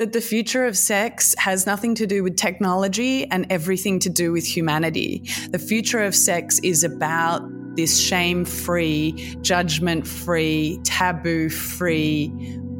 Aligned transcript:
that 0.00 0.14
the 0.14 0.20
future 0.22 0.64
of 0.64 0.78
sex 0.78 1.34
has 1.36 1.66
nothing 1.66 1.94
to 1.94 2.06
do 2.06 2.22
with 2.22 2.34
technology 2.34 3.30
and 3.30 3.46
everything 3.50 3.98
to 3.98 4.08
do 4.08 4.32
with 4.32 4.46
humanity. 4.46 5.22
The 5.50 5.58
future 5.58 6.02
of 6.02 6.14
sex 6.14 6.58
is 6.64 6.82
about 6.82 7.42
this 7.76 8.00
shame 8.00 8.46
free, 8.46 9.36
judgment 9.42 10.06
free, 10.06 10.80
taboo 10.84 11.50
free 11.50 12.32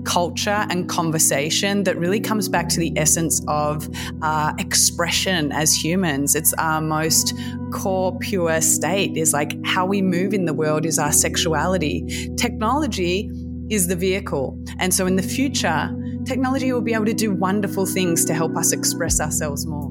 culture 0.07 0.67
and 0.71 0.89
conversation 0.89 1.85
that 1.85 1.99
really 1.99 2.21
comes 2.21 2.49
back 2.49 2.71
to 2.71 2.81
the 2.81 2.91
essence 2.97 3.45
of 3.49 3.87
uh, 4.23 4.55
expression 4.57 5.53
as 5.53 5.75
humans. 5.75 6.35
It's 6.35 6.55
our 6.55 6.81
most 6.81 7.35
core, 7.71 8.19
pure 8.19 8.63
state, 8.63 9.19
is 9.19 9.35
like 9.35 9.53
how 9.67 9.85
we 9.85 10.01
move 10.01 10.33
in 10.33 10.47
the 10.47 10.55
world 10.55 10.87
is 10.87 10.99
our 10.99 11.13
sexuality. 11.13 12.31
Technology 12.39 13.31
is 13.69 13.89
the 13.89 13.95
vehicle. 13.95 14.59
And 14.79 14.95
so 14.95 15.07
in 15.07 15.17
the 15.17 15.23
future, 15.23 15.95
technology 16.25 16.73
will 16.73 16.83
be 16.83 16.95
able 16.95 17.07
to 17.07 17.15
do 17.15 17.33
wonderful 17.33 17.87
things 17.87 18.25
to 18.25 18.33
help 18.33 18.57
us 18.57 18.73
express 18.73 19.21
ourselves 19.21 19.67
more. 19.67 19.91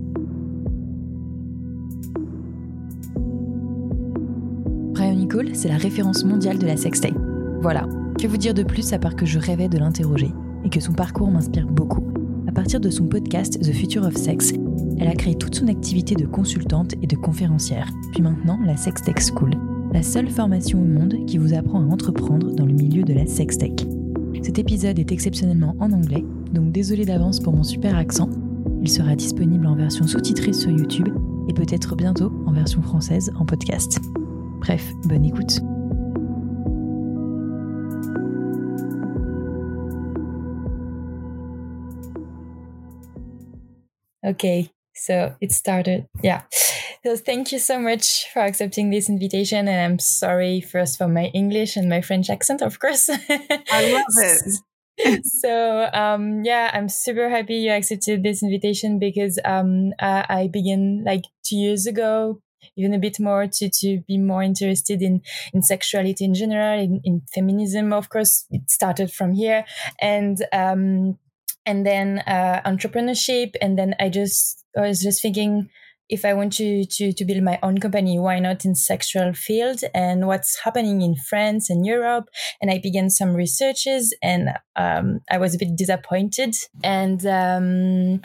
Nicole, 5.30 5.54
c'est 5.54 5.68
la 5.70 5.78
référence 5.78 6.26
mondiale 6.26 6.58
de 6.58 6.66
la 6.66 6.76
sextape. 6.76 7.14
Voilà, 7.62 7.88
que 8.20 8.26
vous 8.26 8.38
dire 8.38 8.56
de 8.56 8.64
plus 8.64 8.94
à 8.94 8.98
part 8.98 9.16
que 9.16 9.28
je 9.28 9.38
rêvais 9.38 9.70
de 9.70 9.78
l'interroger 9.78 10.32
et 10.66 10.70
que 10.70 10.80
son 10.80 10.94
parcours 10.94 11.30
m'inspire 11.30 11.68
beaucoup? 11.68 12.04
À 12.48 12.52
partir 12.52 12.80
de 12.80 12.90
son 12.90 13.06
podcast 13.06 13.60
The 13.62 13.72
Future 13.72 14.08
of 14.08 14.16
Sex, 14.16 14.54
elle 14.98 15.08
a 15.08 15.14
créé 15.14 15.36
toute 15.36 15.54
son 15.54 15.68
activité 15.68 16.16
de 16.16 16.26
consultante 16.26 16.96
et 17.04 17.06
de 17.06 17.16
conférencière, 17.16 17.88
puis 18.12 18.24
maintenant 18.24 18.58
la 18.66 18.76
Sextech 18.76 19.20
School, 19.22 19.52
la 19.94 20.02
seule 20.02 20.30
formation 20.30 20.82
au 20.82 20.86
monde 20.86 21.26
qui 21.28 21.38
vous 21.38 21.54
apprend 21.54 21.80
à 21.82 21.86
entreprendre 21.86 22.52
dans 22.52 22.66
le 22.66 22.74
milieu 22.74 23.04
de 23.04 23.14
la 23.14 23.28
sextech. 23.28 23.86
Cet 24.42 24.58
épisode 24.58 25.00
est 25.00 25.12
exceptionnellement 25.12 25.76
en 25.80 25.92
anglais, 25.92 26.24
donc 26.54 26.72
désolé 26.72 27.06
d'avance 27.06 27.40
pour 27.40 27.54
mon 27.54 27.64
super 27.64 27.96
accent. 27.96 28.30
Il 28.82 28.90
sera 28.90 29.16
disponible 29.16 29.68
en 29.68 29.76
version 29.76 30.08
sous-titrée 30.08 30.54
sur 30.54 30.72
YouTube 30.72 31.10
et 31.50 31.54
peut-être 31.54 31.96
bientôt 31.96 32.32
en 32.46 32.54
version 32.54 32.82
française 32.82 33.32
en 33.38 33.46
podcast. 33.46 34.00
Bref, 34.62 34.86
bonne 35.06 35.26
écoute. 35.26 35.60
Okay, 44.26 44.70
so 44.94 45.32
it 45.42 45.52
started. 45.52 46.06
Yeah. 46.24 46.42
So 47.04 47.16
thank 47.16 47.54
you 47.54 47.60
so 47.60 47.80
much 47.80 48.28
for 48.34 48.42
accepting 48.42 48.90
this 48.90 49.10
invitation. 49.10 49.68
And 49.70 49.80
I'm 49.80 50.00
sorry 50.00 50.60
first 50.60 50.98
for 50.98 51.08
my 51.08 51.26
English 51.34 51.78
and 51.78 51.90
my 51.90 52.02
French 52.02 52.30
accent, 52.30 52.62
of 52.62 52.80
course. 52.80 53.10
I 53.10 53.92
love 53.94 54.04
it. 54.98 55.26
so 55.26 55.90
um, 55.94 56.44
yeah, 56.44 56.72
I'm 56.74 56.90
super 56.90 57.30
happy 57.30 57.56
you 57.56 57.72
accepted 57.72 58.22
this 58.22 58.44
invitation 58.44 59.00
because 59.00 59.40
um, 59.46 59.94
uh, 60.00 60.24
I 60.28 60.50
began 60.52 61.04
like 61.06 61.24
two 61.46 61.56
years 61.56 61.88
ago, 61.88 62.42
even 62.76 62.94
a 62.94 63.00
bit 63.00 63.18
more 63.18 63.48
to 63.48 63.70
to 63.70 64.02
be 64.06 64.18
more 64.18 64.44
interested 64.44 65.02
in 65.02 65.22
in 65.54 65.62
sexuality 65.62 66.26
in 66.26 66.34
general, 66.34 66.78
in, 66.78 67.00
in 67.06 67.22
feminism. 67.34 67.94
Of 67.94 68.10
course, 68.10 68.46
it 68.52 68.70
started 68.70 69.10
from 69.10 69.34
here, 69.34 69.64
and 70.02 70.38
um, 70.52 71.18
and 71.66 71.86
then 71.86 72.20
uh, 72.28 72.62
entrepreneurship, 72.66 73.56
and 73.62 73.80
then 73.80 73.96
I 74.02 74.10
just 74.10 74.66
I 74.78 74.82
was 74.82 75.02
just 75.02 75.22
thinking 75.22 75.70
if 76.10 76.26
I 76.26 76.34
want 76.34 76.54
to, 76.54 76.86
to, 76.86 77.14
to 77.14 77.26
build 77.26 77.44
my 77.44 77.60
own 77.62 77.78
company, 77.78 78.18
why 78.20 78.40
not 78.40 78.66
in 78.66 78.76
sexual 78.76 79.34
field 79.34 79.82
and 79.94 80.28
what's 80.28 80.60
happening 80.64 81.02
in 81.02 81.16
France 81.16 81.70
and 81.70 81.86
Europe? 81.86 82.30
And 82.62 82.72
I 82.72 82.80
began 82.80 83.10
some 83.10 83.36
researches 83.36 84.16
and, 84.22 84.50
um, 84.76 85.20
I 85.30 85.38
was 85.38 85.56
a 85.56 85.60
bit 85.60 85.76
disappointed. 85.76 86.56
And, 86.84 87.26
um, 87.26 88.22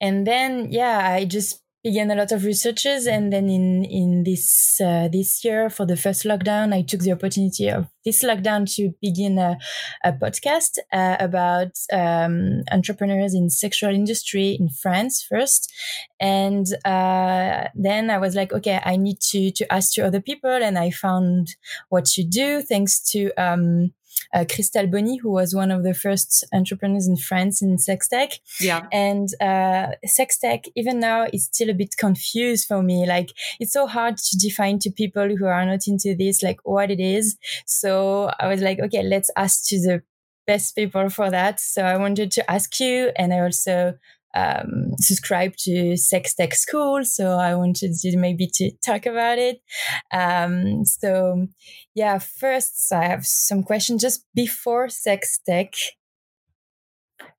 and 0.00 0.26
then, 0.26 0.72
yeah, 0.72 1.10
I 1.12 1.24
just 1.24 1.62
began 1.86 2.10
a 2.10 2.16
lot 2.16 2.32
of 2.32 2.42
researches 2.44 3.06
and 3.06 3.32
then 3.32 3.48
in 3.48 3.84
in 3.84 4.24
this 4.24 4.80
uh, 4.80 5.06
this 5.06 5.44
year 5.44 5.70
for 5.70 5.86
the 5.86 5.96
first 5.96 6.24
lockdown 6.24 6.74
i 6.74 6.82
took 6.82 7.00
the 7.02 7.12
opportunity 7.12 7.68
of 7.68 7.86
this 8.04 8.24
lockdown 8.24 8.66
to 8.74 8.92
begin 9.00 9.38
a, 9.38 9.56
a 10.02 10.12
podcast 10.12 10.78
uh, 10.92 11.16
about 11.20 11.70
um, 11.92 12.62
entrepreneurs 12.72 13.34
in 13.34 13.48
sexual 13.50 13.94
industry 13.94 14.56
in 14.58 14.68
france 14.68 15.24
first. 15.28 15.72
And 16.18 16.66
uh, 16.84 17.68
then 17.74 18.10
i 18.10 18.18
was 18.18 18.34
like 18.34 18.52
okay 18.52 18.80
i 18.84 18.96
need 18.96 19.20
to 19.30 19.52
to 19.52 19.72
ask 19.72 19.94
to 19.94 20.06
other 20.06 20.20
people 20.20 20.58
and 20.66 20.76
i 20.78 20.90
found 20.90 21.54
what 21.88 22.16
you 22.16 22.24
do 22.28 22.62
thanks 22.62 23.00
to 23.12 23.30
um, 23.36 23.92
uh, 24.34 24.44
Christelle 24.44 24.90
Bonny, 24.90 25.18
who 25.18 25.30
was 25.30 25.54
one 25.54 25.70
of 25.70 25.82
the 25.82 25.94
first 25.94 26.44
entrepreneurs 26.52 27.06
in 27.06 27.16
France 27.16 27.62
in 27.62 27.78
sex 27.78 28.08
tech. 28.08 28.30
Yeah. 28.60 28.86
And 28.92 29.28
uh, 29.40 29.92
sex 30.04 30.38
tech, 30.38 30.64
even 30.74 31.00
now, 31.00 31.26
is 31.32 31.44
still 31.46 31.70
a 31.70 31.74
bit 31.74 31.96
confused 31.96 32.66
for 32.66 32.82
me. 32.82 33.06
Like, 33.06 33.30
it's 33.60 33.72
so 33.72 33.86
hard 33.86 34.16
to 34.16 34.36
define 34.38 34.78
to 34.80 34.90
people 34.90 35.36
who 35.36 35.46
are 35.46 35.64
not 35.64 35.86
into 35.86 36.14
this, 36.14 36.42
like 36.42 36.58
what 36.64 36.90
it 36.90 37.00
is. 37.00 37.36
So 37.66 38.30
I 38.40 38.48
was 38.48 38.60
like, 38.60 38.80
okay, 38.80 39.02
let's 39.02 39.30
ask 39.36 39.66
to 39.68 39.80
the 39.80 40.02
best 40.46 40.76
people 40.76 41.10
for 41.10 41.30
that. 41.30 41.58
So 41.58 41.82
I 41.82 41.96
wanted 41.96 42.30
to 42.32 42.50
ask 42.50 42.78
you, 42.78 43.10
and 43.16 43.34
I 43.34 43.40
also 43.40 43.94
um, 44.36 44.92
subscribe 45.00 45.56
to 45.60 45.96
Sex 45.96 46.34
Tech 46.34 46.54
School, 46.54 47.04
so 47.04 47.32
I 47.32 47.54
wanted 47.54 47.94
to 47.94 48.16
maybe 48.18 48.46
to 48.54 48.70
talk 48.84 49.06
about 49.06 49.38
it. 49.38 49.60
Um, 50.12 50.84
so, 50.84 51.46
yeah, 51.94 52.18
first 52.18 52.92
I 52.92 53.04
have 53.04 53.26
some 53.26 53.62
questions 53.62 54.02
just 54.02 54.24
before 54.34 54.88
Sex 54.88 55.38
Tech. 55.48 55.74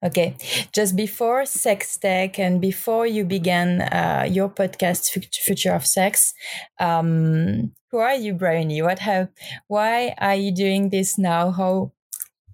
Okay, 0.03 0.35
just 0.73 0.95
before 0.95 1.45
Sex 1.45 1.97
Tech 1.97 2.39
and 2.39 2.59
before 2.59 3.05
you 3.05 3.25
began 3.25 3.81
uh, 3.81 4.25
your 4.29 4.49
podcast, 4.49 5.09
Future 5.45 5.73
of 5.73 5.85
Sex, 5.85 6.33
um, 6.79 7.73
who 7.91 7.99
are 7.99 8.15
you, 8.15 8.33
Bryony? 8.33 8.81
What 8.81 8.99
have? 8.99 9.29
Why 9.67 10.15
are 10.17 10.35
you 10.35 10.53
doing 10.53 10.89
this 10.89 11.17
now? 11.17 11.51
How 11.51 11.91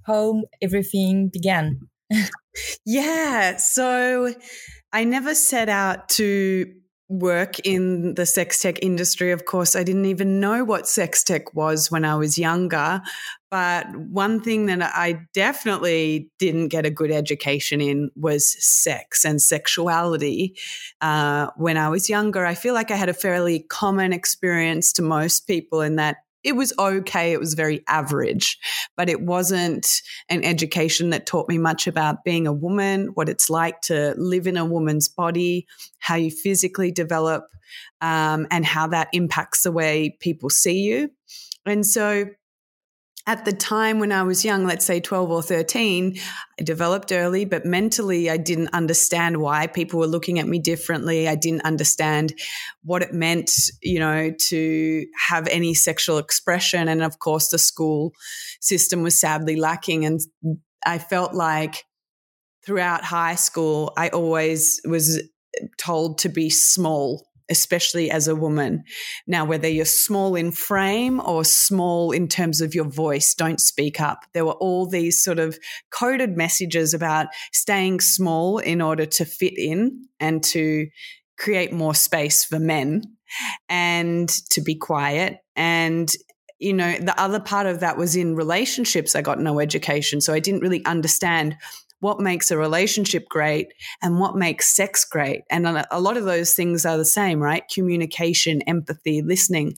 how 0.05 0.43
everything 0.61 1.29
began? 1.29 1.79
yeah. 2.85 3.57
So 3.57 4.33
I 4.91 5.03
never 5.03 5.35
set 5.35 5.69
out 5.69 6.09
to 6.09 6.71
work 7.09 7.59
in 7.59 8.15
the 8.15 8.25
sex 8.25 8.61
tech 8.61 8.81
industry. 8.81 9.31
Of 9.31 9.45
course, 9.45 9.75
I 9.75 9.83
didn't 9.83 10.05
even 10.05 10.39
know 10.39 10.63
what 10.63 10.87
sex 10.87 11.23
tech 11.23 11.53
was 11.53 11.91
when 11.91 12.05
I 12.05 12.15
was 12.15 12.37
younger. 12.37 13.01
But 13.51 13.95
one 13.95 14.41
thing 14.41 14.65
that 14.67 14.81
I 14.81 15.19
definitely 15.33 16.31
didn't 16.39 16.69
get 16.69 16.85
a 16.85 16.89
good 16.89 17.11
education 17.11 17.81
in 17.81 18.09
was 18.15 18.55
sex 18.63 19.23
and 19.23 19.41
sexuality. 19.41 20.57
Uh, 21.01 21.47
when 21.55 21.77
I 21.77 21.89
was 21.89 22.09
younger, 22.09 22.45
I 22.45 22.55
feel 22.55 22.73
like 22.73 22.89
I 22.89 22.95
had 22.95 23.09
a 23.09 23.13
fairly 23.13 23.59
common 23.59 24.11
experience 24.11 24.91
to 24.93 25.03
most 25.03 25.45
people 25.45 25.81
in 25.81 25.97
that 25.97 26.17
it 26.43 26.55
was 26.55 26.73
okay. 26.77 27.31
It 27.31 27.39
was 27.39 27.53
very 27.53 27.83
average, 27.87 28.57
but 28.97 29.09
it 29.09 29.21
wasn't 29.21 30.01
an 30.29 30.43
education 30.43 31.09
that 31.11 31.25
taught 31.25 31.49
me 31.49 31.57
much 31.57 31.87
about 31.87 32.23
being 32.23 32.47
a 32.47 32.53
woman, 32.53 33.07
what 33.13 33.29
it's 33.29 33.49
like 33.49 33.81
to 33.81 34.13
live 34.17 34.47
in 34.47 34.57
a 34.57 34.65
woman's 34.65 35.07
body, 35.07 35.67
how 35.99 36.15
you 36.15 36.31
physically 36.31 36.91
develop, 36.91 37.47
um, 38.01 38.47
and 38.51 38.65
how 38.65 38.87
that 38.87 39.07
impacts 39.13 39.63
the 39.63 39.71
way 39.71 40.17
people 40.19 40.49
see 40.49 40.79
you. 40.81 41.09
And 41.65 41.85
so 41.85 42.25
at 43.25 43.45
the 43.45 43.53
time 43.53 43.99
when 43.99 44.11
I 44.11 44.23
was 44.23 44.43
young, 44.43 44.65
let's 44.65 44.85
say 44.85 44.99
12 44.99 45.31
or 45.31 45.41
13, 45.41 46.17
I 46.59 46.63
developed 46.63 47.11
early, 47.13 47.45
but 47.45 47.65
mentally 47.65 48.29
I 48.29 48.35
didn't 48.35 48.73
understand 48.73 49.37
why 49.37 49.67
people 49.67 49.99
were 49.99 50.07
looking 50.07 50.39
at 50.39 50.47
me 50.47 50.59
differently. 50.59 51.29
I 51.29 51.35
didn't 51.35 51.61
understand 51.61 52.33
what 52.83 53.01
it 53.01 53.13
meant, 53.13 53.51
you 53.81 53.99
know, 53.99 54.33
to 54.49 55.05
have 55.29 55.47
any 55.47 55.73
sexual 55.73 56.17
expression. 56.17 56.89
And 56.89 57.01
of 57.01 57.19
course, 57.19 57.47
the 57.47 57.59
school 57.59 58.11
system 58.59 59.03
was 59.03 59.19
sadly 59.19 59.55
lacking. 59.55 60.05
And 60.05 60.19
I 60.85 60.97
felt 60.97 61.33
like 61.33 61.85
throughout 62.65 63.05
high 63.05 63.35
school, 63.35 63.93
I 63.97 64.09
always 64.09 64.81
was 64.85 65.21
told 65.77 66.17
to 66.19 66.29
be 66.29 66.49
small 66.49 67.25
especially 67.49 68.09
as 68.09 68.27
a 68.27 68.35
woman. 68.35 68.83
Now, 69.27 69.45
whether 69.45 69.67
you're 69.67 69.85
small 69.85 70.35
in 70.35 70.51
frame 70.51 71.19
or 71.21 71.43
small 71.43 72.11
in 72.11 72.27
terms 72.27 72.61
of 72.61 72.75
your 72.75 72.85
voice, 72.85 73.33
don't 73.33 73.59
speak 73.59 73.99
up. 73.99 74.25
There 74.33 74.45
were 74.45 74.53
all 74.53 74.87
these 74.87 75.23
sort 75.23 75.39
of 75.39 75.57
coded 75.91 76.37
messages 76.37 76.93
about 76.93 77.27
staying 77.51 78.01
small 78.01 78.59
in 78.59 78.81
order 78.81 79.05
to 79.05 79.25
fit 79.25 79.57
in 79.57 80.05
and 80.19 80.43
to 80.45 80.87
create 81.37 81.73
more 81.73 81.95
space 81.95 82.45
for 82.45 82.59
men 82.59 83.01
and 83.67 84.29
to 84.51 84.61
be 84.61 84.75
quiet. 84.75 85.39
And 85.55 86.11
you 86.59 86.71
know, 86.71 86.95
the 86.97 87.19
other 87.19 87.41
part 87.41 87.67
of 87.67 87.81
that 87.81 87.97
was 87.97 88.15
in 88.15 88.35
relationships. 88.35 89.15
I 89.15 89.21
got 89.21 89.39
no 89.39 89.59
education. 89.59 90.21
So 90.21 90.33
I 90.33 90.39
didn't 90.39 90.61
really 90.61 90.83
understand 90.85 91.57
what 92.03 92.19
makes 92.19 92.51
a 92.51 92.57
relationship 92.57 93.27
great 93.29 93.73
and 94.01 94.19
what 94.19 94.35
makes 94.35 94.75
sex 94.75 95.05
great. 95.05 95.41
And 95.49 95.65
a 95.65 95.99
lot 95.99 96.17
of 96.17 96.25
those 96.25 96.53
things 96.53 96.85
are 96.85 96.97
the 96.97 97.05
same, 97.05 97.39
right? 97.39 97.63
Communication, 97.73 98.61
empathy, 98.63 99.21
listening. 99.21 99.77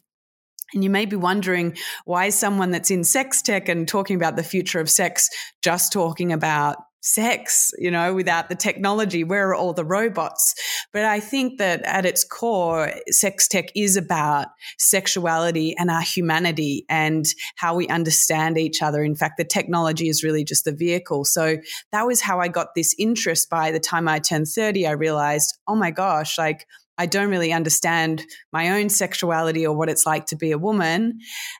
And 0.73 0.83
you 0.83 0.89
may 0.89 1.05
be 1.05 1.15
wondering 1.15 1.77
why 2.05 2.29
someone 2.29 2.71
that's 2.71 2.89
in 2.89 3.03
sex 3.03 3.43
tech 3.43 3.69
and 3.69 3.87
talking 3.87 4.15
about 4.15 4.35
the 4.35 4.43
future 4.43 4.79
of 4.79 4.89
sex 4.89 5.29
just 5.61 5.93
talking 5.93 6.33
about 6.33 6.77
sex, 7.05 7.71
you 7.77 7.91
know, 7.91 8.13
without 8.13 8.49
the 8.49 8.55
technology? 8.55 9.23
Where 9.23 9.49
are 9.49 9.55
all 9.55 9.73
the 9.73 9.85
robots? 9.85 10.55
But 10.91 11.05
I 11.05 11.19
think 11.19 11.59
that 11.59 11.83
at 11.83 12.05
its 12.05 12.23
core, 12.23 12.91
sex 13.09 13.47
tech 13.47 13.65
is 13.75 13.95
about 13.95 14.47
sexuality 14.79 15.75
and 15.77 15.91
our 15.91 16.01
humanity 16.01 16.83
and 16.89 17.25
how 17.57 17.75
we 17.75 17.87
understand 17.87 18.57
each 18.57 18.81
other. 18.81 19.03
In 19.03 19.15
fact, 19.15 19.37
the 19.37 19.45
technology 19.45 20.09
is 20.09 20.23
really 20.23 20.43
just 20.43 20.65
the 20.65 20.73
vehicle. 20.73 21.25
So 21.25 21.57
that 21.91 22.07
was 22.07 22.21
how 22.21 22.39
I 22.39 22.47
got 22.47 22.69
this 22.75 22.95
interest. 22.97 23.49
By 23.49 23.69
the 23.71 23.79
time 23.79 24.07
I 24.07 24.17
turned 24.19 24.47
30, 24.47 24.87
I 24.87 24.91
realized, 24.91 25.57
oh 25.67 25.75
my 25.75 25.91
gosh, 25.91 26.37
like, 26.39 26.65
I 26.97 27.05
don't 27.05 27.29
really 27.29 27.51
understand 27.51 28.25
my 28.53 28.69
own 28.69 28.89
sexuality 28.89 29.65
or 29.65 29.75
what 29.75 29.89
it's 29.89 30.05
like 30.05 30.25
to 30.27 30.35
be 30.35 30.51
a 30.51 30.57
woman. 30.57 31.19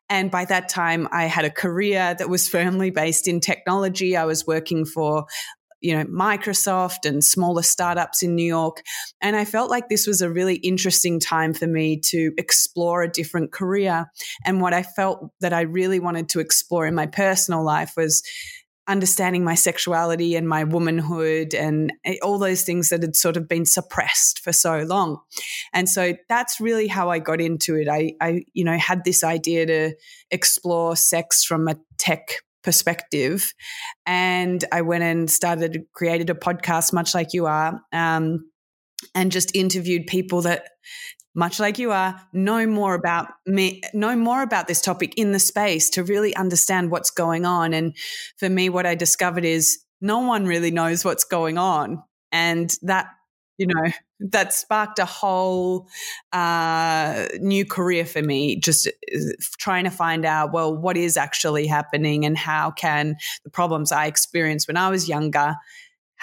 And 0.10 0.32
by 0.32 0.46
that 0.46 0.70
time, 0.70 1.08
I 1.12 1.26
had 1.26 1.46
a 1.46 1.50
career 1.50 2.16
that 2.18 2.30
was 2.30 2.48
firmly 2.48 2.90
based 2.90 3.28
in 3.28 3.40
technology. 3.40 4.16
I 4.16 4.26
was 4.26 4.48
working 4.48 4.86
for 4.86 5.26
you 5.82 5.96
know 5.96 6.06
Microsoft 6.06 7.06
and 7.06 7.24
smaller 7.24 7.62
startups 7.62 8.24
in 8.24 8.34
New 8.34 8.46
York 8.46 8.82
and 9.22 9.36
I 9.36 9.46
felt 9.46 9.70
like 9.70 9.88
this 9.88 10.08
was 10.08 10.22
a 10.22 10.32
really 10.32 10.56
interesting 10.56 11.20
time 11.20 11.54
for 11.54 11.68
me 11.68 12.00
to 12.06 12.32
explore 12.38 13.04
a 13.04 13.12
different 13.12 13.52
career 13.52 14.06
and 14.46 14.62
what 14.62 14.74
I 14.74 14.82
felt 14.82 15.30
that 15.42 15.54
I 15.54 15.62
really 15.62 16.00
wanted 16.00 16.30
to 16.30 16.40
explore 16.40 16.88
in 16.88 16.96
my 16.96 17.06
personal 17.06 17.64
life 17.64 17.94
was 17.96 18.24
understanding 18.88 19.44
my 19.44 19.56
sexuality 19.56 20.36
and 20.36 20.48
my 20.48 20.64
womanhood 20.64 21.54
and 21.54 21.92
all 22.22 22.38
those 22.38 22.64
things 22.64 22.90
that 22.90 23.02
had 23.02 23.16
sort 23.16 23.38
of 23.38 23.48
been 23.48 23.66
suppressed 23.66 24.40
for 24.40 24.54
so 24.54 24.80
long. 24.80 25.20
And 25.74 25.90
so 25.90 26.14
that's 26.30 26.60
really 26.60 26.88
how 26.88 27.10
I 27.10 27.20
got 27.20 27.42
into 27.42 27.76
it. 27.76 27.88
I, 27.88 28.14
I 28.22 28.44
you 28.54 28.64
know, 28.64 28.78
had 28.78 29.04
this 29.04 29.24
idea 29.24 29.66
to 29.66 29.96
explore 30.30 30.96
sex 30.96 31.44
from 31.44 31.68
a 31.68 31.76
tech 31.98 32.28
perspective. 32.64 33.54
And 34.06 34.64
I 34.72 34.82
went 34.82 35.04
and 35.04 35.30
started, 35.30 35.86
created 35.94 36.30
a 36.30 36.36
podcast, 36.36 36.94
much 36.94 37.14
like 37.14 37.34
you 37.34 37.46
are, 37.46 37.82
um, 37.92 38.50
and 39.14 39.32
just 39.32 39.56
interviewed 39.56 40.08
people 40.08 40.42
that 40.42 40.68
much 41.36 41.60
like 41.60 41.78
you 41.78 41.92
are, 41.92 42.20
know 42.34 42.66
more 42.66 42.96
about 42.96 43.28
me, 43.46 43.82
know 43.94 44.16
more 44.16 44.42
about 44.42 44.68
this 44.68 44.82
topic 44.82 45.14
in 45.18 45.34
the 45.34 45.40
space 45.40 45.90
to 45.92 46.04
really 46.04 46.36
understand 46.36 46.90
what's 46.90 47.12
going 47.12 47.46
on. 47.46 47.74
And 47.74 47.96
for 48.38 48.50
me, 48.50 48.70
what 48.70 48.86
I 48.86 48.96
discovered 48.96 49.46
is 49.46 49.80
no 50.00 50.20
one 50.20 50.46
really 50.46 50.72
knows 50.72 51.04
what's 51.04 51.26
going 51.26 51.58
on. 51.58 52.02
And 52.32 52.76
that, 52.84 53.08
you 53.58 53.68
know, 53.68 53.92
that 54.20 54.54
sparked 54.54 55.00
a 55.00 55.06
whole 55.06 55.88
uh, 56.32 57.28
new 57.40 57.66
career 57.66 58.06
for 58.06 58.22
me, 58.22 58.58
just 58.58 58.88
uh, 58.88 59.20
trying 59.58 59.84
to 59.84 59.90
find 59.90 60.26
out, 60.26 60.54
well, 60.54 60.76
what 60.76 60.96
is 60.96 61.18
actually 61.18 61.68
happening 61.68 62.26
and 62.26 62.38
how 62.38 62.72
can 62.72 63.18
the 63.44 63.50
problems 63.50 63.92
I 63.92 64.06
experienced 64.06 64.68
when 64.68 64.78
I 64.78 64.90
was 64.90 65.10
younger 65.10 65.56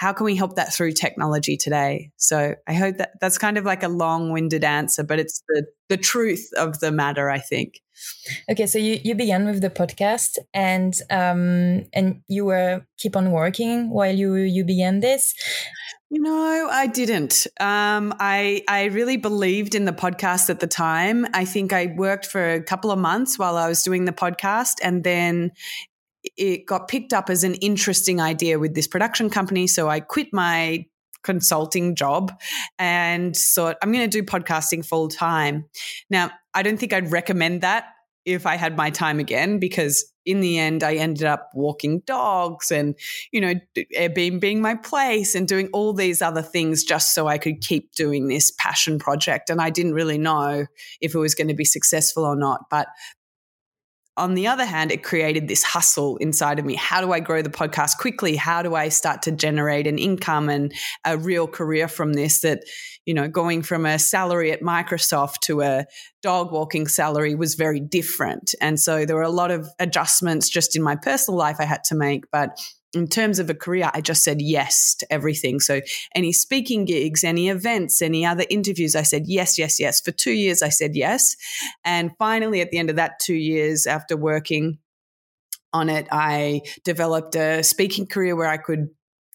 how 0.03 0.11
can 0.11 0.25
we 0.25 0.35
help 0.35 0.57
that 0.57 0.73
through 0.73 0.91
technology 0.91 1.55
today? 1.55 2.11
So 2.17 2.55
I 2.67 2.73
hope 2.73 2.97
that 2.97 3.11
that's 3.21 3.37
kind 3.37 3.57
of 3.57 3.63
like 3.63 3.83
a 3.83 3.87
long-winded 3.87 4.61
answer, 4.61 5.01
but 5.01 5.17
it's 5.17 5.41
the 5.47 5.65
the 5.87 5.95
truth 5.95 6.49
of 6.57 6.79
the 6.81 6.91
matter, 6.91 7.29
I 7.29 7.39
think. 7.39 7.79
Okay, 8.51 8.67
so 8.67 8.79
you, 8.79 8.99
you 9.01 9.15
began 9.15 9.45
with 9.45 9.61
the 9.61 9.69
podcast 9.69 10.39
and 10.53 10.93
um 11.09 11.85
and 11.93 12.21
you 12.27 12.43
were 12.43 12.85
keep 12.97 13.15
on 13.15 13.31
working 13.31 13.91
while 13.91 14.13
you 14.13 14.35
you 14.35 14.65
began 14.65 14.99
this. 14.99 15.33
You 16.09 16.21
know, 16.21 16.67
I 16.69 16.87
didn't. 16.87 17.47
Um, 17.61 18.13
I 18.19 18.63
I 18.67 18.85
really 18.99 19.17
believed 19.17 19.73
in 19.73 19.85
the 19.85 19.93
podcast 19.93 20.49
at 20.49 20.59
the 20.59 20.67
time. 20.67 21.25
I 21.33 21.45
think 21.45 21.71
I 21.71 21.93
worked 21.95 22.25
for 22.25 22.43
a 22.51 22.61
couple 22.61 22.91
of 22.91 22.99
months 22.99 23.39
while 23.39 23.55
I 23.55 23.69
was 23.69 23.81
doing 23.83 24.03
the 24.03 24.11
podcast, 24.11 24.75
and 24.83 25.03
then 25.03 25.53
it 26.37 26.65
got 26.65 26.87
picked 26.87 27.13
up 27.13 27.29
as 27.29 27.43
an 27.43 27.55
interesting 27.55 28.21
idea 28.21 28.59
with 28.59 28.75
this 28.75 28.87
production 28.87 29.29
company. 29.29 29.67
So 29.67 29.89
I 29.89 29.99
quit 29.99 30.27
my 30.33 30.85
consulting 31.23 31.95
job 31.95 32.33
and 32.77 33.35
thought, 33.35 33.77
I'm 33.81 33.91
going 33.91 34.09
to 34.09 34.21
do 34.21 34.23
podcasting 34.23 34.85
full 34.85 35.07
time. 35.07 35.65
Now, 36.09 36.31
I 36.53 36.63
don't 36.63 36.77
think 36.77 36.93
I'd 36.93 37.11
recommend 37.11 37.61
that 37.61 37.85
if 38.25 38.45
I 38.45 38.55
had 38.55 38.77
my 38.77 38.89
time 38.89 39.19
again, 39.19 39.59
because 39.59 40.05
in 40.25 40.39
the 40.39 40.57
end, 40.57 40.83
I 40.83 40.95
ended 40.95 41.25
up 41.25 41.49
walking 41.53 42.01
dogs 42.05 42.71
and, 42.71 42.95
you 43.33 43.41
know, 43.41 43.53
Airbnb 43.75 44.39
being 44.39 44.61
my 44.61 44.75
place 44.75 45.35
and 45.35 45.45
doing 45.45 45.67
all 45.73 45.91
these 45.91 46.21
other 46.21 46.41
things 46.41 46.85
just 46.85 47.13
so 47.13 47.27
I 47.27 47.37
could 47.37 47.59
keep 47.59 47.93
doing 47.95 48.29
this 48.29 48.51
passion 48.57 48.99
project. 48.99 49.49
And 49.49 49.59
I 49.59 49.69
didn't 49.69 49.93
really 49.93 50.17
know 50.17 50.65
if 51.01 51.13
it 51.13 51.19
was 51.19 51.35
going 51.35 51.49
to 51.49 51.53
be 51.53 51.65
successful 51.65 52.23
or 52.23 52.37
not. 52.37 52.61
But 52.69 52.87
on 54.15 54.35
the 54.35 54.47
other 54.47 54.65
hand, 54.65 54.91
it 54.91 55.03
created 55.03 55.47
this 55.47 55.63
hustle 55.63 56.17
inside 56.17 56.59
of 56.59 56.65
me. 56.65 56.75
How 56.75 57.01
do 57.01 57.11
I 57.11 57.19
grow 57.19 57.41
the 57.41 57.49
podcast 57.49 57.97
quickly? 57.97 58.35
How 58.35 58.61
do 58.61 58.75
I 58.75 58.89
start 58.89 59.23
to 59.23 59.31
generate 59.31 59.87
an 59.87 59.97
income 59.97 60.49
and 60.49 60.71
a 61.03 61.17
real 61.17 61.47
career 61.47 61.87
from 61.87 62.13
this? 62.13 62.41
That, 62.41 62.63
you 63.05 63.13
know, 63.13 63.27
going 63.27 63.63
from 63.63 63.85
a 63.85 63.97
salary 63.97 64.51
at 64.51 64.61
Microsoft 64.61 65.39
to 65.45 65.61
a 65.61 65.85
dog 66.21 66.51
walking 66.51 66.87
salary 66.87 67.33
was 67.33 67.55
very 67.55 67.79
different. 67.79 68.53
And 68.61 68.79
so 68.79 69.05
there 69.05 69.15
were 69.15 69.23
a 69.23 69.29
lot 69.29 69.49
of 69.49 69.67
adjustments 69.79 70.47
just 70.47 70.75
in 70.75 70.83
my 70.83 70.95
personal 70.95 71.37
life 71.37 71.57
I 71.59 71.65
had 71.65 71.83
to 71.85 71.95
make. 71.95 72.25
But 72.31 72.57
in 72.93 73.07
terms 73.07 73.39
of 73.39 73.49
a 73.49 73.55
career, 73.55 73.89
I 73.93 74.01
just 74.01 74.23
said 74.23 74.41
yes 74.41 74.95
to 74.99 75.11
everything. 75.11 75.59
So, 75.59 75.81
any 76.15 76.31
speaking 76.31 76.85
gigs, 76.85 77.23
any 77.23 77.49
events, 77.49 78.01
any 78.01 78.25
other 78.25 78.45
interviews, 78.49 78.95
I 78.95 79.03
said 79.03 79.23
yes, 79.25 79.57
yes, 79.57 79.79
yes. 79.79 79.99
For 79.99 80.11
two 80.11 80.31
years, 80.31 80.61
I 80.61 80.69
said 80.69 80.95
yes. 80.95 81.35
And 81.83 82.11
finally, 82.17 82.61
at 82.61 82.71
the 82.71 82.77
end 82.77 82.89
of 82.89 82.95
that 82.97 83.19
two 83.19 83.35
years, 83.35 83.87
after 83.87 84.15
working 84.15 84.77
on 85.73 85.89
it, 85.89 86.07
I 86.11 86.61
developed 86.83 87.35
a 87.35 87.63
speaking 87.63 88.05
career 88.05 88.35
where 88.35 88.49
I 88.49 88.57
could 88.57 88.89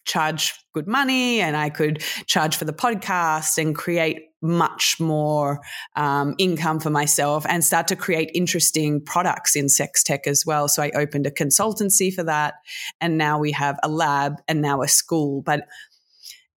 charge 0.09 0.53
good 0.73 0.87
money 0.87 1.39
and 1.39 1.55
I 1.55 1.69
could 1.69 2.03
charge 2.25 2.55
for 2.55 2.65
the 2.65 2.73
podcast 2.73 3.57
and 3.57 3.75
create 3.75 4.25
much 4.41 4.97
more 4.99 5.59
um, 5.95 6.33
income 6.37 6.79
for 6.79 6.89
myself 6.89 7.45
and 7.47 7.63
start 7.63 7.87
to 7.89 7.95
create 7.95 8.31
interesting 8.33 9.01
products 9.01 9.55
in 9.55 9.69
sex 9.69 10.03
tech 10.03 10.25
as 10.27 10.45
well. 10.45 10.67
So 10.67 10.81
I 10.81 10.91
opened 10.95 11.27
a 11.27 11.31
consultancy 11.31 12.13
for 12.13 12.23
that. 12.23 12.55
And 12.99 13.17
now 13.17 13.37
we 13.39 13.51
have 13.51 13.77
a 13.83 13.89
lab 13.89 14.41
and 14.47 14.61
now 14.61 14.81
a 14.81 14.87
school. 14.87 15.41
But 15.41 15.67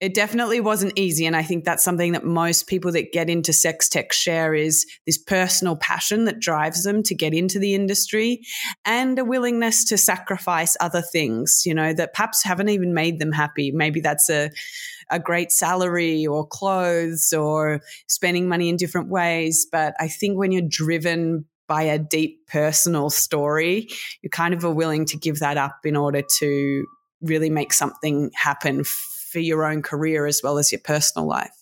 it 0.01 0.15
definitely 0.15 0.59
wasn't 0.59 0.91
easy 0.97 1.25
and 1.25 1.35
i 1.35 1.43
think 1.43 1.63
that's 1.63 1.83
something 1.83 2.11
that 2.11 2.25
most 2.25 2.67
people 2.67 2.91
that 2.91 3.13
get 3.13 3.29
into 3.29 3.53
sex 3.53 3.87
tech 3.87 4.11
share 4.11 4.53
is 4.53 4.85
this 5.05 5.17
personal 5.17 5.75
passion 5.75 6.25
that 6.25 6.39
drives 6.39 6.83
them 6.83 7.03
to 7.03 7.15
get 7.15 7.33
into 7.33 7.59
the 7.59 7.73
industry 7.73 8.41
and 8.83 9.17
a 9.19 9.23
willingness 9.23 9.85
to 9.85 9.97
sacrifice 9.97 10.75
other 10.79 11.01
things 11.01 11.63
you 11.65 11.73
know 11.73 11.93
that 11.93 12.13
perhaps 12.13 12.43
haven't 12.43 12.69
even 12.69 12.93
made 12.93 13.19
them 13.19 13.31
happy. 13.31 13.71
Maybe 13.71 14.01
that's 14.01 14.29
a 14.29 14.51
a 15.09 15.19
great 15.19 15.51
salary 15.51 16.25
or 16.25 16.47
clothes 16.47 17.33
or 17.33 17.81
spending 18.07 18.47
money 18.47 18.69
in 18.69 18.77
different 18.77 19.09
ways 19.09 19.67
but 19.71 19.93
i 19.99 20.07
think 20.07 20.37
when 20.37 20.51
you're 20.51 20.61
driven 20.65 21.45
by 21.67 21.83
a 21.83 21.99
deep 21.99 22.47
personal 22.47 23.09
story 23.09 23.89
you 24.21 24.29
kind 24.29 24.53
of 24.53 24.63
are 24.63 24.73
willing 24.73 25.05
to 25.05 25.17
give 25.17 25.39
that 25.39 25.57
up 25.57 25.79
in 25.83 25.95
order 25.97 26.21
to 26.39 26.85
really 27.21 27.49
make 27.49 27.73
something 27.73 28.31
happen 28.35 28.83
for 29.31 29.39
your 29.39 29.65
own 29.65 29.81
career 29.81 30.25
as 30.25 30.41
well 30.43 30.57
as 30.57 30.71
your 30.71 30.81
personal 30.83 31.27
life. 31.27 31.55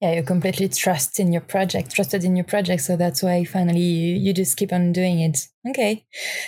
Yeah, 0.00 0.14
you 0.14 0.22
completely 0.22 0.68
trust 0.68 1.18
in 1.18 1.32
your 1.32 1.40
project, 1.40 1.94
trusted 1.94 2.22
in 2.24 2.36
your 2.36 2.44
project. 2.44 2.82
So 2.82 2.96
that's 2.96 3.22
why 3.22 3.44
finally 3.44 3.80
you, 3.80 4.16
you 4.16 4.34
just 4.34 4.56
keep 4.56 4.72
on 4.72 4.92
doing 4.92 5.20
it. 5.20 5.38
Okay. 5.68 6.04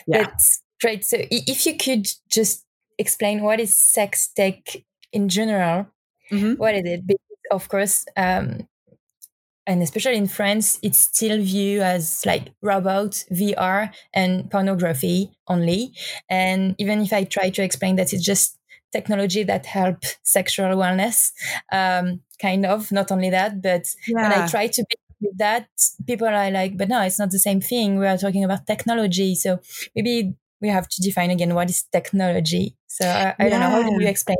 Yeah. 0.06 0.24
That's 0.24 0.62
great. 0.82 1.04
So 1.04 1.16
if 1.30 1.64
you 1.64 1.76
could 1.76 2.06
just 2.30 2.66
explain 2.98 3.42
what 3.42 3.58
is 3.58 3.74
sex 3.74 4.28
tech 4.36 4.76
in 5.12 5.30
general, 5.30 5.86
mm-hmm. 6.30 6.54
what 6.54 6.74
is 6.74 6.82
it? 6.84 7.06
Because 7.06 7.24
of 7.50 7.68
course, 7.70 8.04
um, 8.16 8.68
and 9.66 9.82
especially 9.82 10.16
in 10.16 10.26
France, 10.26 10.78
it's 10.82 10.98
still 10.98 11.40
viewed 11.42 11.82
as 11.82 12.24
like 12.24 12.52
robot, 12.62 13.24
VR, 13.30 13.92
and 14.14 14.50
pornography 14.50 15.30
only. 15.46 15.92
And 16.28 16.74
even 16.78 17.00
if 17.00 17.12
I 17.12 17.24
try 17.24 17.50
to 17.50 17.62
explain 17.62 17.96
that 17.96 18.12
it's 18.12 18.24
just 18.24 18.57
technology 18.92 19.42
that 19.42 19.66
help 19.66 19.98
sexual 20.22 20.68
wellness 20.76 21.32
um, 21.72 22.20
kind 22.40 22.64
of 22.66 22.90
not 22.92 23.10
only 23.12 23.30
that 23.30 23.60
but 23.62 23.86
yeah. 24.06 24.22
when 24.22 24.32
i 24.32 24.46
try 24.46 24.66
to 24.66 24.84
be 24.88 24.96
with 25.20 25.36
that 25.38 25.68
people 26.06 26.28
are 26.28 26.50
like 26.50 26.76
but 26.76 26.88
no 26.88 27.02
it's 27.02 27.18
not 27.18 27.30
the 27.30 27.38
same 27.38 27.60
thing 27.60 27.98
we 27.98 28.06
are 28.06 28.18
talking 28.18 28.44
about 28.44 28.66
technology 28.66 29.34
so 29.34 29.58
maybe 29.96 30.34
we 30.60 30.68
have 30.68 30.88
to 30.88 31.02
define 31.02 31.30
again 31.30 31.54
what 31.54 31.68
is 31.68 31.84
technology 31.92 32.76
so 32.86 33.06
i, 33.06 33.34
I 33.38 33.44
yeah. 33.44 33.48
don't 33.48 33.60
know 33.60 33.70
how 33.70 33.82
do 33.82 34.02
you 34.02 34.08
explain 34.08 34.38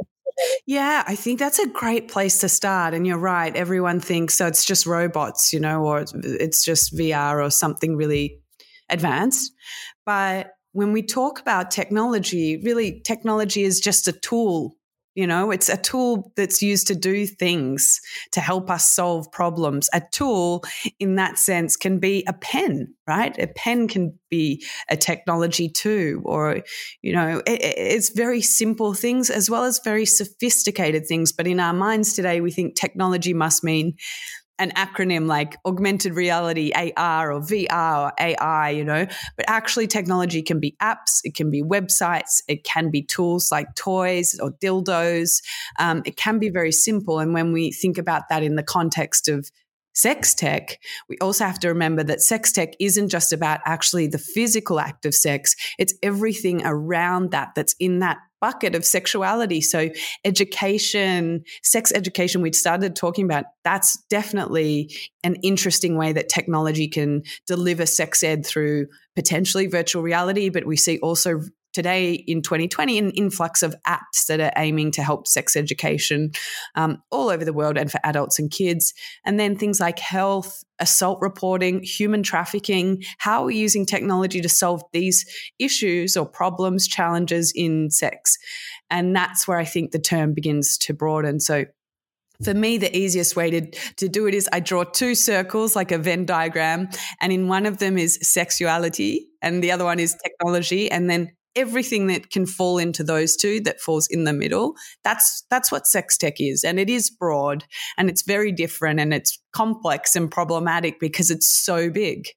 yeah, 0.67 1.03
I 1.07 1.17
think 1.17 1.39
that's 1.39 1.59
a 1.59 1.69
great 1.69 2.09
place 2.09 2.39
to 2.41 2.49
start. 2.49 2.95
And 2.95 3.07
you're 3.07 3.19
right. 3.19 3.55
Everyone 3.57 4.01
thinks 4.01 4.35
so 4.35 4.47
it's 4.47 4.65
just 4.65 4.87
robots, 4.87 5.53
you 5.53 5.61
know, 5.61 5.85
or 5.85 6.05
it's 6.23 6.65
just 6.65 6.97
VR 6.97 7.45
or 7.45 7.51
something 7.51 7.97
really 7.97 8.39
advanced. 8.89 9.53
But 10.07 10.53
when 10.73 10.93
we 10.93 11.03
talk 11.03 11.41
about 11.41 11.71
technology, 11.71 12.61
really 12.63 13.01
technology 13.01 13.63
is 13.63 13.81
just 13.81 14.09
a 14.09 14.13
tool. 14.13 14.75
You 15.15 15.27
know, 15.27 15.51
it's 15.51 15.69
a 15.69 15.77
tool 15.77 16.33
that's 16.37 16.63
used 16.63 16.87
to 16.87 16.95
do 16.95 17.27
things 17.27 18.01
to 18.31 18.41
help 18.41 18.71
us 18.71 18.89
solve 18.89 19.33
problems. 19.33 19.91
A 19.93 20.01
tool 20.13 20.63
in 21.01 21.17
that 21.17 21.39
sense 21.39 21.77
can 21.77 21.99
be 21.99 22.23
a 22.29 22.33
pen, 22.33 22.95
right? 23.05 23.37
A 23.37 23.49
pen 23.49 23.89
can 23.89 24.17
be 24.31 24.65
a 24.89 24.97
technology 24.97 25.69
too, 25.69 26.23
or, 26.25 26.61
you 27.03 27.13
know, 27.13 27.43
it, 27.47 27.61
it's 27.61 28.11
very 28.11 28.41
simple 28.41 28.95
things 28.95 29.29
as 29.29 29.51
well 29.51 29.65
as 29.65 29.81
very 29.83 30.07
sophisticated 30.07 31.07
things. 31.09 31.33
But 31.33 31.49
in 31.49 31.59
our 31.59 31.73
minds 31.73 32.13
today, 32.13 32.41
we 32.41 32.53
think 32.53 32.77
technology 32.77 33.35
must 33.35 33.65
mean 33.65 33.95
an 34.59 34.71
acronym 34.73 35.27
like 35.27 35.57
augmented 35.65 36.15
reality, 36.15 36.73
AR 36.73 37.33
or 37.33 37.41
VR 37.41 38.07
or 38.07 38.13
AI, 38.19 38.71
you 38.71 38.85
know, 38.85 39.07
but 39.37 39.45
actually 39.49 39.87
technology 39.87 40.43
can 40.43 40.61
be 40.61 40.77
apps, 40.81 41.21
it 41.25 41.35
can 41.35 41.51
be 41.51 41.63
websites, 41.63 42.43
it 42.49 42.65
can 42.65 42.91
be 42.91 43.03
tools 43.03 43.51
like 43.51 43.75
toys 43.75 44.39
or 44.41 44.53
dildos. 44.53 45.43
Um, 45.79 46.03
it 46.05 46.17
can 46.17 46.39
be 46.39 46.49
very 46.49 46.73
simple. 46.73 47.19
And 47.19 47.35
when 47.35 47.53
we 47.53 47.73
think 47.73 47.99
about 47.99 48.29
that 48.29 48.43
in 48.43 48.57
the 48.57 48.63
context 48.63 49.29
of 49.29 49.51
sex 49.95 50.35
tech, 50.35 50.79
we 51.09 51.19
also 51.19 51.45
have 51.45 51.59
to 51.59 51.69
remember 51.69 52.05
that 52.05 52.21
sex 52.21 52.53
tech 52.53 52.75
isn't 52.79 53.09
just 53.09 53.33
about 53.33 53.61
actually 53.65 54.07
the 54.07 54.19
physical 54.19 54.79
act 54.79 55.05
of 55.05 55.15
sex, 55.15 55.57
it's 55.79 55.95
everything 56.03 56.63
around 56.65 57.33
that 57.33 57.55
that's 57.55 57.75
in 57.81 57.99
that 57.99 58.19
bucket 58.41 58.75
of 58.75 58.85
sexuality. 58.85 59.61
So, 59.61 59.91
education, 60.25 61.45
sex 61.63 61.93
education, 61.93 62.43
we'd 62.43 62.55
started 62.55 62.97
talking 62.97 63.25
about, 63.25 63.47
that's 63.65 63.99
definitely 64.11 64.95
an 65.25 65.37
interesting 65.37 65.97
way 65.97 66.13
that 66.13 66.29
technology 66.29 66.89
can 66.89 67.23
deliver 67.47 67.87
sex 67.87 68.23
ed 68.23 68.47
through 68.47 68.87
potentially 69.17 69.67
virtual 69.67 70.03
reality. 70.03 70.49
But 70.49 70.65
we 70.67 70.77
see 70.77 70.99
also 70.99 71.43
today 71.79 72.13
in 72.13 72.43
2020 72.43 72.99
an 72.99 73.11
influx 73.13 73.63
of 73.63 73.73
apps 73.87 74.27
that 74.27 74.41
are 74.41 74.51
aiming 74.57 74.91
to 74.91 75.01
help 75.01 75.29
sex 75.29 75.55
education 75.55 76.33
um, 76.75 77.01
all 77.13 77.29
over 77.29 77.45
the 77.45 77.53
world 77.53 77.79
and 77.79 77.89
for 77.89 78.01
adults 78.03 78.41
and 78.41 78.51
kids. 78.51 78.93
And 79.25 79.39
then 79.39 79.57
things 79.57 79.79
like 79.79 80.01
health, 80.01 80.65
assault 80.81 81.21
reporting, 81.21 81.81
human 81.85 82.25
trafficking. 82.25 83.05
How 83.19 83.43
are 83.43 83.47
we 83.47 83.57
using 83.57 83.87
technology 83.87 84.41
to 84.41 84.49
solve 84.49 84.83
these 84.93 85.25
issues 85.61 86.17
or 86.17 86.27
problems, 86.27 86.89
challenges 86.89 87.53
in 87.55 87.91
sex? 87.91 88.37
And 88.91 89.15
that's 89.15 89.47
where 89.47 89.59
I 89.59 89.65
think 89.65 89.93
the 89.93 90.01
term 90.01 90.35
begins 90.35 90.79
to 90.79 90.95
broaden. 90.95 91.39
So 91.39 91.67
for 92.43 92.55
me, 92.55 92.79
the 92.79 92.97
easiest 92.97 93.37
way 93.37 93.51
to, 93.51 93.71
to 93.97 94.09
do 94.09 94.27
it 94.27 94.35
is 94.35 94.49
I 94.53 94.61
draw 94.61 94.85
two 94.85 95.15
circles 95.15 95.75
like 95.75 95.91
a 95.91 95.99
Venn 95.99 96.25
diagram, 96.25 96.89
and 97.21 97.33
in 97.33 97.49
one 97.49 97.67
of 97.67 97.79
them 97.79 97.99
is 97.99 98.19
sexuality, 98.23 99.29
and 99.43 99.63
the 99.63 99.73
other 99.73 99.85
one 99.85 99.99
is 99.99 100.17
technology. 100.25 100.91
And 100.91 101.11
then 101.11 101.33
everything 101.59 102.07
that 102.07 102.31
can 102.31 102.47
fall 102.47 102.79
into 102.79 103.03
those 103.03 103.37
two 103.37 103.61
that 103.61 103.81
falls 103.81 104.07
in 104.09 104.25
the 104.25 104.33
middle 104.33 104.75
that's 105.03 105.45
that's 105.51 105.73
what 105.73 105.87
sex 105.87 106.17
tech 106.17 106.35
is 106.39 106.63
and 106.63 106.79
it 106.79 106.89
is 106.89 107.11
broad 107.11 107.65
and 107.97 108.09
it's 108.09 108.23
very 108.23 108.53
different 108.53 109.01
and 109.01 109.13
it's 109.13 109.39
complex 109.53 110.15
and 110.15 110.31
problematic 110.31 111.01
because 111.01 111.31
it's 111.31 111.49
so 111.49 111.91
big 111.91 112.29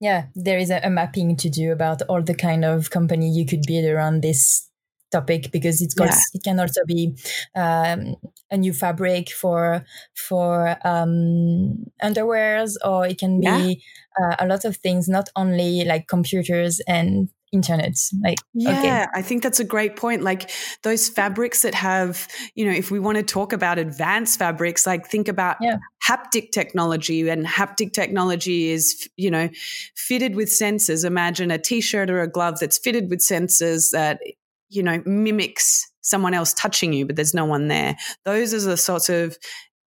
yeah 0.00 0.24
there 0.34 0.58
is 0.58 0.70
a, 0.70 0.80
a 0.82 0.90
mapping 0.90 1.36
to 1.36 1.48
do 1.48 1.70
about 1.70 2.02
all 2.08 2.22
the 2.22 2.34
kind 2.34 2.64
of 2.64 2.90
company 2.90 3.30
you 3.30 3.46
could 3.46 3.62
build 3.66 3.84
around 3.84 4.20
this 4.20 4.68
topic 5.10 5.50
because 5.52 5.80
it's 5.80 5.94
got 5.94 6.08
yeah. 6.08 6.18
it 6.34 6.42
can 6.42 6.60
also 6.60 6.80
be 6.86 7.16
um, 7.54 8.16
a 8.50 8.56
new 8.56 8.72
fabric 8.72 9.30
for 9.30 9.84
for 10.14 10.76
um, 10.84 11.84
underwears 12.02 12.74
or 12.84 13.06
it 13.06 13.18
can 13.18 13.40
be 13.40 13.46
yeah. 13.46 14.30
uh, 14.30 14.36
a 14.40 14.46
lot 14.46 14.64
of 14.64 14.76
things 14.76 15.08
not 15.08 15.28
only 15.36 15.84
like 15.84 16.08
computers 16.08 16.80
and 16.86 17.30
internet 17.52 17.96
like 18.22 18.38
yeah 18.52 18.78
okay. 18.78 19.06
i 19.14 19.22
think 19.22 19.42
that's 19.42 19.60
a 19.60 19.64
great 19.64 19.96
point 19.96 20.22
like 20.22 20.50
those 20.82 21.08
fabrics 21.08 21.62
that 21.62 21.74
have 21.74 22.28
you 22.54 22.64
know 22.64 22.72
if 22.72 22.90
we 22.90 22.98
want 22.98 23.16
to 23.16 23.22
talk 23.22 23.52
about 23.52 23.78
advanced 23.78 24.38
fabrics 24.38 24.86
like 24.86 25.06
think 25.06 25.28
about 25.28 25.56
yeah. 25.60 25.78
haptic 26.06 26.50
technology 26.50 27.26
and 27.28 27.46
haptic 27.46 27.92
technology 27.92 28.70
is 28.70 29.08
you 29.16 29.30
know 29.30 29.48
fitted 29.96 30.36
with 30.36 30.48
sensors 30.48 31.04
imagine 31.04 31.50
a 31.50 31.58
t-shirt 31.58 32.10
or 32.10 32.20
a 32.20 32.28
glove 32.28 32.58
that's 32.60 32.76
fitted 32.76 33.08
with 33.08 33.20
sensors 33.20 33.90
that 33.92 34.20
you 34.68 34.82
know 34.82 35.02
mimics 35.06 35.90
someone 36.02 36.34
else 36.34 36.52
touching 36.54 36.92
you 36.92 37.06
but 37.06 37.16
there's 37.16 37.34
no 37.34 37.44
one 37.44 37.68
there 37.68 37.96
those 38.24 38.52
are 38.52 38.60
the 38.60 38.76
sorts 38.76 39.08
of 39.08 39.38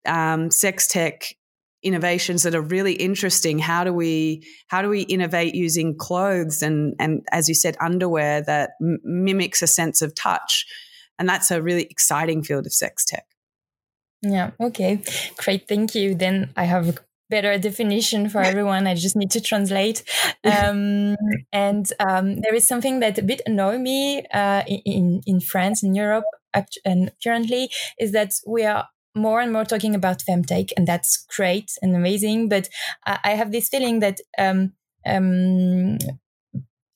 um, 0.07 0.51
sex 0.51 0.87
tech 0.87 1.35
innovations 1.87 2.43
that 2.43 2.55
are 2.55 2.61
really 2.61 2.95
interesting. 2.95 3.59
How 3.59 3.85
do 3.85 3.93
we 3.93 4.47
how 4.69 4.83
do 4.83 4.89
we 4.89 5.03
innovate 5.03 5.55
using 5.55 5.97
clothes 5.97 6.63
and 6.63 6.95
and 6.99 7.23
as 7.33 7.49
you 7.49 7.55
said, 7.55 7.77
underwear 7.81 8.43
that 8.43 8.71
m- 8.81 8.99
mimics 9.05 9.63
a 9.63 9.67
sense 9.67 10.03
of 10.03 10.15
touch, 10.15 10.67
and 11.19 11.29
that's 11.29 11.51
a 11.51 11.63
really 11.63 11.85
exciting 11.85 12.43
field 12.43 12.67
of 12.67 12.73
sex 12.73 13.05
tech. 13.05 13.25
Yeah. 14.23 14.51
Okay. 14.61 15.03
Great. 15.37 15.69
Thank 15.69 15.95
you. 15.95 16.15
Then 16.15 16.53
I 16.57 16.65
have 16.65 16.99
better 17.31 17.59
definition 17.59 18.29
for 18.29 18.41
everyone. 18.53 18.87
I 18.87 18.95
just 18.95 19.17
need 19.17 19.31
to 19.33 19.41
translate. 19.41 20.03
Um, 20.45 21.17
and 21.53 21.91
um, 21.99 22.41
there 22.41 22.55
is 22.55 22.69
something 22.69 23.01
that 23.01 23.19
a 23.19 23.23
bit 23.23 23.41
annoy 23.47 23.79
me 23.79 24.25
uh, 24.33 24.63
in 24.69 25.23
in 25.27 25.41
France 25.41 25.83
in 25.83 25.95
Europe 25.95 26.25
and 26.85 27.11
currently 27.23 27.69
is 27.99 28.13
that 28.13 28.33
we 28.47 28.65
are 28.65 28.87
more 29.17 29.41
and 29.41 29.53
more 29.53 29.65
talking 29.65 29.95
about 29.95 30.23
femtech, 30.29 30.71
and 30.77 30.87
that's 30.87 31.25
great 31.37 31.73
and 31.83 31.97
amazing. 31.97 32.49
But 32.49 32.69
I, 33.07 33.19
I 33.25 33.31
have 33.31 33.51
this 33.51 33.69
feeling 33.69 34.01
that 34.01 34.21
um, 34.39 34.73
um, 35.05 35.99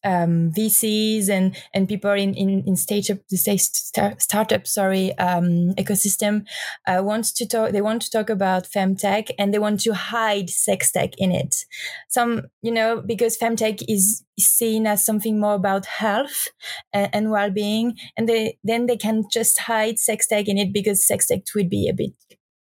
um, 0.05 0.53
VCs 0.57 1.29
and 1.29 1.57
and 1.75 1.89
people 1.89 2.13
in 2.13 2.35
in, 2.35 2.65
in 2.67 2.77
stage 2.77 3.09
the 3.09 3.37
stage 3.37 3.61
start, 3.61 4.23
startup 4.23 4.67
sorry 4.67 5.17
um, 5.19 5.75
ecosystem 5.79 6.47
uh, 6.87 7.03
want 7.03 7.25
to 7.37 7.47
talk. 7.47 7.73
They 7.73 7.83
want 7.83 8.03
to 8.03 8.11
talk 8.11 8.31
about 8.31 8.65
femtech 8.65 9.31
and 9.39 9.53
they 9.53 9.59
want 9.59 9.81
to 9.81 9.95
hide 9.95 10.51
sex 10.51 10.93
tech 10.93 11.11
in 11.19 11.33
it. 11.33 11.65
Some 12.09 12.43
you 12.63 12.73
know 12.73 13.03
because 13.05 13.37
femtech 13.39 13.83
is 13.89 14.25
seen 14.39 14.87
as 14.87 15.05
something 15.05 15.39
more 15.39 15.55
about 15.55 15.87
health 15.87 16.49
and, 16.93 17.09
and 17.13 17.31
well 17.31 17.51
being, 17.51 17.97
and 18.17 18.29
they 18.29 18.59
then 18.65 18.87
they 18.87 18.97
can 18.97 19.25
just 19.31 19.61
hide 19.61 19.99
sex 19.99 20.27
tech 20.27 20.49
in 20.49 20.59
it 20.59 20.73
because 20.73 21.07
sex 21.07 21.27
tech 21.27 21.41
would 21.55 21.69
be 21.69 21.89
a 21.89 21.95
bit 21.95 22.13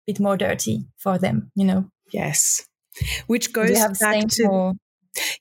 bit 0.06 0.20
more 0.20 0.36
dirty 0.36 0.86
for 0.98 1.18
them. 1.18 1.50
You 1.54 1.64
know. 1.64 1.90
Yes. 2.12 2.68
Which 3.26 3.52
goes 3.52 3.78
back 3.98 4.28
to. 4.28 4.44
For- 4.46 4.74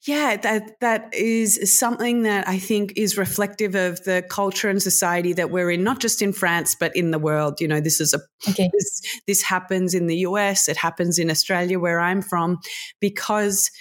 yeah, 0.05 0.37
that 0.37 0.79
that 0.81 1.13
is 1.13 1.77
something 1.77 2.23
that 2.23 2.47
I 2.47 2.59
think 2.59 2.93
is 2.95 3.17
reflective 3.17 3.75
of 3.75 4.03
the 4.03 4.23
culture 4.29 4.69
and 4.69 4.81
society 4.81 5.33
that 5.33 5.49
we're 5.49 5.71
in, 5.71 5.83
not 5.83 5.99
just 5.99 6.21
in 6.21 6.33
France 6.33 6.75
but 6.79 6.95
in 6.95 7.11
the 7.11 7.19
world. 7.19 7.59
You 7.59 7.67
know, 7.67 7.79
this 7.79 7.99
is 7.99 8.13
a 8.13 8.19
okay. 8.49 8.69
this, 8.73 9.01
this 9.27 9.41
happens 9.41 9.93
in 9.93 10.07
the 10.07 10.17
US, 10.17 10.67
it 10.67 10.77
happens 10.77 11.17
in 11.19 11.29
Australia 11.29 11.79
where 11.79 11.99
I'm 11.99 12.21
from, 12.21 12.59
because 12.99 13.71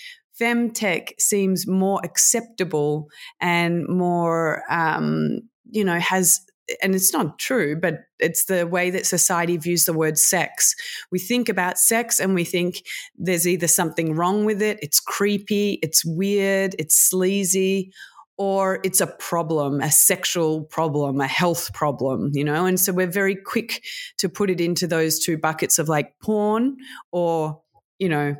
femtech 0.40 1.10
seems 1.18 1.66
more 1.66 2.00
acceptable 2.04 3.08
and 3.40 3.86
more, 3.88 4.62
um, 4.70 5.40
you 5.70 5.84
know, 5.84 5.98
has 5.98 6.40
and 6.82 6.94
it's 6.94 7.12
not 7.12 7.38
true, 7.38 7.78
but 7.80 8.00
it's 8.18 8.44
the 8.44 8.66
way 8.66 8.90
that 8.90 9.06
society 9.06 9.56
views 9.56 9.84
the 9.84 9.92
word 9.92 10.18
sex. 10.18 10.74
We 11.10 11.18
think 11.18 11.48
about 11.48 11.78
sex 11.78 12.20
and 12.20 12.34
we 12.34 12.44
think 12.44 12.82
there's 13.16 13.46
either 13.46 13.68
something 13.68 14.14
wrong 14.14 14.44
with 14.44 14.62
it, 14.62 14.78
it's 14.82 15.00
creepy, 15.00 15.78
it's 15.82 16.04
weird, 16.04 16.74
it's 16.78 16.96
sleazy, 16.96 17.92
or 18.38 18.80
it's 18.82 19.00
a 19.00 19.06
problem, 19.06 19.80
a 19.80 19.90
sexual 19.90 20.64
problem, 20.64 21.20
a 21.20 21.26
health 21.26 21.72
problem, 21.74 22.30
you 22.32 22.44
know? 22.44 22.66
And 22.66 22.80
so 22.80 22.92
we're 22.92 23.06
very 23.06 23.36
quick 23.36 23.84
to 24.18 24.28
put 24.28 24.50
it 24.50 24.60
into 24.60 24.86
those 24.86 25.18
two 25.18 25.36
buckets 25.36 25.78
of 25.78 25.88
like 25.88 26.18
porn 26.20 26.76
or, 27.10 27.60
you 27.98 28.08
know, 28.08 28.34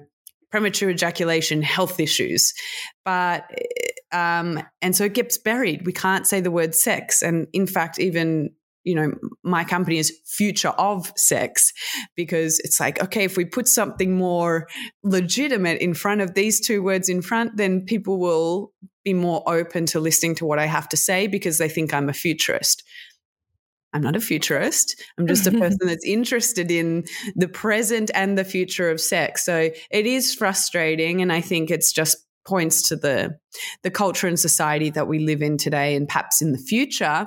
premature 0.51 0.91
ejaculation, 0.91 1.63
health 1.63 2.01
issues. 2.01 2.53
But 3.05 3.45
eh, 3.57 3.92
um, 4.13 4.63
and 4.81 4.95
so 4.95 5.05
it 5.05 5.15
gets 5.15 5.39
buried. 5.39 5.87
We 5.87 5.93
can't 5.93 6.27
say 6.27 6.41
the 6.41 6.51
word 6.51 6.75
sex. 6.75 7.23
And 7.23 7.47
in 7.53 7.67
fact, 7.67 7.99
even 7.99 8.51
you 8.85 8.95
know, 8.95 9.13
my 9.45 9.65
company 9.65 9.99
is 9.99 10.19
future 10.27 10.71
of 10.71 11.13
sex 11.17 11.73
because 12.17 12.59
it's 12.61 12.81
like, 12.81 13.03
okay, 13.03 13.25
if 13.25 13.37
we 13.37 13.45
put 13.45 13.69
something 13.69 14.17
more 14.17 14.67
legitimate 15.05 15.81
in 15.81 15.95
front 15.95 16.21
of 16.21 16.35
these 16.35 16.61
two 16.61 16.83
words 16.83 17.09
in 17.09 17.23
front, 17.23 17.57
then 17.57 17.85
people 17.85 18.19
will 18.19 18.73
be 19.05 19.15
more 19.15 19.43
open 19.47 19.87
to 19.87 20.01
listening 20.01 20.35
to 20.37 20.47
what 20.47 20.59
I 20.59 20.67
have 20.67 20.89
to 20.91 20.97
say 20.97 21.27
because 21.27 21.59
they 21.59 21.69
think 21.69 21.95
I'm 21.95 22.09
a 22.09 22.13
futurist. 22.13 22.83
I'm 23.93 24.03
not 24.03 24.17
a 24.17 24.21
futurist. 24.21 25.01
I'm 25.19 25.27
just 25.27 25.47
a 25.47 25.53
person 25.59 25.87
that's 25.87 26.05
interested 26.05 26.71
in 26.71 27.05
the 27.37 27.49
present 27.49 28.11
and 28.15 28.39
the 28.39 28.45
future 28.45 28.91
of 28.91 29.01
sex. 29.01 29.45
So 29.45 29.71
it 29.91 30.07
is 30.07 30.35
frustrating. 30.35 31.21
And 31.21 31.33
I 31.33 31.41
think 31.41 31.71
it's 31.71 31.93
just 31.93 32.17
points 32.47 32.89
to 32.89 32.97
the 32.97 33.39
the 33.83 33.91
culture 33.91 34.27
and 34.27 34.39
society 34.39 34.91
that 34.91 35.09
we 35.09 35.19
live 35.19 35.43
in 35.43 35.57
today 35.57 35.95
and 35.95 36.09
perhaps 36.09 36.43
in 36.43 36.53
the 36.53 36.59
future 36.59 37.27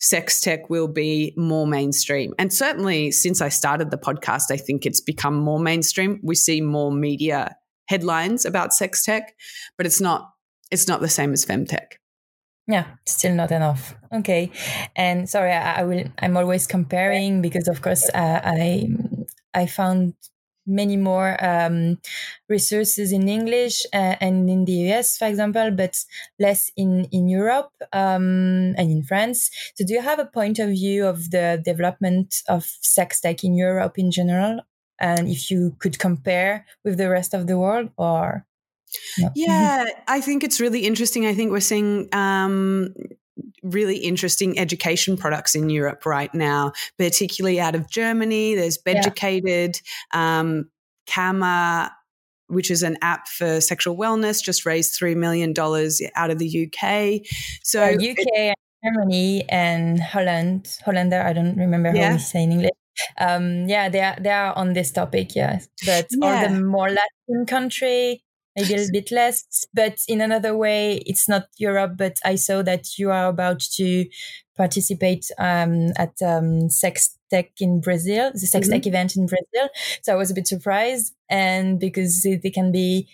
sex 0.00 0.40
tech 0.40 0.70
will 0.70 0.88
be 0.88 1.34
more 1.36 1.66
mainstream. 1.66 2.32
And 2.38 2.52
certainly 2.52 3.10
since 3.10 3.40
i 3.40 3.48
started 3.48 3.90
the 3.90 3.98
podcast 3.98 4.50
i 4.50 4.56
think 4.56 4.86
it's 4.86 5.00
become 5.00 5.34
more 5.34 5.60
mainstream. 5.60 6.20
We 6.22 6.34
see 6.34 6.60
more 6.60 6.92
media 6.92 7.56
headlines 7.88 8.44
about 8.44 8.72
sex 8.72 9.04
tech 9.04 9.34
but 9.76 9.86
it's 9.86 10.00
not 10.00 10.30
it's 10.70 10.86
not 10.86 11.00
the 11.00 11.08
same 11.08 11.32
as 11.32 11.44
femtech 11.44 11.98
yeah 12.68 12.86
still 13.06 13.34
not 13.34 13.50
enough. 13.50 13.94
Okay. 14.12 14.50
And 14.96 15.28
sorry 15.28 15.52
i, 15.52 15.80
I 15.80 15.84
will 15.84 16.04
i'm 16.18 16.36
always 16.36 16.66
comparing 16.66 17.42
because 17.42 17.68
of 17.68 17.82
course 17.82 18.08
uh, 18.14 18.40
i 18.44 18.88
i 19.54 19.66
found 19.66 20.14
many 20.66 20.96
more 20.96 21.36
um, 21.44 21.98
resources 22.48 23.12
in 23.12 23.28
English 23.28 23.86
uh, 23.92 24.16
and 24.20 24.48
in 24.48 24.64
the 24.64 24.92
US, 24.92 25.16
for 25.16 25.26
example, 25.26 25.70
but 25.70 26.04
less 26.38 26.70
in 26.76 27.04
in 27.12 27.28
Europe 27.28 27.72
um, 27.92 28.74
and 28.76 28.90
in 28.90 29.02
France. 29.02 29.50
So, 29.74 29.84
do 29.84 29.94
you 29.94 30.02
have 30.02 30.18
a 30.18 30.26
point 30.26 30.58
of 30.58 30.70
view 30.70 31.06
of 31.06 31.30
the 31.30 31.60
development 31.64 32.42
of 32.48 32.64
sex 32.80 33.20
tech 33.20 33.44
in 33.44 33.54
Europe 33.54 33.98
in 33.98 34.10
general, 34.10 34.60
and 34.98 35.28
if 35.28 35.50
you 35.50 35.76
could 35.78 35.98
compare 35.98 36.66
with 36.84 36.98
the 36.98 37.08
rest 37.08 37.34
of 37.34 37.46
the 37.46 37.58
world, 37.58 37.90
or 37.96 38.46
no. 39.18 39.30
Yeah, 39.34 39.84
I 40.08 40.20
think 40.20 40.44
it's 40.44 40.60
really 40.60 40.86
interesting. 40.86 41.26
I 41.26 41.34
think 41.34 41.52
we're 41.52 41.60
seeing 41.60 42.08
um, 42.12 42.94
really 43.62 43.96
interesting 43.96 44.58
education 44.58 45.16
products 45.16 45.54
in 45.54 45.70
Europe 45.70 46.06
right 46.06 46.32
now, 46.34 46.72
particularly 46.98 47.60
out 47.60 47.74
of 47.74 47.88
Germany. 47.90 48.54
There's 48.54 48.78
Beducated, 48.78 49.80
yeah. 50.12 50.40
um, 50.40 50.70
Kama, 51.06 51.92
which 52.48 52.70
is 52.70 52.82
an 52.82 52.96
app 53.02 53.28
for 53.28 53.60
sexual 53.60 53.96
wellness, 53.96 54.42
just 54.42 54.66
raised 54.66 54.98
$3 54.98 55.16
million 55.16 55.50
out 56.16 56.30
of 56.30 56.38
the 56.38 56.66
UK. 56.66 57.26
So, 57.62 57.88
yeah, 57.88 58.10
UK, 58.10 58.18
it, 58.18 58.54
Germany, 58.84 59.44
and 59.48 60.00
Holland. 60.00 60.78
Hollander, 60.84 61.20
I 61.20 61.32
don't 61.32 61.56
remember 61.56 61.92
yeah. 61.94 62.08
how 62.08 62.12
we 62.14 62.18
say 62.18 62.42
in 62.42 62.52
English. 62.52 62.70
Um, 63.18 63.68
yeah, 63.68 63.88
they 63.88 64.00
are, 64.00 64.16
they 64.20 64.30
are 64.30 64.56
on 64.56 64.72
this 64.72 64.90
topic, 64.90 65.34
yes. 65.34 65.68
But 65.86 66.08
yeah. 66.10 66.26
all 66.26 66.48
the 66.48 66.60
more 66.60 66.88
Latin 66.88 67.46
country, 67.46 68.22
maybe 68.60 68.74
a 68.74 68.76
little 68.76 68.92
bit 68.92 69.10
less. 69.10 69.44
But 69.72 70.00
in 70.08 70.20
another 70.20 70.56
way, 70.56 71.02
it's 71.06 71.28
not 71.28 71.46
Europe, 71.56 71.92
but 71.96 72.18
I 72.24 72.36
saw 72.36 72.62
that 72.62 72.98
you 72.98 73.10
are 73.10 73.28
about 73.28 73.60
to 73.76 74.06
participate 74.56 75.30
um, 75.38 75.88
at 75.96 76.14
um, 76.22 76.68
Sex 76.68 77.16
Tech 77.30 77.50
in 77.60 77.80
Brazil, 77.80 78.30
the 78.32 78.40
Sex 78.40 78.66
mm-hmm. 78.66 78.74
Tech 78.74 78.86
event 78.86 79.16
in 79.16 79.26
Brazil. 79.26 79.70
So 80.02 80.12
I 80.12 80.16
was 80.16 80.30
a 80.30 80.34
bit 80.34 80.46
surprised, 80.46 81.14
and 81.28 81.78
because 81.78 82.22
they 82.22 82.50
can 82.50 82.72
be 82.72 83.08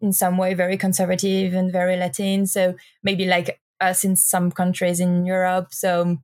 in 0.00 0.12
some 0.12 0.36
way 0.36 0.54
very 0.54 0.76
conservative 0.76 1.54
and 1.54 1.72
very 1.72 1.96
Latin, 1.96 2.46
so 2.46 2.74
maybe 3.02 3.26
like 3.26 3.60
us 3.80 4.04
in 4.04 4.16
some 4.16 4.50
countries 4.50 5.00
in 5.00 5.24
Europe. 5.24 5.68
So 5.72 6.18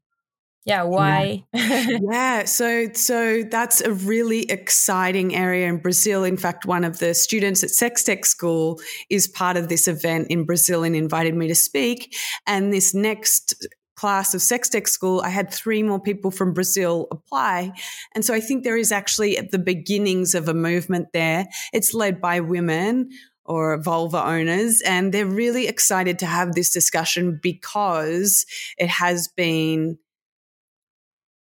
yeah 0.66 0.82
why 0.82 1.44
yeah. 1.54 1.86
yeah. 2.10 2.44
so 2.44 2.88
so 2.92 3.42
that's 3.44 3.80
a 3.80 3.92
really 3.92 4.42
exciting 4.50 5.34
area 5.34 5.66
in 5.66 5.78
brazil 5.78 6.24
in 6.24 6.36
fact 6.36 6.66
one 6.66 6.84
of 6.84 6.98
the 6.98 7.14
students 7.14 7.62
at 7.62 7.70
sex 7.70 8.02
tech 8.02 8.26
school 8.26 8.78
is 9.08 9.26
part 9.26 9.56
of 9.56 9.68
this 9.68 9.88
event 9.88 10.26
in 10.28 10.44
brazil 10.44 10.82
and 10.82 10.94
invited 10.94 11.34
me 11.34 11.48
to 11.48 11.54
speak 11.54 12.14
and 12.46 12.72
this 12.72 12.92
next 12.94 13.66
class 13.94 14.34
of 14.34 14.42
sex 14.42 14.68
tech 14.68 14.86
school 14.88 15.22
i 15.22 15.30
had 15.30 15.50
three 15.50 15.82
more 15.82 16.00
people 16.00 16.30
from 16.30 16.52
brazil 16.52 17.06
apply 17.10 17.72
and 18.14 18.24
so 18.24 18.34
i 18.34 18.40
think 18.40 18.62
there 18.62 18.76
is 18.76 18.92
actually 18.92 19.38
at 19.38 19.52
the 19.52 19.58
beginnings 19.58 20.34
of 20.34 20.48
a 20.48 20.54
movement 20.54 21.06
there 21.14 21.46
it's 21.72 21.94
led 21.94 22.20
by 22.20 22.40
women 22.40 23.08
or 23.48 23.80
vulva 23.80 24.24
owners. 24.24 24.80
And 24.82 25.14
they're 25.14 25.24
really 25.24 25.68
excited 25.68 26.18
to 26.18 26.26
have 26.26 26.54
this 26.54 26.70
discussion 26.70 27.38
because 27.40 28.44
it 28.76 28.88
has 28.88 29.28
been 29.28 29.98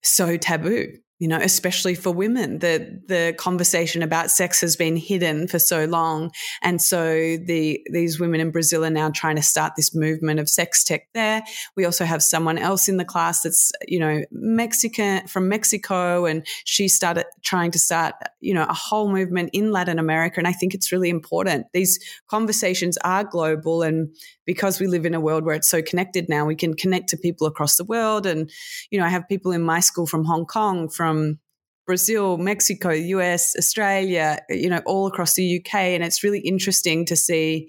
so 0.04 0.36
taboo 0.36 0.86
you 1.20 1.28
know, 1.28 1.38
especially 1.40 1.94
for 1.94 2.10
women. 2.10 2.58
The 2.58 3.00
the 3.06 3.34
conversation 3.38 4.02
about 4.02 4.30
sex 4.30 4.60
has 4.60 4.74
been 4.74 4.96
hidden 4.96 5.46
for 5.46 5.60
so 5.60 5.84
long, 5.84 6.32
and 6.60 6.82
so 6.82 7.36
the 7.36 7.80
these 7.90 8.18
women 8.18 8.40
in 8.40 8.50
Brazil 8.50 8.84
are 8.84 8.90
now 8.90 9.10
trying 9.10 9.36
to 9.36 9.42
start 9.42 9.74
this 9.76 9.94
movement 9.94 10.40
of 10.40 10.48
sex 10.48 10.82
tech. 10.82 11.06
There, 11.14 11.42
we 11.76 11.84
also 11.84 12.04
have 12.04 12.22
someone 12.22 12.58
else 12.58 12.88
in 12.88 12.96
the 12.96 13.04
class 13.04 13.42
that's 13.42 13.70
you 13.86 14.00
know 14.00 14.24
Mexican 14.32 15.26
from 15.28 15.48
Mexico, 15.48 16.26
and 16.26 16.44
she 16.64 16.88
started 16.88 17.26
trying 17.42 17.70
to 17.70 17.78
start 17.78 18.16
you 18.40 18.52
know 18.52 18.66
a 18.68 18.74
whole 18.74 19.10
movement 19.10 19.50
in 19.52 19.70
Latin 19.70 20.00
America, 20.00 20.40
and 20.40 20.48
I 20.48 20.52
think 20.52 20.74
it's 20.74 20.90
really 20.90 21.10
important. 21.10 21.66
These 21.72 22.00
conversations 22.28 22.98
are 23.04 23.22
global, 23.22 23.82
and 23.82 24.14
because 24.46 24.80
we 24.80 24.86
live 24.86 25.06
in 25.06 25.14
a 25.14 25.20
world 25.20 25.44
where 25.44 25.54
it's 25.54 25.68
so 25.68 25.82
connected 25.82 26.28
now, 26.28 26.44
we 26.44 26.56
can 26.56 26.74
connect 26.74 27.08
to 27.10 27.16
people 27.16 27.46
across 27.46 27.76
the 27.76 27.84
world. 27.84 28.26
And 28.26 28.50
you 28.90 28.98
know, 28.98 29.06
I 29.06 29.10
have 29.10 29.28
people 29.28 29.52
in 29.52 29.62
my 29.62 29.80
school 29.80 30.06
from 30.06 30.24
Hong 30.24 30.46
Kong, 30.46 30.88
from 30.88 31.38
Brazil, 31.86 32.38
Mexico, 32.38 32.90
US, 32.90 33.54
Australia, 33.56 34.40
you 34.48 34.70
know, 34.70 34.80
all 34.86 35.06
across 35.06 35.34
the 35.34 35.58
UK. 35.58 35.74
And 35.74 36.02
it's 36.02 36.22
really 36.22 36.40
interesting 36.40 37.04
to 37.06 37.16
see 37.16 37.68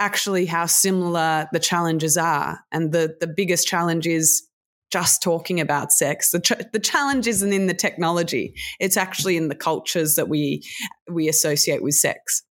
actually 0.00 0.46
how 0.46 0.66
similar 0.66 1.48
the 1.52 1.60
challenges 1.60 2.16
are. 2.16 2.60
And 2.72 2.92
the, 2.92 3.16
the 3.20 3.28
biggest 3.28 3.66
challenge 3.66 4.06
is 4.06 4.46
just 4.90 5.22
talking 5.22 5.60
about 5.60 5.92
sex. 5.92 6.30
The, 6.30 6.40
ch- 6.40 6.72
the 6.72 6.80
challenge 6.80 7.26
isn't 7.26 7.52
in 7.52 7.66
the 7.66 7.74
technology. 7.74 8.54
It's 8.80 8.96
actually 8.96 9.36
in 9.36 9.48
the 9.48 9.54
cultures 9.54 10.16
that 10.16 10.28
we, 10.28 10.62
we 11.10 11.28
associate 11.28 11.82
with 11.82 11.94
sex. 11.94 12.42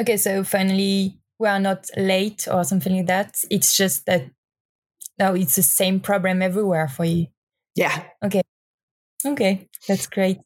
Okay. 0.00 0.16
So 0.16 0.44
finally, 0.44 1.19
we 1.40 1.48
are 1.48 1.60
not 1.60 1.88
late 1.96 2.48
or 2.50 2.64
something 2.64 2.96
like 2.96 3.08
that. 3.08 3.36
It's 3.50 3.76
just 3.76 4.06
that 4.06 4.24
now 5.18 5.34
it's 5.34 5.56
the 5.56 5.62
same 5.62 6.00
problem 6.00 6.42
everywhere 6.42 6.88
for 6.88 7.04
you. 7.04 7.26
Yeah. 7.76 8.04
Okay. 8.24 8.42
Okay, 9.26 9.68
that's 9.88 10.06
great. 10.06 10.38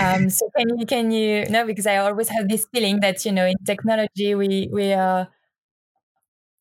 Um, 0.00 0.30
so 0.30 0.50
can 0.56 0.78
you 0.78 0.86
can 0.86 1.10
you 1.12 1.46
no 1.50 1.66
because 1.66 1.86
I 1.86 1.98
always 1.98 2.28
have 2.30 2.48
this 2.48 2.66
feeling 2.74 3.00
that 3.00 3.24
you 3.24 3.32
know 3.32 3.46
in 3.46 3.56
technology 3.66 4.34
we 4.34 4.68
we 4.72 4.92
are 4.92 5.28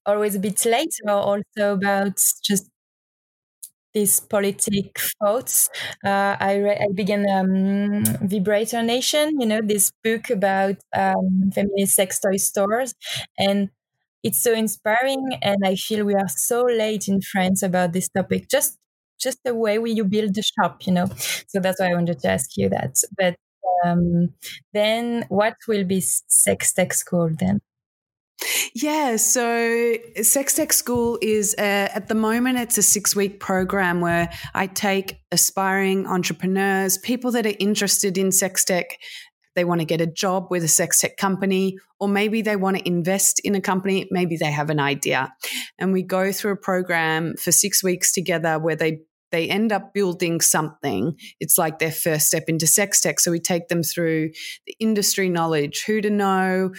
always 0.06 0.36
a 0.36 0.40
bit 0.40 0.64
late 0.66 0.94
or 1.06 1.12
also 1.12 1.74
about 1.74 2.18
just 2.44 2.70
these 3.94 4.20
politic 4.20 4.98
thoughts. 5.22 5.70
Uh, 6.06 6.36
I 6.40 6.56
re- 6.58 6.80
I 6.82 6.88
began 6.94 7.26
um, 7.30 8.04
Vibrator 8.28 8.82
Nation, 8.84 9.40
you 9.40 9.46
know, 9.48 9.62
this 9.64 9.92
book 10.04 10.30
about 10.30 10.78
um, 10.96 11.52
feminist 11.54 11.96
sex 11.96 12.20
toy 12.20 12.38
stores, 12.38 12.94
and 13.38 13.70
it's 14.24 14.42
so 14.42 14.54
inspiring. 14.54 15.24
And 15.42 15.58
I 15.66 15.76
feel 15.76 16.06
we 16.06 16.16
are 16.16 16.28
so 16.30 16.64
late 16.64 17.08
in 17.08 17.22
France 17.22 17.64
about 17.64 17.94
this 17.94 18.10
topic. 18.10 18.50
Just 18.50 18.78
just 19.20 19.40
the 19.46 19.56
way 19.56 19.80
you 19.86 20.04
build 20.06 20.36
the 20.36 20.44
shop, 20.44 20.86
you 20.88 20.94
know. 20.94 21.08
So 21.48 21.60
that's 21.60 21.80
why 21.80 21.92
I 21.92 21.94
wanted 21.96 22.20
to 22.20 22.30
ask 22.30 22.52
you 22.58 22.70
that. 22.70 22.96
But 23.18 23.36
um, 23.86 24.34
then 24.74 25.26
what 25.30 25.56
will 25.68 25.84
be 25.84 26.02
Sex 26.02 26.74
Tech 26.74 26.94
School 26.94 27.30
then? 27.38 27.62
Yeah, 28.74 29.18
so 29.18 29.96
Sex 30.22 30.56
Tech 30.56 30.74
School 30.74 31.20
is 31.22 31.56
a, 31.58 31.90
at 31.94 32.08
the 32.08 32.16
moment 32.16 32.58
it's 32.58 32.78
a 32.78 32.82
six 32.82 33.16
week 33.16 33.40
program 33.40 34.02
where 34.02 34.32
I 34.54 34.68
take 34.68 35.20
aspiring 35.32 36.08
entrepreneurs, 36.08 36.98
people 36.98 37.32
that 37.32 37.46
are 37.46 37.54
interested 37.60 38.18
in 38.18 38.32
sex 38.32 38.64
tech. 38.66 38.98
They 39.56 39.66
want 39.66 39.82
to 39.82 39.86
get 39.86 40.00
a 40.00 40.08
job 40.08 40.48
with 40.50 40.64
a 40.64 40.70
sex 40.70 41.02
tech 41.02 41.18
company, 41.18 41.78
or 42.00 42.08
maybe 42.08 42.42
they 42.42 42.56
want 42.56 42.78
to 42.78 42.88
invest 42.88 43.42
in 43.44 43.54
a 43.54 43.62
company. 43.62 44.08
Maybe 44.10 44.38
they 44.38 44.52
have 44.52 44.70
an 44.70 44.80
idea. 44.80 45.34
And 45.78 45.92
we 45.92 46.04
go 46.04 46.32
through 46.32 46.54
a 46.54 46.58
program 46.58 47.36
for 47.36 47.52
six 47.52 47.84
weeks 47.84 48.14
together 48.14 48.58
where 48.60 48.78
they 48.78 49.02
they 49.32 49.50
end 49.50 49.72
up 49.72 49.94
building 49.94 50.42
something. 50.42 51.18
It's 51.40 51.58
like 51.58 51.80
their 51.80 51.92
first 51.92 52.28
step 52.28 52.44
into 52.48 52.68
sex 52.68 53.00
tech. 53.00 53.20
So 53.20 53.32
we 53.32 53.40
take 53.40 53.70
them 53.70 53.82
through 53.82 54.32
the 54.68 54.76
industry 54.80 55.30
knowledge, 55.30 55.84
who 55.88 56.02
to 56.02 56.10
know, 56.10 56.72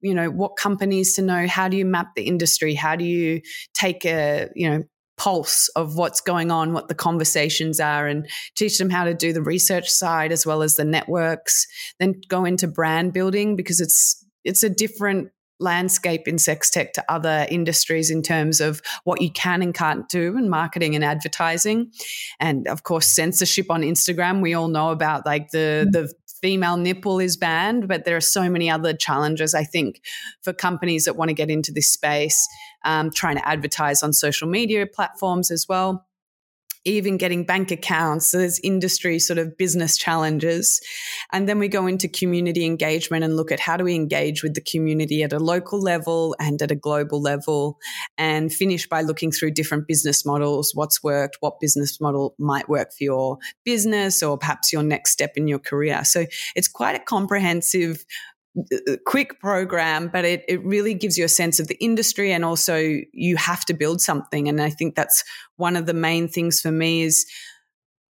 you 0.00 0.14
know, 0.14 0.30
what 0.30 0.56
companies 0.56 1.14
to 1.14 1.22
know, 1.22 1.46
how 1.46 1.68
do 1.68 1.76
you 1.76 1.84
map 1.84 2.14
the 2.14 2.22
industry, 2.22 2.74
how 2.74 2.96
do 2.96 3.04
you 3.04 3.40
take 3.74 4.04
a, 4.04 4.48
you 4.54 4.68
know, 4.68 4.82
pulse 5.16 5.68
of 5.68 5.96
what's 5.96 6.20
going 6.20 6.50
on, 6.50 6.72
what 6.72 6.88
the 6.88 6.94
conversations 6.94 7.80
are, 7.80 8.06
and 8.06 8.28
teach 8.54 8.78
them 8.78 8.90
how 8.90 9.04
to 9.04 9.14
do 9.14 9.32
the 9.32 9.42
research 9.42 9.88
side 9.88 10.30
as 10.32 10.46
well 10.46 10.62
as 10.62 10.76
the 10.76 10.84
networks. 10.84 11.66
Then 11.98 12.20
go 12.28 12.44
into 12.44 12.68
brand 12.68 13.12
building 13.12 13.56
because 13.56 13.80
it's 13.80 14.24
it's 14.44 14.62
a 14.62 14.70
different 14.70 15.30
landscape 15.58 16.28
in 16.28 16.38
sex 16.38 16.70
tech 16.70 16.92
to 16.92 17.04
other 17.10 17.46
industries 17.50 18.10
in 18.10 18.22
terms 18.22 18.60
of 18.60 18.82
what 19.04 19.22
you 19.22 19.30
can 19.30 19.62
and 19.62 19.72
can't 19.74 20.08
do 20.08 20.36
in 20.36 20.50
marketing 20.50 20.94
and 20.94 21.02
advertising 21.02 21.90
and 22.38 22.68
of 22.68 22.82
course 22.82 23.06
censorship 23.06 23.70
on 23.70 23.80
instagram 23.80 24.42
we 24.42 24.52
all 24.52 24.68
know 24.68 24.90
about 24.90 25.24
like 25.24 25.50
the 25.52 25.86
mm-hmm. 25.86 25.90
the 25.92 26.12
female 26.46 26.76
nipple 26.76 27.18
is 27.18 27.36
banned 27.36 27.88
but 27.88 28.04
there 28.04 28.14
are 28.14 28.20
so 28.20 28.48
many 28.48 28.70
other 28.70 28.94
challenges 28.94 29.52
i 29.52 29.64
think 29.64 30.00
for 30.42 30.52
companies 30.52 31.04
that 31.04 31.16
want 31.16 31.28
to 31.28 31.34
get 31.34 31.50
into 31.50 31.72
this 31.72 31.92
space 31.92 32.46
um, 32.84 33.10
trying 33.10 33.34
to 33.36 33.48
advertise 33.48 34.00
on 34.00 34.12
social 34.12 34.46
media 34.46 34.86
platforms 34.86 35.50
as 35.50 35.66
well 35.68 36.06
even 36.86 37.16
getting 37.16 37.44
bank 37.44 37.70
accounts. 37.70 38.28
So 38.28 38.38
there's 38.38 38.60
industry 38.60 39.18
sort 39.18 39.38
of 39.38 39.58
business 39.58 39.96
challenges. 39.96 40.80
And 41.32 41.48
then 41.48 41.58
we 41.58 41.68
go 41.68 41.86
into 41.86 42.08
community 42.08 42.64
engagement 42.64 43.24
and 43.24 43.36
look 43.36 43.50
at 43.50 43.60
how 43.60 43.76
do 43.76 43.84
we 43.84 43.94
engage 43.94 44.42
with 44.42 44.54
the 44.54 44.60
community 44.60 45.22
at 45.22 45.32
a 45.32 45.38
local 45.38 45.80
level 45.80 46.36
and 46.38 46.62
at 46.62 46.70
a 46.70 46.76
global 46.76 47.20
level 47.20 47.78
and 48.16 48.52
finish 48.52 48.88
by 48.88 49.02
looking 49.02 49.32
through 49.32 49.50
different 49.50 49.88
business 49.88 50.24
models, 50.24 50.72
what's 50.74 51.02
worked, 51.02 51.38
what 51.40 51.60
business 51.60 52.00
model 52.00 52.34
might 52.38 52.68
work 52.68 52.92
for 52.92 53.04
your 53.04 53.38
business 53.64 54.22
or 54.22 54.38
perhaps 54.38 54.72
your 54.72 54.84
next 54.84 55.10
step 55.10 55.32
in 55.36 55.48
your 55.48 55.58
career. 55.58 56.04
So 56.04 56.26
it's 56.54 56.68
quite 56.68 56.94
a 56.94 57.00
comprehensive 57.00 58.04
quick 59.04 59.40
program, 59.40 60.08
but 60.08 60.24
it, 60.24 60.44
it 60.48 60.64
really 60.64 60.94
gives 60.94 61.18
you 61.18 61.24
a 61.24 61.28
sense 61.28 61.60
of 61.60 61.68
the 61.68 61.76
industry 61.82 62.32
and 62.32 62.44
also 62.44 63.00
you 63.12 63.36
have 63.36 63.64
to 63.66 63.74
build 63.74 64.00
something. 64.00 64.48
And 64.48 64.60
I 64.60 64.70
think 64.70 64.94
that's 64.94 65.24
one 65.56 65.76
of 65.76 65.86
the 65.86 65.94
main 65.94 66.28
things 66.28 66.60
for 66.60 66.70
me 66.70 67.02
is 67.02 67.26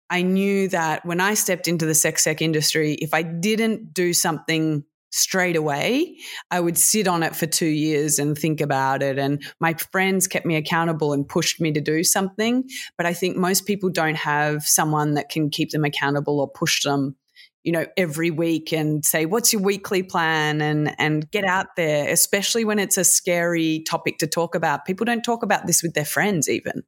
I 0.09 0.21
knew 0.21 0.67
that 0.69 1.05
when 1.05 1.19
I 1.19 1.33
stepped 1.33 1.67
into 1.67 1.85
the 1.85 1.95
sex 1.95 2.23
tech 2.23 2.41
industry, 2.41 2.93
if 2.93 3.13
I 3.13 3.23
didn't 3.23 3.93
do 3.93 4.13
something 4.13 4.83
straight 5.11 5.55
away, 5.55 6.17
I 6.51 6.59
would 6.59 6.77
sit 6.77 7.07
on 7.07 7.23
it 7.23 7.35
for 7.35 7.45
two 7.47 7.65
years 7.65 8.19
and 8.19 8.37
think 8.37 8.59
about 8.59 9.01
it. 9.01 9.17
And 9.17 9.41
my 9.59 9.73
friends 9.73 10.27
kept 10.27 10.45
me 10.45 10.57
accountable 10.57 11.13
and 11.13 11.27
pushed 11.27 11.61
me 11.61 11.71
to 11.71 11.81
do 11.81 12.03
something. 12.03 12.65
But 12.97 13.05
I 13.05 13.13
think 13.13 13.37
most 13.37 13.65
people 13.65 13.89
don't 13.89 14.17
have 14.17 14.63
someone 14.63 15.13
that 15.13 15.29
can 15.29 15.49
keep 15.49 15.71
them 15.71 15.85
accountable 15.85 16.39
or 16.39 16.49
push 16.49 16.83
them 16.83 17.15
you 17.65 17.71
know 17.71 17.85
every 17.97 18.31
week 18.31 18.71
and 18.71 19.03
say 19.03 19.25
what's 19.25 19.51
your 19.51 19.61
weekly 19.61 20.03
plan? 20.03 20.61
and 20.61 20.95
and 20.99 21.29
get 21.31 21.43
out 21.43 21.75
there 21.75 22.07
especially 22.09 22.63
when 22.63 22.79
it's 22.79 22.97
a 22.97 23.03
scary 23.03 23.83
topic 23.87 24.17
to 24.19 24.27
talk 24.27 24.55
about. 24.55 24.85
People 24.85 25.05
don't 25.05 25.23
talk 25.23 25.43
about 25.43 25.65
this 25.65 25.81
with 25.81 25.93
their 25.93 26.05
friends 26.05 26.47
even. 26.47 26.83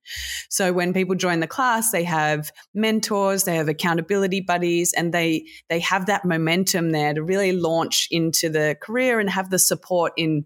So 0.49 0.71
when 0.71 0.93
people 0.93 1.15
join 1.15 1.39
the 1.39 1.47
class 1.47 1.91
they 1.91 2.03
have 2.03 2.51
mentors 2.73 3.43
they 3.43 3.55
have 3.55 3.67
accountability 3.67 4.41
buddies 4.41 4.93
and 4.93 5.13
they 5.13 5.45
they 5.69 5.79
have 5.79 6.05
that 6.05 6.23
momentum 6.23 6.91
there 6.91 7.13
to 7.13 7.23
really 7.23 7.51
launch 7.51 8.07
into 8.11 8.49
the 8.49 8.77
career 8.81 9.19
and 9.19 9.29
have 9.29 9.49
the 9.49 9.59
support 9.59 10.13
in 10.15 10.45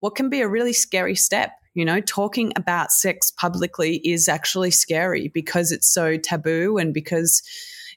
what 0.00 0.14
can 0.14 0.28
be 0.28 0.40
a 0.40 0.48
really 0.48 0.72
scary 0.72 1.14
step. 1.14 1.52
You 1.74 1.84
know, 1.84 2.00
talking 2.00 2.52
about 2.56 2.90
sex 2.90 3.30
publicly 3.30 4.00
is 4.04 4.28
actually 4.28 4.72
scary 4.72 5.28
because 5.28 5.70
it's 5.70 5.86
so 5.86 6.16
taboo 6.16 6.78
and 6.78 6.92
because 6.92 7.42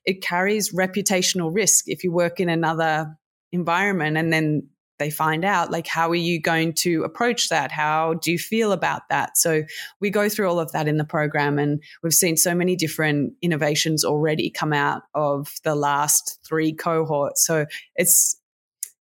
it 0.05 0.21
carries 0.21 0.73
reputational 0.73 1.53
risk 1.53 1.85
if 1.87 2.03
you 2.03 2.11
work 2.11 2.39
in 2.39 2.49
another 2.49 3.15
environment 3.51 4.17
and 4.17 4.33
then 4.33 4.67
they 4.99 5.09
find 5.09 5.43
out 5.43 5.71
like 5.71 5.87
how 5.87 6.09
are 6.09 6.15
you 6.15 6.39
going 6.39 6.73
to 6.73 7.03
approach 7.03 7.49
that? 7.49 7.71
How 7.71 8.13
do 8.15 8.31
you 8.31 8.37
feel 8.37 8.71
about 8.71 9.01
that? 9.09 9.37
So 9.37 9.63
we 9.99 10.09
go 10.09 10.29
through 10.29 10.49
all 10.49 10.59
of 10.59 10.71
that 10.71 10.87
in 10.87 10.97
the 10.97 11.03
program 11.03 11.57
and 11.59 11.81
we've 12.01 12.13
seen 12.13 12.37
so 12.37 12.53
many 12.53 12.75
different 12.75 13.33
innovations 13.41 14.05
already 14.05 14.49
come 14.49 14.71
out 14.73 15.03
of 15.13 15.53
the 15.63 15.75
last 15.75 16.39
three 16.47 16.73
cohorts. 16.73 17.45
So 17.45 17.65
it's 17.95 18.39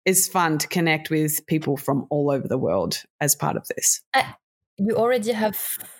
it's 0.06 0.28
fun 0.28 0.58
to 0.58 0.68
connect 0.68 1.10
with 1.10 1.46
people 1.46 1.76
from 1.76 2.06
all 2.10 2.30
over 2.30 2.48
the 2.48 2.58
world 2.58 3.02
as 3.20 3.34
part 3.34 3.56
of 3.56 3.66
this. 3.74 4.00
Uh, 4.14 4.22
you 4.78 4.96
already 4.96 5.32
have 5.32 5.56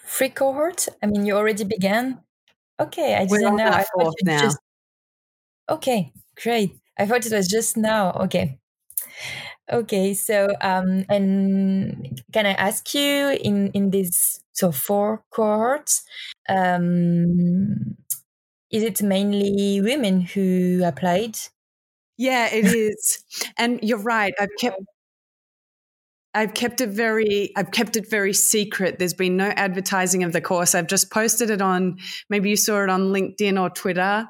three 0.06 0.30
cohorts? 0.30 0.88
I 1.02 1.06
mean 1.06 1.26
you 1.26 1.34
already 1.34 1.64
began? 1.64 2.20
Okay 2.78 3.14
i 3.14 3.26
didn't 3.26 3.56
know. 3.56 3.66
I 3.66 3.84
now. 4.24 4.40
Just, 4.40 4.58
Okay, 5.70 6.12
great. 6.36 6.76
I 6.98 7.06
thought 7.06 7.24
it 7.24 7.32
was 7.32 7.48
just 7.48 7.76
now. 7.76 8.12
Okay. 8.12 8.58
Okay, 9.72 10.14
so 10.14 10.48
um, 10.62 11.04
and 11.08 12.20
can 12.32 12.44
I 12.46 12.52
ask 12.52 12.92
you 12.94 13.30
in 13.40 13.68
in 13.72 13.90
these 13.90 14.42
so 14.52 14.72
four 14.72 15.22
cohorts, 15.30 16.02
um, 16.48 17.96
is 18.70 18.82
it 18.84 19.02
mainly 19.02 19.80
women 19.82 20.22
who 20.22 20.82
applied? 20.84 21.36
Yeah, 22.18 22.48
it 22.52 22.66
is, 22.74 23.24
and 23.58 23.80
you're 23.82 23.98
right. 23.98 24.34
I've 24.40 24.54
kept 24.60 24.78
I've 26.34 26.54
kept 26.54 26.80
it 26.80 26.90
very 26.90 27.50
I've 27.56 27.72
kept 27.72 27.96
it 27.96 28.08
very 28.08 28.32
secret. 28.32 28.98
There's 28.98 29.14
been 29.14 29.36
no 29.36 29.48
advertising 29.56 30.22
of 30.22 30.32
the 30.32 30.40
course. 30.40 30.74
I've 30.74 30.86
just 30.86 31.10
posted 31.10 31.50
it 31.50 31.60
on 31.60 31.98
maybe 32.28 32.50
you 32.50 32.56
saw 32.56 32.82
it 32.84 32.88
on 32.90 33.12
LinkedIn 33.12 33.60
or 33.60 33.68
Twitter 33.70 34.28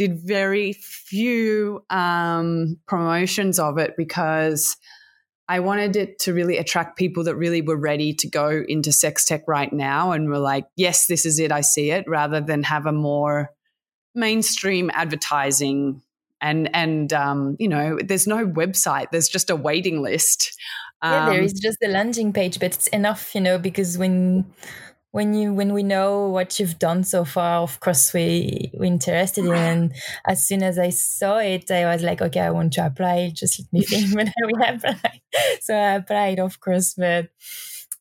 did 0.00 0.18
very 0.18 0.72
few 0.72 1.84
um, 1.90 2.78
promotions 2.86 3.58
of 3.58 3.76
it 3.76 3.98
because 3.98 4.78
I 5.46 5.60
wanted 5.60 5.94
it 5.94 6.18
to 6.20 6.32
really 6.32 6.56
attract 6.56 6.96
people 6.96 7.24
that 7.24 7.36
really 7.36 7.60
were 7.60 7.76
ready 7.76 8.14
to 8.14 8.26
go 8.26 8.64
into 8.66 8.92
sex 8.92 9.26
tech 9.26 9.42
right 9.46 9.70
now 9.70 10.12
and 10.12 10.30
were 10.30 10.38
like, 10.38 10.64
yes, 10.74 11.06
this 11.06 11.26
is 11.26 11.38
it, 11.38 11.52
I 11.52 11.60
see 11.60 11.90
it, 11.90 12.08
rather 12.08 12.40
than 12.40 12.62
have 12.62 12.86
a 12.86 12.92
more 12.92 13.50
mainstream 14.14 14.90
advertising 14.94 16.00
and 16.40 16.74
and 16.74 17.12
um, 17.12 17.56
you 17.58 17.68
know, 17.68 17.98
there's 18.02 18.26
no 18.26 18.46
website, 18.46 19.10
there's 19.12 19.28
just 19.28 19.50
a 19.50 19.56
waiting 19.56 20.00
list. 20.00 20.58
Um, 21.02 21.12
yeah, 21.12 21.30
there 21.30 21.42
um, 21.42 21.48
just 21.60 21.78
a 21.84 21.88
landing 21.88 22.32
page, 22.32 22.58
but 22.58 22.74
it's 22.74 22.86
enough, 22.86 23.34
you 23.34 23.42
know, 23.42 23.58
because 23.58 23.98
when 23.98 24.50
when 25.12 25.34
you 25.34 25.52
when 25.52 25.72
we 25.72 25.82
know 25.82 26.28
what 26.28 26.58
you've 26.60 26.78
done 26.78 27.02
so 27.02 27.24
far 27.24 27.62
of 27.62 27.80
course 27.80 28.12
we 28.12 28.70
we're 28.74 28.84
interested 28.84 29.44
in 29.44 29.52
and 29.52 29.92
as 30.26 30.46
soon 30.46 30.62
as 30.62 30.78
i 30.78 30.88
saw 30.88 31.38
it 31.38 31.70
i 31.70 31.84
was 31.84 32.02
like 32.02 32.22
okay 32.22 32.40
i 32.40 32.50
want 32.50 32.72
to 32.72 32.84
apply. 32.84 33.30
Just 33.34 33.60
let 33.60 33.72
me 33.72 33.84
think 33.84 34.14
when 34.14 34.28
i 34.28 34.32
will 34.44 34.62
apply. 34.62 35.20
So 35.60 35.74
i 35.74 35.94
applied 35.94 36.38
of 36.38 36.60
course 36.60 36.94
but 36.94 37.28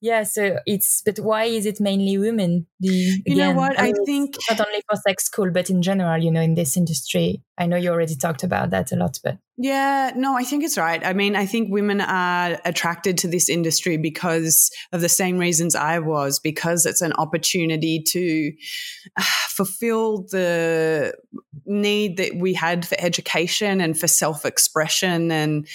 yeah 0.01 0.23
so 0.23 0.59
it's 0.65 1.01
but 1.01 1.17
why 1.19 1.45
is 1.45 1.65
it 1.65 1.81
mainly 1.81 2.17
women? 2.17 2.67
The, 2.79 2.89
you 2.89 3.21
again, 3.25 3.37
know 3.37 3.59
what? 3.59 3.79
I, 3.79 3.87
I 3.87 3.93
think 4.05 4.35
not 4.49 4.65
only 4.65 4.81
for 4.89 4.95
sex 4.97 5.25
school 5.25 5.51
but 5.51 5.69
in 5.69 5.81
general 5.81 6.21
you 6.21 6.31
know 6.31 6.41
in 6.41 6.55
this 6.55 6.77
industry 6.77 7.41
i 7.59 7.65
know 7.67 7.77
you 7.77 7.89
already 7.89 8.15
talked 8.15 8.43
about 8.43 8.69
that 8.71 8.91
a 8.91 8.95
lot 8.95 9.19
but 9.23 9.37
yeah, 9.61 10.13
no, 10.15 10.37
I 10.37 10.43
think 10.43 10.63
it's 10.63 10.77
right. 10.77 11.05
I 11.05 11.11
mean, 11.11 11.35
I 11.35 11.45
think 11.45 11.69
women 11.69 11.99
are 11.99 12.57
attracted 12.63 13.17
to 13.17 13.27
this 13.27 13.49
industry 13.49 13.97
because 13.97 14.71
of 14.93 15.01
the 15.01 15.09
same 15.09 15.37
reasons 15.37 15.75
I 15.75 15.99
was, 15.99 16.39
because 16.39 16.85
it's 16.85 17.01
an 17.01 17.11
opportunity 17.11 18.01
to 18.01 18.53
uh, 19.17 19.23
fulfill 19.49 20.27
the 20.31 21.13
need 21.65 22.15
that 22.17 22.37
we 22.37 22.53
had 22.53 22.87
for 22.87 22.95
education 22.99 23.81
and 23.81 23.99
for 23.99 24.07
self 24.07 24.45
expression 24.45 25.29
and 25.29 25.67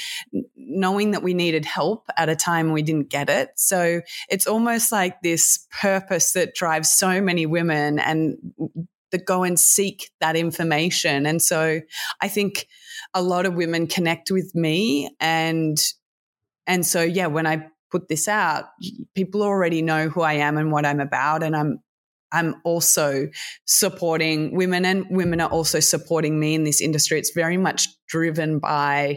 knowing 0.56 1.10
that 1.10 1.22
we 1.22 1.34
needed 1.34 1.66
help 1.66 2.06
at 2.16 2.30
a 2.30 2.36
time 2.36 2.72
we 2.72 2.80
didn't 2.80 3.10
get 3.10 3.28
it. 3.28 3.50
So 3.56 4.00
it's 4.30 4.46
almost 4.46 4.92
like 4.92 5.20
this 5.20 5.66
purpose 5.78 6.32
that 6.32 6.54
drives 6.54 6.90
so 6.90 7.20
many 7.20 7.44
women 7.44 7.98
and 7.98 8.38
that 9.14 9.24
go 9.24 9.44
and 9.44 9.58
seek 9.60 10.10
that 10.20 10.34
information. 10.34 11.24
And 11.24 11.40
so 11.40 11.80
I 12.20 12.26
think 12.26 12.66
a 13.14 13.22
lot 13.22 13.46
of 13.46 13.54
women 13.54 13.86
connect 13.86 14.32
with 14.32 14.52
me 14.56 15.14
and 15.20 15.78
and 16.66 16.84
so 16.84 17.00
yeah 17.02 17.26
when 17.26 17.46
i 17.46 17.64
put 17.90 18.08
this 18.08 18.26
out 18.26 18.64
people 19.14 19.42
already 19.42 19.82
know 19.82 20.08
who 20.08 20.20
i 20.20 20.34
am 20.34 20.56
and 20.56 20.72
what 20.72 20.84
i'm 20.84 21.00
about 21.00 21.42
and 21.42 21.54
i'm 21.54 21.78
i'm 22.32 22.56
also 22.64 23.28
supporting 23.66 24.56
women 24.56 24.84
and 24.84 25.06
women 25.10 25.40
are 25.40 25.50
also 25.50 25.80
supporting 25.80 26.40
me 26.40 26.54
in 26.54 26.64
this 26.64 26.80
industry 26.80 27.18
it's 27.18 27.32
very 27.32 27.56
much 27.56 27.88
driven 28.08 28.58
by 28.58 29.16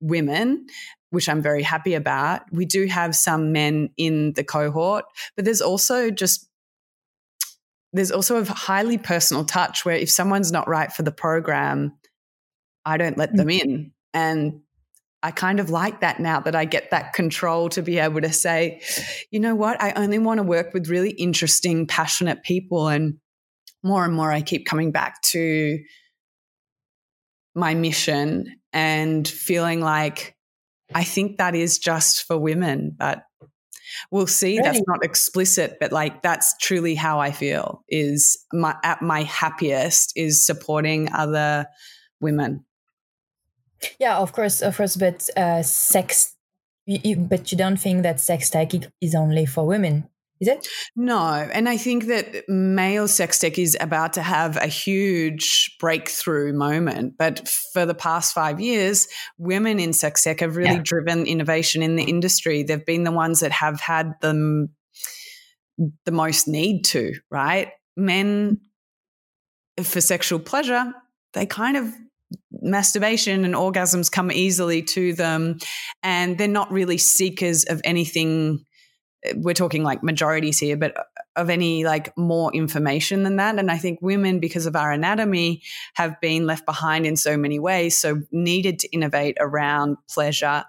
women 0.00 0.66
which 1.10 1.28
i'm 1.28 1.40
very 1.40 1.62
happy 1.62 1.94
about 1.94 2.42
we 2.50 2.64
do 2.64 2.86
have 2.86 3.14
some 3.14 3.52
men 3.52 3.88
in 3.96 4.32
the 4.32 4.44
cohort 4.44 5.04
but 5.36 5.44
there's 5.44 5.62
also 5.62 6.10
just 6.10 6.48
there's 7.96 8.10
also 8.10 8.36
a 8.36 8.44
highly 8.44 8.98
personal 8.98 9.44
touch 9.44 9.84
where 9.84 9.96
if 9.96 10.10
someone's 10.10 10.52
not 10.52 10.68
right 10.68 10.92
for 10.92 11.02
the 11.02 11.12
program 11.12 11.92
I 12.86 12.96
don't 12.96 13.18
let 13.18 13.34
them 13.34 13.48
mm-hmm. 13.48 13.68
in. 13.68 13.92
And 14.14 14.60
I 15.22 15.32
kind 15.32 15.58
of 15.58 15.70
like 15.70 16.00
that 16.00 16.20
now 16.20 16.40
that 16.40 16.54
I 16.54 16.64
get 16.64 16.92
that 16.92 17.12
control 17.12 17.68
to 17.70 17.82
be 17.82 17.98
able 17.98 18.20
to 18.20 18.32
say, 18.32 18.80
you 19.30 19.40
know 19.40 19.56
what, 19.56 19.82
I 19.82 19.92
only 19.92 20.20
want 20.20 20.38
to 20.38 20.44
work 20.44 20.72
with 20.72 20.88
really 20.88 21.10
interesting, 21.10 21.88
passionate 21.88 22.44
people. 22.44 22.88
And 22.88 23.18
more 23.82 24.04
and 24.04 24.14
more, 24.14 24.30
I 24.30 24.40
keep 24.40 24.66
coming 24.66 24.92
back 24.92 25.20
to 25.32 25.80
my 27.56 27.74
mission 27.74 28.54
and 28.72 29.26
feeling 29.26 29.80
like 29.80 30.36
I 30.94 31.02
think 31.02 31.38
that 31.38 31.56
is 31.56 31.78
just 31.78 32.24
for 32.24 32.38
women, 32.38 32.94
but 32.96 33.24
we'll 34.10 34.26
see. 34.26 34.58
Really? 34.58 34.62
That's 34.62 34.82
not 34.86 35.04
explicit, 35.04 35.78
but 35.80 35.92
like 35.92 36.22
that's 36.22 36.56
truly 36.58 36.94
how 36.94 37.20
I 37.20 37.30
feel 37.30 37.82
is 37.88 38.38
my, 38.52 38.74
at 38.82 39.02
my 39.02 39.22
happiest 39.22 40.12
is 40.16 40.44
supporting 40.44 41.12
other 41.12 41.66
women. 42.20 42.64
Yeah, 43.98 44.18
of 44.18 44.32
course, 44.32 44.62
of 44.62 44.76
course, 44.76 44.96
but 44.96 45.28
uh, 45.36 45.62
sex. 45.62 46.34
You, 46.86 47.00
you, 47.02 47.16
but 47.16 47.50
you 47.50 47.58
don't 47.58 47.78
think 47.78 48.04
that 48.04 48.20
sex 48.20 48.48
tech 48.48 48.70
is 49.00 49.14
only 49.14 49.44
for 49.44 49.66
women, 49.66 50.08
is 50.40 50.48
it? 50.48 50.68
No, 50.94 51.18
and 51.18 51.68
I 51.68 51.76
think 51.76 52.06
that 52.06 52.48
male 52.48 53.08
sex 53.08 53.38
tech 53.38 53.58
is 53.58 53.76
about 53.80 54.12
to 54.14 54.22
have 54.22 54.56
a 54.56 54.66
huge 54.66 55.76
breakthrough 55.80 56.52
moment. 56.52 57.14
But 57.18 57.48
for 57.48 57.86
the 57.86 57.94
past 57.94 58.34
five 58.34 58.60
years, 58.60 59.08
women 59.38 59.80
in 59.80 59.92
sex 59.92 60.24
tech 60.24 60.40
have 60.40 60.56
really 60.56 60.76
yeah. 60.76 60.82
driven 60.82 61.26
innovation 61.26 61.82
in 61.82 61.96
the 61.96 62.04
industry. 62.04 62.62
They've 62.62 62.84
been 62.84 63.04
the 63.04 63.12
ones 63.12 63.40
that 63.40 63.52
have 63.52 63.80
had 63.80 64.12
the 64.20 64.68
the 66.04 66.12
most 66.12 66.48
need 66.48 66.84
to, 66.84 67.12
right? 67.30 67.68
Men 67.96 68.60
mm-hmm. 69.78 69.82
for 69.84 70.00
sexual 70.00 70.38
pleasure, 70.38 70.92
they 71.32 71.46
kind 71.46 71.76
of 71.76 71.92
masturbation 72.52 73.44
and 73.44 73.54
orgasms 73.54 74.10
come 74.10 74.32
easily 74.32 74.82
to 74.82 75.12
them 75.12 75.58
and 76.02 76.36
they're 76.38 76.48
not 76.48 76.72
really 76.72 76.98
seekers 76.98 77.64
of 77.64 77.80
anything 77.84 78.64
we're 79.34 79.54
talking 79.54 79.82
like 79.82 80.02
majorities 80.02 80.58
here 80.58 80.76
but 80.76 80.96
uh, 80.96 81.02
of 81.36 81.50
any 81.50 81.84
like 81.84 82.16
more 82.16 82.52
information 82.54 83.22
than 83.22 83.36
that. 83.36 83.58
And 83.58 83.70
I 83.70 83.76
think 83.76 84.00
women, 84.00 84.40
because 84.40 84.66
of 84.66 84.74
our 84.74 84.90
anatomy, 84.90 85.62
have 85.94 86.18
been 86.20 86.46
left 86.46 86.64
behind 86.64 87.06
in 87.06 87.16
so 87.16 87.36
many 87.36 87.58
ways. 87.58 87.96
So 87.96 88.22
needed 88.32 88.78
to 88.80 88.88
innovate 88.88 89.36
around 89.38 89.98
pleasure. 90.08 90.64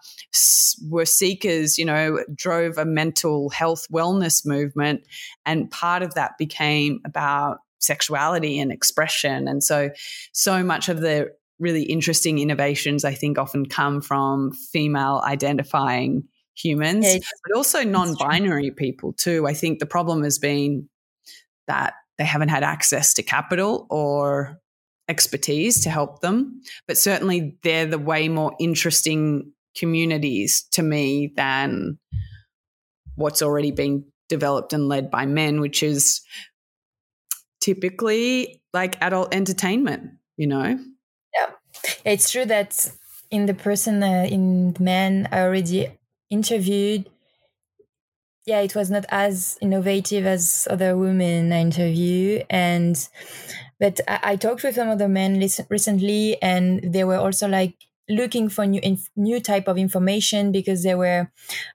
Were 0.89 1.05
seekers, 1.05 1.77
you 1.77 1.85
know, 1.85 2.19
drove 2.35 2.77
a 2.77 2.85
mental 2.85 3.49
health 3.49 3.87
wellness 3.91 4.45
movement. 4.45 5.07
And 5.45 5.71
part 5.71 6.03
of 6.03 6.13
that 6.15 6.37
became 6.37 6.99
about 7.05 7.59
sexuality 7.79 8.59
and 8.59 8.71
expression. 8.71 9.47
And 9.47 9.63
so, 9.63 9.91
so 10.33 10.63
much 10.63 10.89
of 10.89 10.99
the 10.99 11.31
really 11.59 11.83
interesting 11.83 12.39
innovations, 12.39 13.05
I 13.05 13.13
think, 13.13 13.37
often 13.37 13.65
come 13.65 14.01
from 14.01 14.51
female 14.51 15.21
identifying 15.25 16.25
humans, 16.57 17.05
yeah, 17.05 17.19
but 17.45 17.55
also 17.55 17.83
non 17.83 18.15
binary 18.15 18.71
people 18.71 19.13
too. 19.13 19.47
I 19.47 19.53
think 19.53 19.79
the 19.79 19.85
problem 19.85 20.23
has 20.23 20.39
been 20.39 20.89
that 21.67 21.93
they 22.17 22.25
haven't 22.25 22.49
had 22.49 22.63
access 22.63 23.13
to 23.15 23.23
capital 23.23 23.85
or 23.89 24.59
expertise 25.07 25.83
to 25.83 25.89
help 25.89 26.21
them. 26.21 26.61
But 26.87 26.97
certainly, 26.97 27.57
they're 27.63 27.85
the 27.85 27.99
way 27.99 28.27
more 28.29 28.53
interesting 28.59 29.51
communities 29.77 30.63
to 30.71 30.81
me 30.81 31.33
than 31.35 31.99
what's 33.15 33.41
already 33.41 33.71
being 33.71 34.05
developed 34.29 34.73
and 34.73 34.87
led 34.87 35.09
by 35.09 35.25
men, 35.25 35.61
which 35.61 35.83
is 35.83 36.21
typically 37.61 38.61
like 38.73 39.01
adult 39.01 39.33
entertainment, 39.33 40.11
you 40.35 40.47
know? 40.47 40.79
Yeah. 41.33 41.51
It's 42.05 42.29
true 42.31 42.45
that 42.45 42.91
in 43.29 43.45
the 43.45 43.53
person, 43.53 44.03
uh, 44.03 44.27
in 44.29 44.75
men 44.79 45.27
I 45.31 45.41
already 45.41 45.87
interviewed, 46.29 47.09
yeah, 48.45 48.61
it 48.61 48.75
was 48.75 48.89
not 48.89 49.05
as 49.09 49.57
innovative 49.61 50.25
as 50.25 50.67
other 50.69 50.97
women 50.97 51.51
I 51.51 51.61
interview. 51.61 52.43
And, 52.49 52.97
but 53.79 53.99
I, 54.07 54.19
I 54.23 54.35
talked 54.35 54.63
with 54.63 54.75
some 54.75 54.89
other 54.89 55.09
men 55.09 55.39
recently 55.69 56.41
and 56.41 56.93
they 56.93 57.03
were 57.03 57.17
also 57.17 57.47
like, 57.47 57.75
looking 58.09 58.49
for 58.49 58.65
new 58.65 58.79
inf- 58.83 59.09
new 59.15 59.39
type 59.39 59.67
of 59.67 59.77
information 59.77 60.51
because 60.51 60.83
they 60.83 60.95
were 60.95 61.29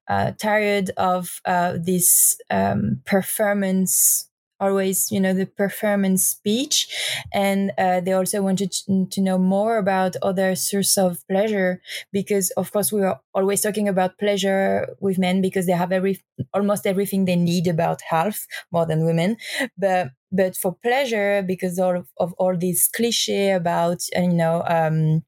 uh, 0.09 0.33
tired 0.39 0.91
of 0.97 1.41
uh, 1.45 1.77
this 1.79 2.37
um, 2.51 3.03
performance 3.05 4.29
always 4.63 5.11
you 5.11 5.21
know 5.21 5.35
the 5.35 5.47
performance 5.47 6.25
speech. 6.25 6.89
And 7.33 7.73
uh, 7.79 8.01
they 8.01 8.13
also 8.13 8.43
wanted 8.43 8.73
to, 8.73 9.21
know 9.23 9.39
more 9.39 9.77
about 9.79 10.17
other 10.23 10.55
source 10.57 10.97
of 10.99 11.19
pleasure 11.29 11.81
because 12.13 12.51
of 12.53 12.73
course 12.73 12.91
we 12.93 13.03
are 13.03 13.21
always 13.35 13.61
talking 13.61 13.89
about 13.89 14.19
pleasure 14.19 14.89
with 15.01 15.19
men 15.19 15.41
because 15.41 15.67
they 15.67 15.73
have 15.73 15.93
every 15.93 16.21
almost 16.53 16.87
everything 16.87 17.25
they 17.25 17.37
need 17.37 17.67
about 17.69 18.01
health 18.03 18.47
more 18.73 18.87
than 18.87 19.05
women. 19.05 19.37
But 19.79 20.09
but 20.31 20.57
for 20.57 20.75
pleasure 20.83 21.43
because 21.47 21.79
of, 21.79 22.09
of 22.19 22.33
all 22.39 22.57
these 22.57 22.89
cliche 22.95 23.51
about 23.53 24.01
you 24.17 24.29
know 24.29 24.65
um, 24.67 25.23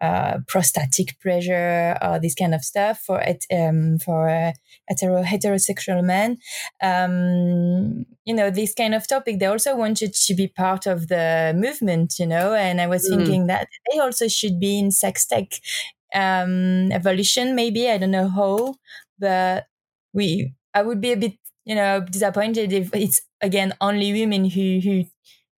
uh, 0.00 0.38
prostatic 0.46 1.18
pressure, 1.20 1.96
uh, 2.00 2.18
this 2.18 2.34
kind 2.34 2.54
of 2.54 2.62
stuff 2.62 3.00
for 3.00 3.20
it 3.20 3.44
um, 3.52 3.98
for 3.98 4.28
uh, 4.28 4.52
hetero 4.88 5.22
heterosexual 5.22 6.04
men. 6.04 6.38
Um, 6.82 8.04
you 8.24 8.34
know, 8.34 8.50
this 8.50 8.74
kind 8.74 8.94
of 8.94 9.08
topic. 9.08 9.38
They 9.38 9.46
also 9.46 9.76
wanted 9.76 10.14
to 10.14 10.34
be 10.34 10.48
part 10.48 10.86
of 10.86 11.08
the 11.08 11.52
movement. 11.56 12.14
You 12.18 12.26
know, 12.26 12.54
and 12.54 12.80
I 12.80 12.86
was 12.86 13.08
mm. 13.08 13.16
thinking 13.16 13.46
that 13.46 13.68
they 13.90 13.98
also 13.98 14.28
should 14.28 14.60
be 14.60 14.78
in 14.78 14.90
sex 14.90 15.26
tech 15.26 15.52
um, 16.14 16.92
evolution. 16.92 17.54
Maybe 17.54 17.90
I 17.90 17.98
don't 17.98 18.10
know 18.10 18.28
how, 18.28 18.74
but 19.18 19.66
we. 20.12 20.54
I 20.74 20.82
would 20.82 21.00
be 21.00 21.12
a 21.12 21.16
bit, 21.16 21.32
you 21.64 21.74
know, 21.74 22.00
disappointed 22.00 22.72
if 22.72 22.94
it's 22.94 23.20
again 23.40 23.72
only 23.80 24.12
women 24.12 24.44
who 24.44 24.80
who 24.80 25.04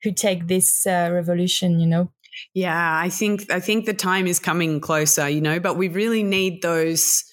who 0.03 0.13
take 0.13 0.47
this 0.47 0.87
uh, 0.87 1.11
revolution. 1.13 1.79
You 1.79 1.87
know. 1.87 2.13
Yeah, 2.55 2.99
I 2.99 3.09
think 3.09 3.51
I 3.51 3.61
think 3.61 3.87
the 3.87 3.95
time 3.95 4.27
is 4.27 4.39
coming 4.39 4.81
closer, 4.81 5.29
you 5.29 5.41
know, 5.41 5.61
but 5.61 5.77
we 5.77 5.89
really 5.89 6.23
need 6.23 6.63
those 6.63 7.25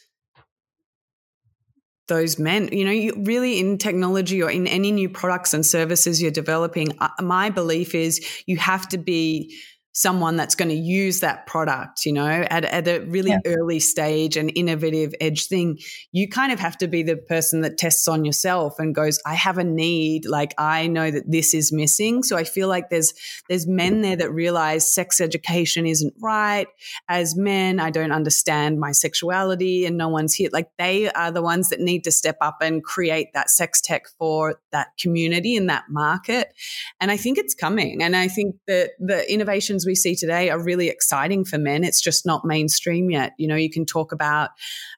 those 2.08 2.40
men 2.40 2.70
you 2.72 2.86
know 2.86 2.92
you 2.92 3.14
really 3.18 3.60
in 3.60 3.78
technology 3.78 4.42
or 4.42 4.50
in 4.50 4.66
any 4.66 4.92
new 4.92 5.10
products 5.10 5.54
and 5.54 5.66
services 5.66 6.22
you're 6.22 6.32
developing 6.32 6.88
uh, 7.00 7.10
my 7.22 7.50
belief 7.50 7.94
is 7.94 8.26
you 8.46 8.56
have 8.58 8.88
to 8.88 8.98
be 8.98 9.54
someone 9.98 10.36
that's 10.36 10.54
going 10.54 10.70
to 10.70 10.76
use 10.76 11.22
that 11.22 11.48
product, 11.48 12.06
you 12.06 12.14
know, 12.14 12.28
at, 12.28 12.64
at 12.66 12.88
a 12.88 13.00
really 13.08 13.32
yeah. 13.32 13.40
early 13.48 13.80
stage 13.80 14.38
and 14.38 14.52
innovative 14.54 15.12
edge 15.20 15.48
thing, 15.48 15.76
you 16.12 16.30
kind 16.30 16.52
of 16.52 16.60
have 16.60 16.78
to 16.78 16.88
be 16.88 17.02
the 17.02 17.18
person 17.18 17.62
that 17.62 17.80
tests 17.80 18.08
on 18.08 18.24
yourself 18.24 18.78
and 18.78 18.94
goes, 18.94 19.20
I 19.26 19.34
have 19.34 19.58
a 19.58 19.64
need. 19.64 20.28
Like 20.28 20.54
I 20.60 20.86
know 20.86 21.10
that 21.10 21.24
this 21.32 21.56
is 21.56 21.74
missing. 21.74 22.22
So 22.22 22.38
I 22.38 22.44
feel 22.44 22.68
like 22.68 22.92
there's 22.92 23.12
there's 23.50 23.66
men 23.66 23.96
mm. 23.96 24.02
there 24.04 24.16
that 24.18 24.32
realize 24.32 24.94
sex 24.94 25.20
education 25.20 25.88
isn't 25.88 26.14
right. 26.22 26.68
As 27.10 27.36
men, 27.36 27.80
I 27.80 27.90
don't 27.90 28.12
understand 28.12 28.80
my 28.80 28.92
sexuality 28.92 29.88
and 29.88 29.98
no 29.98 30.10
one's 30.10 30.36
here. 30.36 30.52
Like 30.54 30.70
they 30.78 31.12
are 31.12 31.32
the 31.32 31.42
ones 31.42 31.70
that 31.70 31.80
need 31.80 32.04
to 32.04 32.12
step 32.12 32.38
up 32.40 32.58
and 32.62 32.84
create 32.84 33.30
that 33.34 33.50
sex 33.50 33.82
tech 33.82 34.04
for 34.20 34.60
that 34.72 34.90
community 35.00 35.56
and 35.56 35.68
that 35.72 35.86
market. 35.90 36.54
And 37.02 37.10
I 37.10 37.18
think 37.18 37.40
it's 37.40 37.56
coming. 37.56 38.04
And 38.04 38.16
I 38.16 38.28
think 38.28 38.58
that 38.68 38.92
the 39.00 39.26
innovations 39.34 39.87
we 39.88 39.96
see 39.96 40.16
today 40.16 40.50
are 40.50 40.62
really 40.62 40.90
exciting 40.90 41.46
for 41.46 41.58
men. 41.58 41.84
It's 41.84 42.02
just 42.02 42.26
not 42.26 42.46
mainstream 42.46 43.10
yet. 43.10 43.34
You 43.38 43.48
know, 43.48 43.56
you 43.56 43.72
can 43.72 43.86
talk 43.86 44.12
about 44.12 44.52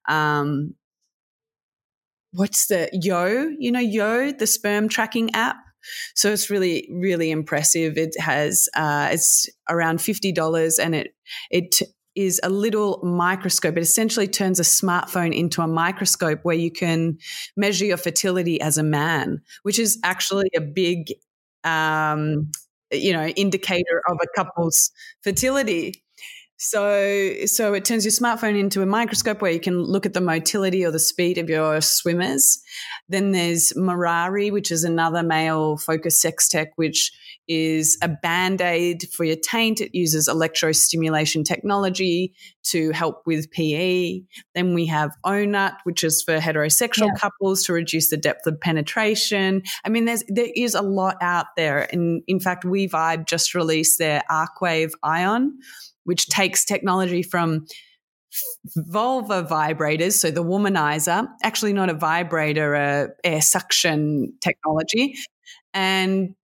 um, 0.07 0.75
what's 2.33 2.67
the 2.67 2.89
Yo, 2.91 3.49
you 3.57 3.71
know, 3.71 3.79
Yo, 3.79 4.31
the 4.31 4.47
sperm 4.47 4.89
tracking 4.89 5.33
app. 5.33 5.57
So 6.13 6.31
it's 6.33 6.49
really, 6.49 6.89
really 6.91 7.31
impressive. 7.31 7.97
It 7.97 8.19
has 8.19 8.67
uh, 8.75 9.09
it's 9.11 9.47
around 9.69 10.01
fifty 10.01 10.33
dollars, 10.33 10.77
and 10.77 10.93
it 10.93 11.15
it 11.49 11.81
is 12.15 12.39
a 12.43 12.49
little 12.49 12.99
microscope. 13.01 13.77
It 13.77 13.81
essentially 13.81 14.27
turns 14.27 14.59
a 14.59 14.63
smartphone 14.63 15.33
into 15.33 15.61
a 15.61 15.67
microscope 15.67 16.39
where 16.43 16.55
you 16.55 16.69
can 16.71 17.17
measure 17.55 17.85
your 17.85 17.97
fertility 17.97 18.59
as 18.59 18.77
a 18.77 18.83
man, 18.83 19.41
which 19.63 19.79
is 19.79 19.97
actually 20.03 20.49
a 20.55 20.59
big 20.59 21.13
um, 21.63 22.51
you 22.91 23.13
know 23.13 23.27
indicator 23.27 24.01
of 24.09 24.17
a 24.21 24.27
couple's 24.35 24.91
fertility. 25.23 26.03
So 26.61 27.45
so 27.45 27.73
it 27.73 27.85
turns 27.85 28.03
your 28.03 28.11
smartphone 28.11 28.59
into 28.59 28.81
a 28.81 28.85
microscope 28.85 29.41
where 29.41 29.51
you 29.51 29.61
can 29.61 29.81
look 29.81 30.05
at 30.05 30.13
the 30.13 30.21
motility 30.21 30.85
or 30.85 30.91
the 30.91 30.99
speed 30.99 31.37
of 31.37 31.49
your 31.49 31.79
swimmers. 31.79 32.59
Then 33.07 33.31
there's 33.31 33.71
Morari 33.77 34.51
which 34.51 34.71
is 34.71 34.83
another 34.83 35.23
male 35.23 35.77
focused 35.77 36.19
sex 36.19 36.49
tech, 36.49 36.71
which 36.75 37.11
is 37.49 37.97
a 38.01 38.07
band 38.07 38.61
aid 38.61 39.09
for 39.11 39.25
your 39.25 39.35
taint. 39.35 39.81
It 39.81 39.93
uses 39.93 40.29
electrostimulation 40.29 41.43
technology 41.43 42.33
to 42.65 42.91
help 42.91 43.23
with 43.25 43.49
PE. 43.51 44.21
Then 44.55 44.73
we 44.73 44.85
have 44.85 45.11
Ohnut, 45.25 45.77
which 45.83 46.03
is 46.03 46.21
for 46.21 46.37
heterosexual 46.37 47.07
yeah. 47.07 47.19
couples 47.19 47.63
to 47.63 47.73
reduce 47.73 48.09
the 48.09 48.17
depth 48.17 48.45
of 48.45 48.61
penetration. 48.61 49.63
I 49.83 49.89
mean, 49.89 50.05
there's 50.05 50.23
there 50.29 50.49
is 50.55 50.75
a 50.75 50.81
lot 50.81 51.17
out 51.21 51.47
there. 51.57 51.91
And 51.91 52.21
in 52.27 52.39
fact, 52.39 52.63
We-Vibe 52.63 53.25
just 53.25 53.55
released 53.55 53.97
their 53.97 54.21
Arcwave 54.29 54.91
Ion, 55.03 55.57
which 56.03 56.27
takes 56.27 56.63
technology 56.63 57.23
from 57.23 57.65
vulva 58.75 59.43
vibrators, 59.43 60.13
so 60.13 60.29
the 60.31 60.43
womanizer, 60.43 61.27
actually 61.43 61.73
not 61.73 61.89
a 61.89 61.93
vibrator, 61.95 62.75
a 62.75 63.09
air 63.23 63.41
suction 63.41 64.33
technology, 64.41 65.15
and 65.73 66.35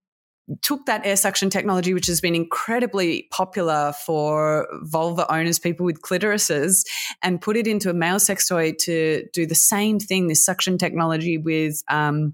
took 0.61 0.85
that 0.85 1.05
air 1.05 1.15
suction 1.15 1.49
technology, 1.49 1.93
which 1.93 2.07
has 2.07 2.21
been 2.21 2.35
incredibly 2.35 3.27
popular 3.31 3.93
for 4.05 4.67
vulva 4.83 5.31
owners, 5.33 5.59
people 5.59 5.85
with 5.85 6.01
clitorises, 6.01 6.85
and 7.23 7.41
put 7.41 7.57
it 7.57 7.67
into 7.67 7.89
a 7.89 7.93
male 7.93 8.19
sex 8.19 8.47
toy 8.47 8.73
to 8.81 9.25
do 9.33 9.45
the 9.45 9.55
same 9.55 9.99
thing, 9.99 10.27
this 10.27 10.45
suction 10.45 10.77
technology 10.77 11.37
with 11.37 11.81
um, 11.89 12.33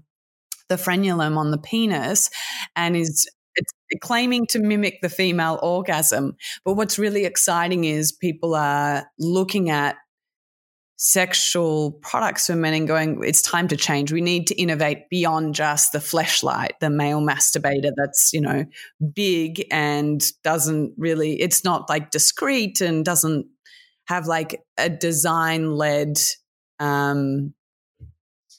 the 0.68 0.76
frenulum 0.76 1.36
on 1.36 1.50
the 1.50 1.58
penis, 1.58 2.30
and 2.76 2.96
is 2.96 3.28
claiming 4.00 4.46
to 4.46 4.58
mimic 4.58 5.00
the 5.02 5.08
female 5.08 5.58
orgasm. 5.62 6.36
But 6.64 6.74
what's 6.74 6.98
really 6.98 7.24
exciting 7.24 7.84
is 7.84 8.12
people 8.12 8.54
are 8.54 9.06
looking 9.18 9.70
at 9.70 9.96
sexual 10.96 11.92
products 12.02 12.46
for 12.46 12.54
men 12.54 12.74
and 12.74 12.86
going, 12.86 13.20
it's 13.24 13.42
time 13.42 13.68
to 13.68 13.76
change. 13.76 14.12
We 14.12 14.20
need 14.20 14.46
to 14.48 14.54
innovate 14.54 15.08
beyond 15.10 15.54
just 15.54 15.92
the 15.92 15.98
fleshlight, 15.98 16.78
the 16.80 16.90
male 16.90 17.20
masturbator 17.20 17.92
that's, 17.96 18.30
you 18.32 18.40
know, 18.40 18.64
big 19.14 19.64
and 19.70 20.22
doesn't 20.44 20.94
really, 20.96 21.40
it's 21.40 21.64
not 21.64 21.88
like 21.88 22.10
discreet 22.10 22.80
and 22.80 23.04
doesn't 23.04 23.46
have 24.06 24.26
like 24.26 24.62
a 24.78 24.88
design 24.88 25.72
led 25.72 26.18
um, 26.78 27.54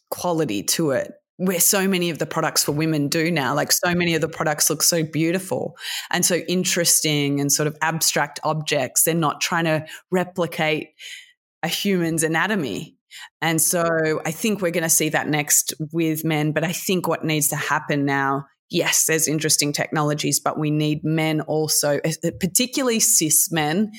quality 0.10 0.64
to 0.64 0.92
it 0.92 1.14
where 1.38 1.60
so 1.60 1.88
many 1.88 2.10
of 2.10 2.20
the 2.20 2.26
products 2.26 2.64
for 2.64 2.72
women 2.72 3.08
do 3.08 3.32
now. 3.32 3.56
Like 3.56 3.72
so 3.72 3.96
many 3.96 4.16
of 4.16 4.22
the 4.22 4.30
products 4.30 4.70
look 4.70 4.84
so 4.84 5.04
beautiful 5.04 5.76
and 6.12 6.24
so 6.24 6.36
interesting 6.36 7.40
and 7.40 7.52
sort 7.52 7.68
of 7.68 7.76
abstract 7.82 8.40
objects. 8.44 9.04
They're 9.04 9.16
not 9.16 9.42
trying 9.42 9.66
to 9.66 9.86
replicate 10.12 10.90
a 11.64 11.68
human's 11.68 12.24
anatomy. 12.24 12.98
And 13.42 13.62
so 13.62 14.22
I 14.26 14.32
think 14.32 14.62
we're 14.62 14.72
going 14.72 14.84
to 14.84 14.90
see 14.90 15.10
that 15.10 15.28
next 15.28 15.74
with 15.92 16.24
men. 16.24 16.52
But 16.52 16.64
I 16.64 16.72
think 16.72 17.08
what 17.08 17.24
needs 17.24 17.48
to 17.50 17.56
happen 17.56 18.06
now 18.06 18.46
yes, 18.74 19.06
there's 19.06 19.28
interesting 19.28 19.72
technologies, 19.72 20.40
but 20.40 20.58
we 20.58 20.72
need 20.72 21.04
men 21.04 21.42
also, 21.42 22.00
eh, 22.04 22.14
eh, 22.24 22.32
particularly 22.40 23.00
cis 23.00 23.52
men 23.52 23.92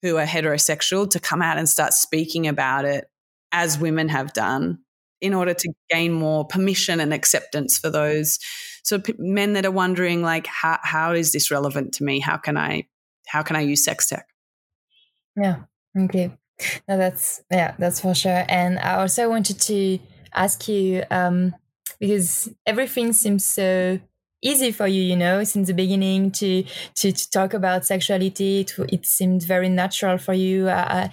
who 0.00 0.16
are 0.16 0.24
heterosexual, 0.24 1.08
to 1.10 1.20
come 1.20 1.42
out 1.42 1.58
and 1.58 1.68
start 1.68 1.92
speaking 1.92 2.48
about 2.48 2.84
it 2.84 3.04
as 3.52 3.78
women 3.78 4.08
have 4.08 4.32
done 4.32 4.78
in 5.20 5.34
order 5.34 5.54
to 5.54 5.72
gain 5.90 6.12
more 6.12 6.44
permission 6.44 6.98
and 6.98 7.12
acceptance 7.14 7.78
for 7.78 7.90
those 7.90 8.38
so 8.82 9.00
men 9.18 9.52
that 9.52 9.64
are 9.64 9.70
wondering 9.70 10.22
like 10.22 10.46
how, 10.48 10.78
how 10.82 11.12
is 11.12 11.32
this 11.32 11.50
relevant 11.50 11.92
to 11.92 12.02
me 12.02 12.18
how 12.18 12.36
can 12.36 12.56
i 12.56 12.84
how 13.28 13.42
can 13.42 13.54
i 13.54 13.60
use 13.60 13.84
sex 13.84 14.08
tech 14.08 14.26
yeah 15.36 15.58
okay 15.96 16.32
no 16.88 16.96
that's 16.98 17.42
yeah 17.50 17.74
that's 17.78 18.00
for 18.00 18.14
sure. 18.14 18.44
And 18.48 18.78
i 18.78 18.94
also 19.00 19.28
wanted 19.28 19.60
to 19.62 19.98
ask 20.34 20.68
you 20.68 21.04
um 21.10 21.54
because 22.00 22.48
everything 22.66 23.12
seems 23.12 23.44
so 23.44 24.00
easy 24.42 24.72
for 24.72 24.86
you 24.88 25.02
you 25.02 25.16
know 25.16 25.44
since 25.44 25.68
the 25.68 25.74
beginning 25.74 26.30
to 26.32 26.64
to, 26.94 27.12
to 27.12 27.30
talk 27.30 27.54
about 27.54 27.84
sexuality. 27.86 28.60
It, 28.60 28.74
it 28.90 29.06
seemed 29.06 29.42
very 29.42 29.68
natural 29.68 30.18
for 30.18 30.34
you. 30.34 30.68
Uh, 30.68 31.08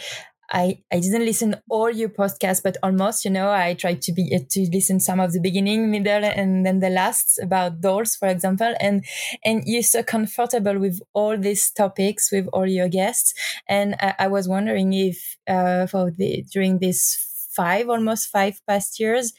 I, 0.52 0.82
I 0.92 1.00
didn't 1.00 1.26
listen 1.26 1.56
all 1.70 1.90
your 1.92 2.10
podcasts, 2.10 2.64
but 2.64 2.78
almost, 2.82 3.24
you 3.24 3.32
know, 3.32 3.52
I 3.52 3.76
tried 3.76 4.02
to 4.04 4.12
be, 4.12 4.34
uh, 4.36 4.40
to 4.50 4.68
listen 4.72 5.00
some 5.00 5.20
of 5.20 5.32
the 5.32 5.40
beginning, 5.40 5.92
middle, 5.92 6.26
and 6.26 6.66
then 6.66 6.80
the 6.80 6.90
last 6.90 7.40
about 7.42 7.82
doors, 7.82 8.16
for 8.16 8.28
example. 8.28 8.74
And, 8.80 9.06
and 9.46 9.64
you're 9.66 9.84
so 9.84 10.02
comfortable 10.04 10.80
with 10.80 11.00
all 11.14 11.38
these 11.38 11.70
topics 11.72 12.32
with 12.32 12.48
all 12.52 12.66
your 12.66 12.90
guests. 12.90 13.34
And 13.68 13.96
I, 14.00 14.16
I 14.20 14.28
was 14.28 14.48
wondering 14.48 14.94
if, 14.94 15.38
uh, 15.48 15.86
for 15.88 16.12
the, 16.12 16.44
during 16.52 16.80
this 16.80 17.50
five, 17.52 17.90
almost 17.90 18.30
five 18.30 18.60
past 18.68 19.00
years, 19.00 19.34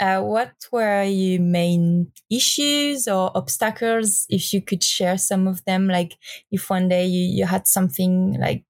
uh, 0.00 0.20
what 0.20 0.52
were 0.70 1.02
your 1.02 1.40
main 1.40 2.12
issues 2.30 3.08
or 3.08 3.36
obstacles? 3.36 4.26
If 4.28 4.52
you 4.52 4.62
could 4.62 4.84
share 4.84 5.18
some 5.18 5.48
of 5.48 5.64
them, 5.64 5.88
like 5.88 6.16
if 6.52 6.70
one 6.70 6.88
day 6.88 7.06
you, 7.06 7.24
you 7.38 7.46
had 7.46 7.66
something 7.66 8.36
like 8.38 8.64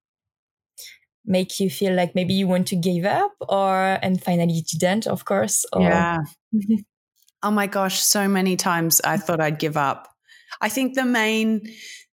make 1.29 1.61
you 1.61 1.71
feel 1.71 1.95
like 1.95 2.15
maybe 2.15 2.35
you 2.35 2.49
want 2.49 2.67
to 2.69 2.77
give 2.77 3.05
up 3.05 3.33
or 3.41 3.99
and 4.03 4.23
finally 4.23 4.55
you 4.55 4.63
didn't, 4.79 5.07
of 5.07 5.25
course. 5.25 5.65
Or... 5.73 5.83
Yeah. 5.83 6.19
oh 7.43 7.51
my 7.51 7.67
gosh, 7.67 8.01
so 8.01 8.27
many 8.27 8.57
times 8.57 9.01
I 9.05 9.19
thought 9.19 9.41
I'd 9.41 9.59
give 9.59 9.77
up. 9.77 10.09
I 10.61 10.69
think 10.69 10.95
the 10.95 11.05
main 11.05 11.61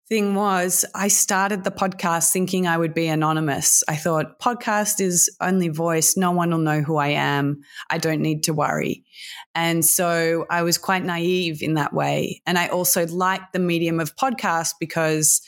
thing 0.10 0.36
was 0.36 0.84
I 0.94 1.08
started 1.08 1.64
the 1.64 1.72
podcast 1.72 2.32
thinking 2.32 2.68
I 2.68 2.78
would 2.78 2.94
be 2.94 3.08
anonymous. 3.08 3.84
I 3.88 3.96
thought 3.96 4.40
podcast 4.40 5.00
is 5.00 5.34
only 5.40 5.70
voice. 5.70 6.18
No 6.18 6.32
one 6.32 6.52
will 6.52 6.58
know 6.58 6.82
who 6.82 6.98
I 6.98 7.10
am. 7.10 7.62
I 7.90 8.00
don't 8.00 8.22
need 8.22 8.44
to 8.44 8.54
worry. 8.54 9.06
And 9.56 9.86
so 9.86 10.46
I 10.50 10.64
was 10.64 10.78
quite 10.78 11.04
naive 11.04 11.62
in 11.62 11.76
that 11.76 11.94
way. 11.94 12.42
And 12.46 12.58
I 12.58 12.68
also 12.68 13.08
liked 13.08 13.54
the 13.54 13.60
medium 13.60 14.00
of 14.00 14.16
podcast 14.16 14.74
because 14.80 15.42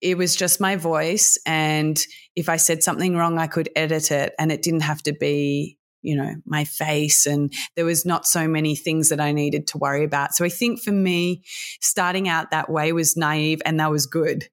it 0.00 0.16
was 0.16 0.34
just 0.34 0.60
my 0.60 0.76
voice. 0.76 1.38
And 1.46 2.00
if 2.34 2.48
I 2.48 2.56
said 2.56 2.82
something 2.82 3.16
wrong, 3.16 3.38
I 3.38 3.46
could 3.46 3.68
edit 3.76 4.10
it 4.10 4.34
and 4.38 4.50
it 4.50 4.62
didn't 4.62 4.80
have 4.80 5.02
to 5.04 5.12
be 5.12 5.78
you 6.02 6.16
know, 6.16 6.34
my 6.46 6.64
face. 6.64 7.26
And 7.26 7.52
there 7.76 7.84
was 7.84 8.06
not 8.06 8.26
so 8.26 8.48
many 8.48 8.74
things 8.74 9.10
that 9.10 9.20
I 9.20 9.32
needed 9.32 9.66
to 9.68 9.78
worry 9.78 10.04
about. 10.04 10.34
So 10.34 10.44
I 10.44 10.48
think 10.48 10.80
for 10.80 10.92
me, 10.92 11.42
starting 11.80 12.28
out 12.28 12.50
that 12.50 12.70
way 12.70 12.92
was 12.92 13.16
naive 13.16 13.60
and 13.64 13.80
that 13.80 13.90
was 13.90 14.06
good. 14.06 14.48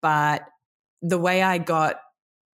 But 0.00 0.42
the 1.02 1.18
way 1.18 1.42
I 1.42 1.58
got 1.58 1.96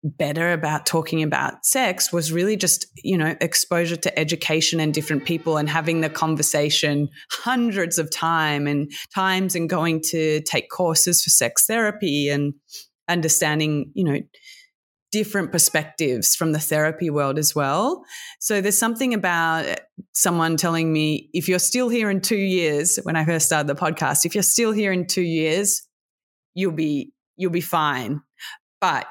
better 0.05 0.53
about 0.53 0.85
talking 0.85 1.23
about 1.23 1.65
sex 1.65 2.13
was 2.13 2.31
really 2.31 2.57
just, 2.57 2.87
you 3.03 3.17
know, 3.17 3.35
exposure 3.41 3.97
to 3.97 4.19
education 4.19 4.79
and 4.79 4.93
different 4.93 5.25
people 5.25 5.57
and 5.57 5.69
having 5.69 6.03
the 6.03 6.11
conversation 6.11 7.09
hundreds 7.31 7.99
of 7.99 8.11
time 8.11 8.67
and 8.67 8.93
times 9.15 9.55
and 9.55 9.69
going 9.69 10.03
to 10.03 10.43
take 10.43 10.69
courses 10.71 11.23
for 11.23 11.31
sex 11.31 11.67
therapy 11.67 12.29
and 12.29 12.53
understanding, 13.09 13.91
you 13.95 14.05
know, 14.05 14.21
different 15.11 15.53
perspectives 15.53 16.35
from 16.35 16.53
the 16.53 16.59
therapy 16.59 17.09
world 17.09 17.39
as 17.39 17.55
well. 17.55 18.05
So 18.41 18.61
there's 18.61 18.77
something 18.77 19.15
about 19.15 19.81
someone 20.13 20.57
telling 20.57 20.93
me, 20.93 21.31
if 21.33 21.49
you're 21.49 21.61
still 21.61 21.89
here 21.89 22.11
in 22.11 22.21
two 22.21 22.37
years, 22.37 22.99
when 23.05 23.17
I 23.17 23.25
first 23.25 23.47
started 23.47 23.69
the 23.69 23.81
podcast, 23.81 24.27
if 24.27 24.35
you're 24.35 24.43
still 24.43 24.73
here 24.73 24.93
in 24.93 25.07
two 25.07 25.23
years, 25.23 25.87
you'll 26.55 26.73
be 26.73 27.13
you'll 27.37 27.53
be 27.53 27.61
fine. 27.61 28.23
But 28.81 29.07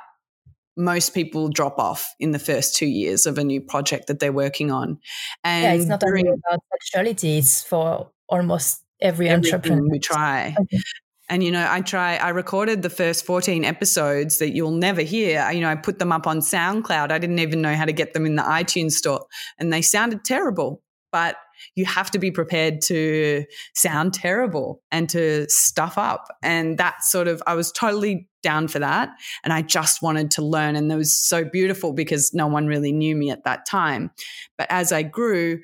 most 0.76 1.14
people 1.14 1.50
drop 1.50 1.78
off 1.78 2.14
in 2.20 2.32
the 2.32 2.40
first 2.40 2.76
two 2.76 2.88
years 2.88 3.26
of 3.26 3.38
a 3.38 3.44
new 3.44 3.62
project 3.62 4.08
that 4.08 4.20
they're 4.20 4.34
working 4.34 4.72
on. 4.72 5.00
And 5.44 5.64
yeah, 5.64 5.74
it's 5.74 5.86
not 5.86 6.04
only 6.04 6.22
about 6.22 6.60
sexuality, 6.72 7.38
it's 7.38 7.62
for 7.62 8.10
almost 8.28 8.84
every 9.00 9.30
entrepreneur. 9.30 9.88
We 9.90 10.00
try. 10.00 10.56
Okay. 10.60 10.82
And, 11.30 11.44
you 11.44 11.52
know, 11.52 11.66
I 11.70 11.82
try, 11.82 12.18
I 12.18 12.30
recorded 12.30 12.82
the 12.82 12.90
first 12.90 13.26
14 13.26 13.64
episodes 13.64 14.40
that 14.40 14.54
you'll 14.54 14.72
never 14.72 15.02
hear. 15.02 15.50
You 15.52 15.62
know, 15.62 15.70
I 15.70 15.76
put 15.76 15.98
them 15.98 16.12
up 16.12 16.28
on 16.28 16.40
SoundCloud. 16.40 17.12
I 17.12 17.18
didn't 17.18 17.40
even 17.40 17.62
know 17.62 17.76
how 17.76 17.86
to 17.86 17.94
get 17.94 18.14
them 18.14 18.26
in 18.26 18.36
the 18.36 18.44
iTunes 18.44 18.92
store 18.92 19.26
and 19.58 19.72
they 19.72 19.82
sounded 19.82 20.26
terrible. 20.26 20.82
But 21.12 21.38
you 21.76 21.86
have 21.86 22.12
to 22.12 22.20
be 22.20 22.32
prepared 22.32 22.82
to 22.84 23.46
sound 23.74 24.14
terrible 24.14 24.82
and 24.92 25.10
to 25.10 25.48
stuff 25.50 25.98
up. 25.98 26.28
And 26.42 26.78
that 26.78 27.04
sort 27.04 27.28
of, 27.28 27.42
I 27.48 27.56
was 27.56 27.72
totally 27.72 28.30
down 28.42 28.68
for 28.68 28.80
that. 28.80 29.10
And 29.44 29.54
I 29.54 29.62
just 29.62 30.02
wanted 30.02 30.32
to 30.32 30.42
learn. 30.44 30.76
And 30.76 30.92
it 30.92 30.96
was 30.96 31.18
so 31.18 31.44
beautiful 31.44 31.94
because 31.94 32.34
no 32.34 32.48
one 32.48 32.68
really 32.68 32.92
knew 32.92 33.16
me 33.16 33.32
at 33.32 33.46
that 33.46 33.66
time. 33.66 34.12
But 34.58 34.68
as 34.70 34.92
I 34.92 35.04
grew, 35.04 35.60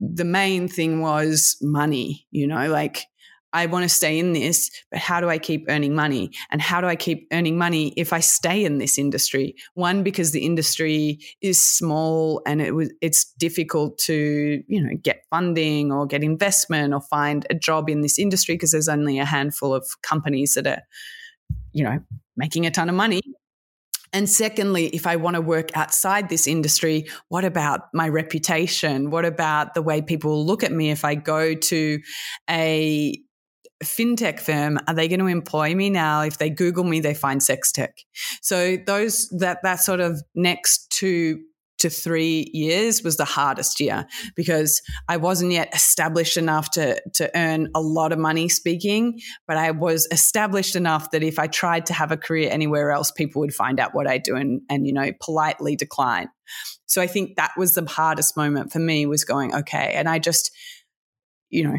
the 0.00 0.24
main 0.24 0.68
thing 0.68 1.00
was 1.00 1.56
money, 1.62 2.26
you 2.30 2.46
know, 2.46 2.68
like 2.68 3.04
I 3.54 3.66
want 3.66 3.84
to 3.84 3.88
stay 3.88 4.18
in 4.18 4.32
this, 4.32 4.70
but 4.90 4.98
how 4.98 5.20
do 5.20 5.28
I 5.30 5.38
keep 5.38 5.64
earning 5.68 5.94
money? 5.94 6.32
And 6.50 6.60
how 6.60 6.80
do 6.80 6.88
I 6.88 6.96
keep 6.96 7.28
earning 7.32 7.56
money 7.56 7.94
if 7.96 8.12
I 8.12 8.18
stay 8.18 8.64
in 8.64 8.78
this 8.78 8.98
industry? 8.98 9.54
One, 9.74 10.02
because 10.02 10.32
the 10.32 10.44
industry 10.44 11.20
is 11.40 11.62
small 11.62 12.42
and 12.46 12.60
it 12.60 12.74
was 12.74 12.92
it's 13.00 13.32
difficult 13.38 13.96
to, 13.98 14.62
you 14.66 14.82
know, 14.82 14.96
get 15.00 15.22
funding 15.30 15.92
or 15.92 16.04
get 16.04 16.24
investment 16.24 16.92
or 16.92 17.00
find 17.00 17.46
a 17.48 17.54
job 17.54 17.88
in 17.88 18.00
this 18.00 18.18
industry 18.18 18.56
because 18.56 18.72
there's 18.72 18.88
only 18.88 19.20
a 19.20 19.24
handful 19.24 19.72
of 19.72 19.86
companies 20.02 20.54
that 20.54 20.66
are, 20.66 20.82
you 21.72 21.84
know, 21.84 22.00
making 22.36 22.66
a 22.66 22.72
ton 22.72 22.88
of 22.88 22.96
money. 22.96 23.20
And 24.12 24.28
secondly, 24.28 24.86
if 24.88 25.06
I 25.08 25.16
want 25.16 25.34
to 25.34 25.40
work 25.40 25.76
outside 25.76 26.28
this 26.28 26.46
industry, 26.46 27.06
what 27.28 27.44
about 27.44 27.82
my 27.92 28.08
reputation? 28.08 29.10
What 29.10 29.24
about 29.24 29.74
the 29.74 29.82
way 29.82 30.02
people 30.02 30.44
look 30.44 30.62
at 30.62 30.70
me 30.70 30.90
if 30.90 31.04
I 31.04 31.16
go 31.16 31.54
to 31.54 32.00
a 32.48 33.20
fintech 33.82 34.40
firm 34.40 34.78
are 34.86 34.94
they 34.94 35.08
going 35.08 35.20
to 35.20 35.26
employ 35.26 35.74
me 35.74 35.90
now 35.90 36.22
if 36.22 36.38
they 36.38 36.48
google 36.48 36.84
me 36.84 37.00
they 37.00 37.14
find 37.14 37.42
sex 37.42 37.72
tech 37.72 37.98
so 38.40 38.76
those 38.86 39.28
that 39.30 39.58
that 39.62 39.76
sort 39.76 40.00
of 40.00 40.22
next 40.34 40.90
two 40.90 41.40
to 41.84 41.90
three 41.90 42.50
years 42.54 43.02
was 43.02 43.18
the 43.18 43.26
hardest 43.26 43.78
year 43.78 44.06
because 44.36 44.80
I 45.06 45.18
wasn't 45.18 45.52
yet 45.52 45.74
established 45.74 46.38
enough 46.38 46.70
to, 46.72 46.98
to 47.14 47.30
earn 47.36 47.68
a 47.74 47.80
lot 47.80 48.10
of 48.10 48.18
money 48.18 48.48
speaking, 48.48 49.20
but 49.46 49.58
I 49.58 49.70
was 49.72 50.08
established 50.10 50.76
enough 50.76 51.10
that 51.10 51.22
if 51.22 51.38
I 51.38 51.46
tried 51.46 51.84
to 51.86 51.92
have 51.92 52.10
a 52.10 52.16
career 52.16 52.48
anywhere 52.50 52.90
else, 52.90 53.10
people 53.10 53.40
would 53.40 53.54
find 53.54 53.78
out 53.78 53.94
what 53.94 54.06
I 54.06 54.16
do 54.16 54.34
and, 54.34 54.62
and 54.70 54.86
you 54.86 54.94
know, 54.94 55.10
politely 55.20 55.76
decline. 55.76 56.28
So 56.86 57.02
I 57.02 57.06
think 57.06 57.36
that 57.36 57.52
was 57.58 57.74
the 57.74 57.84
hardest 57.84 58.34
moment 58.34 58.72
for 58.72 58.78
me 58.78 59.04
was 59.04 59.24
going, 59.24 59.54
okay. 59.54 59.92
And 59.94 60.08
I 60.08 60.18
just, 60.18 60.52
you 61.50 61.64
know, 61.64 61.76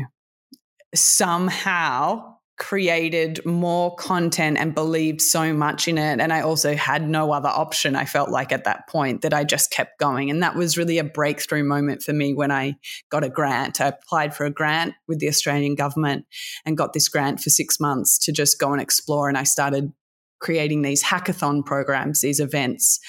somehow 0.95 2.35
created 2.57 3.45
more 3.45 3.93
content 3.95 4.57
and 4.57 4.73
believed 4.73 5.21
so 5.21 5.53
much 5.53 5.87
in 5.87 5.97
it. 5.97 6.21
And 6.21 6.31
I 6.31 6.41
also 6.41 6.73
had 6.73 7.07
no 7.07 7.33
other 7.33 7.49
option, 7.49 7.95
I 7.95 8.05
felt 8.05 8.29
like 8.29 8.51
at 8.53 8.63
that 8.63 8.87
point, 8.87 9.21
that 9.23 9.33
I 9.33 9.43
just 9.43 9.71
kept 9.71 9.99
going. 9.99 10.29
And 10.29 10.41
that 10.41 10.55
was 10.55 10.77
really 10.77 10.97
a 10.97 11.03
breakthrough 11.03 11.63
moment 11.63 12.01
for 12.01 12.13
me 12.13 12.33
when 12.33 12.51
I 12.51 12.75
got 13.09 13.25
a 13.25 13.29
grant. 13.29 13.81
I 13.81 13.87
applied 13.87 14.33
for 14.33 14.45
a 14.45 14.51
grant 14.51 14.93
with 15.07 15.19
the 15.19 15.27
Australian 15.27 15.75
government 15.75 16.25
and 16.65 16.77
got 16.77 16.93
this 16.93 17.09
grant 17.09 17.41
for 17.41 17.49
six 17.49 17.77
months 17.79 18.17
to 18.19 18.31
just 18.31 18.57
go 18.57 18.71
and 18.71 18.81
explore. 18.81 19.27
And 19.27 19.37
I 19.37 19.43
started 19.43 19.91
creating 20.39 20.81
these 20.81 21.03
hackathon 21.03 21.65
programs, 21.65 22.21
these 22.21 22.39
events. 22.39 22.99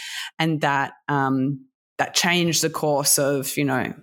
And 0.40 0.60
that, 0.62 0.94
um, 1.08 1.66
that 1.98 2.14
changed 2.14 2.62
the 2.62 2.70
course 2.70 3.18
of, 3.18 3.56
you 3.56 3.64
know, 3.64 3.94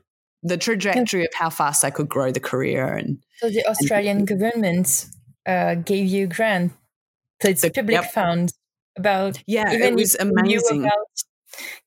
the 0.44 0.58
trajectory 0.58 1.24
of 1.24 1.34
how 1.34 1.50
fast 1.50 1.84
I 1.84 1.90
could 1.90 2.10
grow 2.10 2.32
the 2.32 2.40
career. 2.40 2.94
And 2.94 3.24
so 3.38 3.50
the 3.50 3.66
Australian 3.66 4.20
and, 4.20 4.28
government 4.28 5.08
uh, 5.46 5.76
gave 5.76 6.08
you 6.08 6.26
a 6.26 6.28
grant. 6.28 6.74
So 7.42 7.50
it's 7.50 7.62
the, 7.62 7.72
public 7.72 7.96
yep. 7.96 8.12
fund 8.12 8.54
about 8.98 9.42
yeah, 9.48 9.74
even 9.74 9.94
it 9.94 9.96
was 9.96 10.16
amazing. 10.20 10.82
About, 10.82 11.08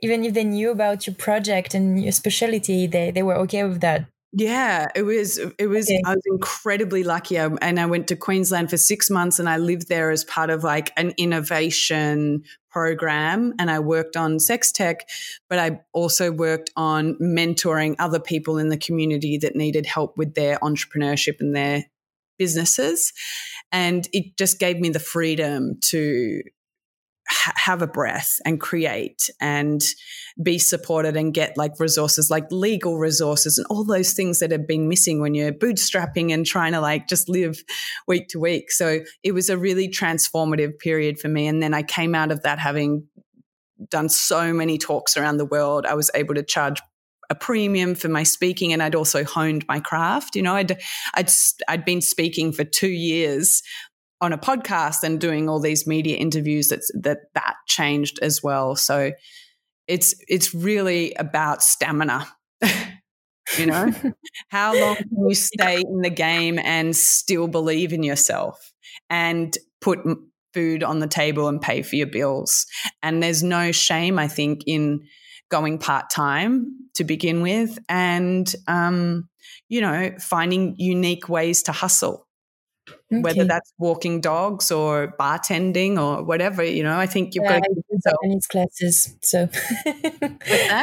even 0.01 0.25
if 0.25 0.35
they 0.35 0.45
knew 0.45 0.71
about 0.71 1.07
your 1.07 1.14
project 1.16 1.75
and 1.75 2.03
your 2.03 2.12
specialty, 2.12 2.87
they 2.87 3.11
they 3.11 3.23
were 3.23 3.37
okay 3.37 3.64
with 3.64 3.81
that. 3.81 4.07
Yeah, 4.38 4.88
it 4.94 5.03
was. 5.03 5.38
It 5.58 5.69
was. 5.69 5.88
Okay. 5.88 6.02
I 6.04 6.10
was 6.10 6.23
incredibly 6.27 7.02
lucky, 7.04 7.40
I, 7.40 7.46
and 7.63 7.81
I 7.81 7.87
went 7.87 8.06
to 8.08 8.17
Queensland 8.17 8.69
for 8.69 8.77
six 8.77 9.08
months, 9.08 9.38
and 9.38 9.48
I 9.48 9.56
lived 9.56 9.88
there 9.88 10.10
as 10.10 10.25
part 10.25 10.50
of 10.50 10.63
like 10.63 10.92
an 10.98 11.15
innovation 11.17 12.42
program, 12.71 13.54
and 13.58 13.71
I 13.71 13.79
worked 13.79 14.15
on 14.15 14.38
sex 14.38 14.71
tech, 14.73 15.08
but 15.48 15.58
I 15.58 15.81
also 15.94 16.31
worked 16.31 16.69
on 16.77 17.15
mentoring 17.15 17.96
other 17.98 18.21
people 18.21 18.58
in 18.58 18.69
the 18.69 18.77
community 18.77 19.38
that 19.38 19.56
needed 19.56 19.87
help 19.87 20.19
with 20.19 20.35
their 20.35 20.58
entrepreneurship 20.58 21.37
and 21.40 21.56
their 21.56 21.87
businesses, 22.38 23.15
and 23.73 24.06
it 24.13 24.37
just 24.37 24.58
gave 24.58 24.79
me 24.79 24.90
the 24.90 25.00
freedom 25.00 25.79
to 25.85 26.42
ha- 27.29 27.52
have 27.56 27.83
a 27.83 27.87
breath 27.87 28.38
and 28.44 28.60
create 28.60 29.31
and 29.40 29.83
be 30.42 30.58
supported 30.58 31.16
and 31.16 31.35
get 31.35 31.56
like 31.56 31.79
resources 31.79 32.31
like 32.31 32.50
legal 32.50 32.98
resources 32.98 33.58
and 33.58 33.66
all 33.70 33.85
those 33.85 34.12
things 34.12 34.38
that 34.38 34.50
have 34.50 34.66
been 34.66 34.88
missing 34.88 35.20
when 35.20 35.35
you're 35.35 35.52
bootstrapping 35.52 36.33
and 36.33 36.46
trying 36.46 36.72
to 36.72 36.81
like 36.81 37.08
just 37.08 37.29
live 37.29 37.62
week 38.06 38.29
to 38.29 38.38
week. 38.38 38.70
So 38.70 39.00
it 39.22 39.33
was 39.33 39.48
a 39.48 39.58
really 39.58 39.88
transformative 39.88 40.79
period 40.79 41.18
for 41.18 41.29
me. 41.29 41.46
And 41.46 41.62
then 41.62 41.74
i 41.74 41.83
came 41.83 42.14
out 42.14 42.31
of 42.31 42.42
that 42.42 42.58
having 42.58 43.06
done 43.90 44.08
so 44.08 44.52
many 44.52 44.79
talks 44.79 45.16
around 45.16 45.37
the 45.37 45.44
world. 45.44 45.87
I 45.87 45.94
was 45.94 46.10
able 46.14 46.35
to 46.35 46.42
charge 46.42 46.81
a 47.29 47.35
premium 47.35 47.94
for 47.94 48.08
my 48.08 48.22
speaking 48.22 48.72
and 48.72 48.83
I'd 48.83 48.94
also 48.94 49.24
honed 49.24 49.64
my 49.66 49.81
craft. 49.81 50.37
You 50.37 50.42
know, 50.42 50.54
I'd, 50.54 50.79
I'd, 51.14 51.31
I'd 51.68 51.85
been 51.85 52.00
speaking 52.00 52.52
for 52.52 52.64
two 52.64 52.88
years 52.88 53.62
on 54.21 54.33
a 54.33 54.38
podcast 54.38 55.02
and 55.02 55.21
doing 55.21 55.48
all 55.48 55.60
these 55.60 55.87
media 55.87 56.17
interviews 56.17 56.69
that 56.69 56.81
that 57.02 57.19
that 57.35 57.56
changed 57.67 58.19
as 58.23 58.42
well. 58.42 58.77
So 58.77 59.12
it's 59.87 60.14
it's 60.29 60.54
really 60.54 61.14
about 61.14 61.62
stamina 61.62 62.27
you 63.58 63.67
know? 63.67 63.92
How 64.48 64.79
long 64.79 64.96
can 64.96 65.29
you 65.29 65.35
stay 65.35 65.81
in 65.81 66.00
the 66.02 66.10
game 66.10 66.58
and 66.58 66.96
still 66.96 67.48
believe 67.48 67.92
in 67.92 68.02
yourself 68.02 68.73
and 69.08 69.56
put 69.81 70.00
food 70.52 70.83
on 70.83 70.98
the 71.00 71.06
table 71.06 71.48
and 71.48 71.60
pay 71.60 71.83
for 71.83 71.96
your 71.96 72.06
bills? 72.06 72.67
And 73.02 73.23
there's 73.23 73.42
no 73.42 73.73
shame 73.73 74.19
i 74.19 74.29
think 74.29 74.62
in 74.67 75.06
going 75.48 75.79
part-time 75.79 76.73
to 76.94 77.04
begin 77.04 77.40
with 77.40 77.79
and 77.88 78.52
um, 78.67 79.29
you 79.69 79.81
know 79.81 80.12
finding 80.19 80.75
unique 80.77 81.29
ways 81.29 81.62
to 81.62 81.73
hustle 81.73 82.25
Okay. 82.88 83.20
whether 83.20 83.44
that's 83.44 83.72
walking 83.78 84.20
dogs 84.20 84.70
or 84.70 85.14
bartending 85.18 85.98
or 85.98 86.22
whatever. 86.24 86.64
You 86.64 86.82
know, 86.82 86.98
I 86.98 87.06
think 87.06 87.34
you've 87.34 87.44
yeah, 87.44 87.60
got 87.60 87.64
to 87.64 87.74
do 87.74 87.98
Japanese 88.04 88.46
classes. 88.46 89.16
So 89.22 89.40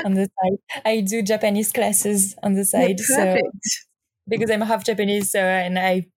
on 0.06 0.14
the 0.14 0.30
side, 0.42 0.82
I 0.86 1.02
do 1.02 1.22
Japanese 1.22 1.72
classes 1.72 2.36
on 2.44 2.54
the 2.54 2.66
side. 2.66 3.00
so 3.00 3.38
because 4.28 4.50
I'm 4.50 4.62
half 4.62 4.86
Japanese, 4.86 5.32
so 5.32 5.40
and 5.40 5.78
I 5.78 6.08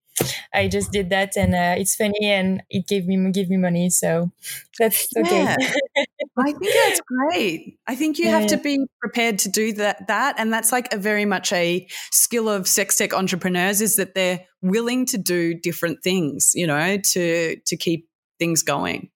I 0.54 0.68
just 0.68 0.92
did 0.92 1.10
that, 1.10 1.36
and 1.36 1.54
uh, 1.54 1.74
it's 1.78 1.94
funny, 1.94 2.24
and 2.24 2.62
it 2.70 2.86
gave 2.86 3.06
me 3.06 3.30
give 3.32 3.48
me 3.48 3.56
money, 3.56 3.90
so 3.90 4.30
that's 4.78 5.08
okay. 5.16 5.42
Yeah. 5.42 5.56
I 6.38 6.52
think 6.52 6.74
that's 6.84 7.00
great. 7.00 7.78
I 7.86 7.94
think 7.94 8.18
you 8.18 8.26
yeah. 8.26 8.40
have 8.40 8.48
to 8.48 8.56
be 8.58 8.84
prepared 9.00 9.38
to 9.40 9.48
do 9.48 9.72
that. 9.74 10.06
That, 10.06 10.36
and 10.38 10.52
that's 10.52 10.72
like 10.72 10.92
a 10.92 10.98
very 10.98 11.24
much 11.24 11.52
a 11.52 11.86
skill 12.10 12.48
of 12.48 12.68
sex 12.68 12.96
tech 12.96 13.14
entrepreneurs 13.14 13.80
is 13.80 13.96
that 13.96 14.14
they're 14.14 14.44
willing 14.62 15.06
to 15.06 15.18
do 15.18 15.54
different 15.54 16.02
things, 16.02 16.52
you 16.54 16.66
know, 16.66 16.98
to 16.98 17.56
to 17.56 17.76
keep 17.76 18.08
things 18.38 18.62
going. 18.62 19.10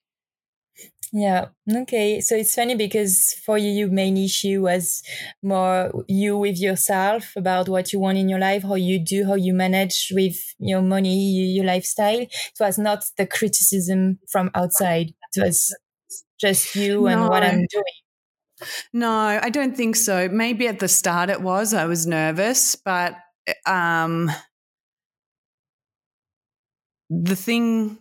Yeah. 1.12 1.46
Okay. 1.68 2.20
So 2.20 2.36
it's 2.36 2.54
funny 2.54 2.76
because 2.76 3.34
for 3.44 3.58
you, 3.58 3.70
your 3.70 3.88
main 3.88 4.16
issue 4.16 4.62
was 4.62 5.02
more 5.42 6.04
you 6.06 6.36
with 6.36 6.58
yourself 6.60 7.32
about 7.36 7.68
what 7.68 7.92
you 7.92 7.98
want 7.98 8.18
in 8.18 8.28
your 8.28 8.38
life, 8.38 8.62
how 8.62 8.76
you 8.76 9.00
do, 9.00 9.24
how 9.26 9.34
you 9.34 9.52
manage 9.52 10.12
with 10.14 10.36
your 10.60 10.82
money, 10.82 11.16
your 11.32 11.64
lifestyle. 11.64 12.20
It 12.20 12.30
was 12.60 12.78
not 12.78 13.04
the 13.16 13.26
criticism 13.26 14.20
from 14.30 14.50
outside. 14.54 15.12
It 15.34 15.42
was 15.42 15.74
just 16.40 16.76
you 16.76 17.06
and 17.08 17.28
what 17.28 17.42
I'm 17.42 17.66
doing. 17.70 17.84
No, 18.92 19.10
I 19.10 19.50
don't 19.50 19.76
think 19.76 19.96
so. 19.96 20.28
Maybe 20.28 20.68
at 20.68 20.78
the 20.78 20.88
start 20.88 21.30
it 21.30 21.40
was. 21.40 21.74
I 21.74 21.86
was 21.86 22.06
nervous, 22.06 22.76
but 22.76 23.14
um, 23.66 24.30
the 27.08 27.36
thing 27.36 27.98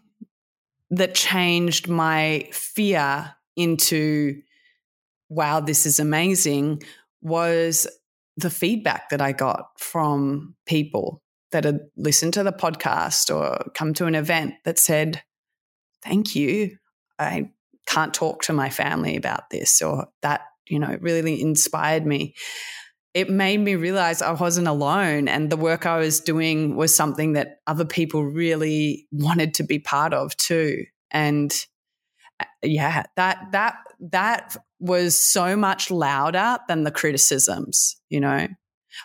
that 0.91 1.15
changed 1.15 1.87
my 1.87 2.49
fear 2.51 3.33
into, 3.55 4.41
wow, 5.29 5.59
this 5.59 5.85
is 5.85 5.99
amazing, 5.99 6.81
was 7.21 7.87
the 8.37 8.49
feedback 8.49 9.09
that 9.09 9.21
I 9.21 9.31
got 9.31 9.67
from 9.77 10.55
people 10.65 11.21
that 11.51 11.65
had 11.65 11.81
listened 11.97 12.33
to 12.33 12.43
the 12.43 12.51
podcast 12.51 13.35
or 13.35 13.71
come 13.73 13.93
to 13.95 14.05
an 14.05 14.15
event 14.15 14.53
that 14.65 14.79
said, 14.79 15.21
thank 16.03 16.35
you. 16.35 16.77
I 17.17 17.51
can't 17.85 18.13
talk 18.13 18.43
to 18.43 18.53
my 18.53 18.69
family 18.69 19.15
about 19.17 19.49
this 19.49 19.81
or 19.81 20.07
that, 20.21 20.41
you 20.67 20.79
know, 20.79 20.97
really 21.01 21.41
inspired 21.41 22.05
me. 22.05 22.35
It 23.13 23.29
made 23.29 23.59
me 23.59 23.75
realize 23.75 24.21
I 24.21 24.31
wasn't 24.31 24.67
alone 24.67 25.27
and 25.27 25.49
the 25.49 25.57
work 25.57 25.85
I 25.85 25.97
was 25.97 26.19
doing 26.19 26.75
was 26.75 26.95
something 26.95 27.33
that 27.33 27.59
other 27.65 27.85
people 27.85 28.23
really 28.23 29.07
wanted 29.11 29.55
to 29.55 29.63
be 29.63 29.79
part 29.79 30.13
of 30.13 30.35
too. 30.37 30.85
And 31.11 31.51
uh, 32.39 32.45
yeah, 32.61 33.03
that 33.15 33.51
that 33.51 33.77
that 34.11 34.57
was 34.79 35.17
so 35.17 35.55
much 35.55 35.91
louder 35.91 36.57
than 36.67 36.83
the 36.83 36.91
criticisms, 36.91 37.99
you 38.09 38.19
know. 38.19 38.47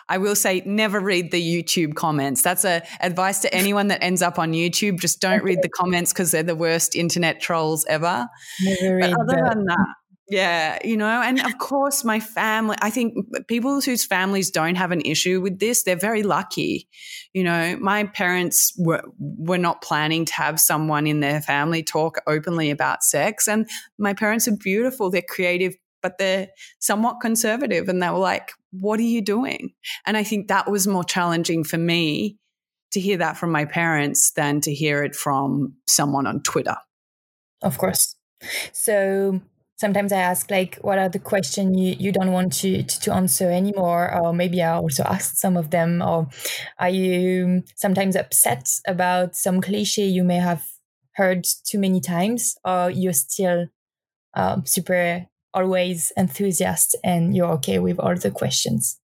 I 0.09 0.17
will 0.17 0.35
say 0.35 0.61
never 0.65 0.99
read 0.99 1.31
the 1.31 1.41
YouTube 1.41 1.95
comments. 1.95 2.41
That's 2.41 2.65
a 2.65 2.81
advice 3.01 3.39
to 3.39 3.53
anyone 3.53 3.87
that 3.87 4.03
ends 4.03 4.21
up 4.21 4.39
on 4.39 4.51
YouTube. 4.51 4.99
Just 4.99 5.21
don't 5.21 5.43
read 5.43 5.61
the 5.61 5.69
comments 5.69 6.11
because 6.11 6.31
they're 6.31 6.43
the 6.43 6.55
worst 6.55 6.95
internet 6.95 7.39
trolls 7.39 7.85
ever. 7.87 8.27
Never 8.61 8.95
read 8.95 9.11
but 9.11 9.19
other 9.19 9.41
that. 9.41 9.53
than 9.53 9.65
that, 9.65 9.87
yeah, 10.27 10.79
you 10.83 10.97
know, 10.97 11.21
and 11.21 11.39
of 11.39 11.57
course, 11.59 12.03
my 12.03 12.19
family, 12.19 12.75
I 12.81 12.89
think 12.89 13.15
people 13.47 13.79
whose 13.79 14.03
families 14.03 14.49
don't 14.49 14.75
have 14.75 14.91
an 14.91 15.01
issue 15.01 15.39
with 15.39 15.59
this, 15.59 15.83
they're 15.83 15.95
very 15.95 16.23
lucky. 16.23 16.87
You 17.33 17.43
know, 17.43 17.77
my 17.79 18.05
parents 18.05 18.73
were, 18.77 19.03
were 19.19 19.59
not 19.59 19.83
planning 19.83 20.25
to 20.25 20.33
have 20.33 20.59
someone 20.59 21.05
in 21.05 21.19
their 21.19 21.41
family 21.41 21.83
talk 21.83 22.21
openly 22.25 22.71
about 22.71 23.03
sex. 23.03 23.47
And 23.47 23.69
my 23.99 24.15
parents 24.15 24.47
are 24.47 24.57
beautiful, 24.57 25.11
they're 25.11 25.21
creative, 25.21 25.75
but 26.01 26.17
they're 26.17 26.47
somewhat 26.79 27.21
conservative. 27.21 27.87
And 27.87 28.01
they 28.01 28.09
were 28.09 28.17
like, 28.17 28.51
What 28.71 28.99
are 28.99 29.03
you 29.03 29.21
doing? 29.21 29.73
And 30.07 30.17
I 30.17 30.23
think 30.23 30.47
that 30.47 30.71
was 30.71 30.87
more 30.87 31.03
challenging 31.03 31.63
for 31.63 31.77
me 31.77 32.39
to 32.93 32.99
hear 32.99 33.17
that 33.17 33.37
from 33.37 33.51
my 33.51 33.65
parents 33.65 34.31
than 34.31 34.61
to 34.61 34.73
hear 34.73 35.03
it 35.03 35.15
from 35.15 35.75
someone 35.87 36.25
on 36.25 36.41
Twitter. 36.41 36.77
Of 37.61 37.77
course. 37.77 38.15
So, 38.73 39.41
sometimes 39.77 40.11
I 40.11 40.19
ask 40.19 40.49
like, 40.49 40.77
what 40.81 40.97
are 40.97 41.09
the 41.09 41.19
questions 41.19 41.77
you, 41.77 41.95
you 41.99 42.11
don't 42.11 42.31
want 42.31 42.53
to, 42.53 42.83
to, 42.83 42.99
to 43.01 43.13
answer 43.13 43.49
anymore? 43.49 44.13
Or 44.15 44.33
maybe 44.33 44.61
I 44.61 44.73
also 44.73 45.03
asked 45.03 45.37
some 45.37 45.57
of 45.57 45.71
them, 45.71 46.01
or 46.01 46.29
are 46.79 46.89
you 46.89 47.63
sometimes 47.75 48.15
upset 48.15 48.69
about 48.87 49.35
some 49.35 49.61
cliche 49.61 50.05
you 50.05 50.23
may 50.23 50.37
have 50.37 50.65
heard 51.15 51.45
too 51.65 51.79
many 51.79 52.01
times, 52.01 52.55
or 52.63 52.89
you're 52.89 53.13
still 53.13 53.67
um, 54.33 54.65
super 54.65 55.27
always 55.53 56.11
enthusiast 56.17 56.95
and 57.03 57.35
you're 57.35 57.51
okay 57.51 57.79
with 57.79 57.99
all 57.99 58.15
the 58.15 58.31
questions? 58.31 58.99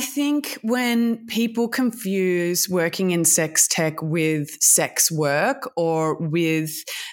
I 0.00 0.02
think 0.02 0.58
when 0.62 1.26
people 1.26 1.68
confuse 1.68 2.70
working 2.70 3.10
in 3.10 3.26
sex 3.26 3.68
tech 3.68 4.00
with 4.00 4.48
sex 4.62 5.12
work 5.12 5.70
or 5.76 6.16
with 6.16 6.70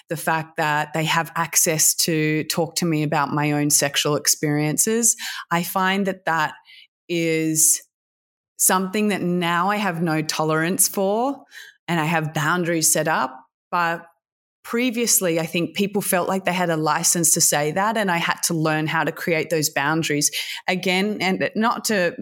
the 0.08 0.16
fact 0.16 0.56
that 0.56 0.94
they 0.94 1.04
have 1.04 1.30
access 1.36 1.94
to 1.96 2.44
talk 2.44 2.76
to 2.76 2.86
me 2.86 3.02
about 3.02 3.30
my 3.30 3.52
own 3.52 3.68
sexual 3.68 4.16
experiences, 4.16 5.16
I 5.50 5.64
find 5.64 6.06
that 6.06 6.24
that 6.24 6.54
is 7.10 7.82
something 8.56 9.08
that 9.08 9.20
now 9.20 9.68
I 9.68 9.76
have 9.76 10.00
no 10.00 10.22
tolerance 10.22 10.88
for 10.88 11.44
and 11.88 12.00
I 12.00 12.06
have 12.06 12.32
boundaries 12.32 12.90
set 12.90 13.06
up. 13.06 13.38
But 13.70 14.06
previously, 14.64 15.38
I 15.38 15.44
think 15.44 15.76
people 15.76 16.00
felt 16.00 16.26
like 16.26 16.46
they 16.46 16.54
had 16.54 16.70
a 16.70 16.76
license 16.78 17.34
to 17.34 17.42
say 17.42 17.70
that, 17.72 17.98
and 17.98 18.10
I 18.10 18.16
had 18.16 18.42
to 18.44 18.54
learn 18.54 18.86
how 18.86 19.04
to 19.04 19.12
create 19.12 19.50
those 19.50 19.68
boundaries 19.68 20.30
again, 20.66 21.18
and 21.20 21.50
not 21.54 21.84
to 21.86 22.16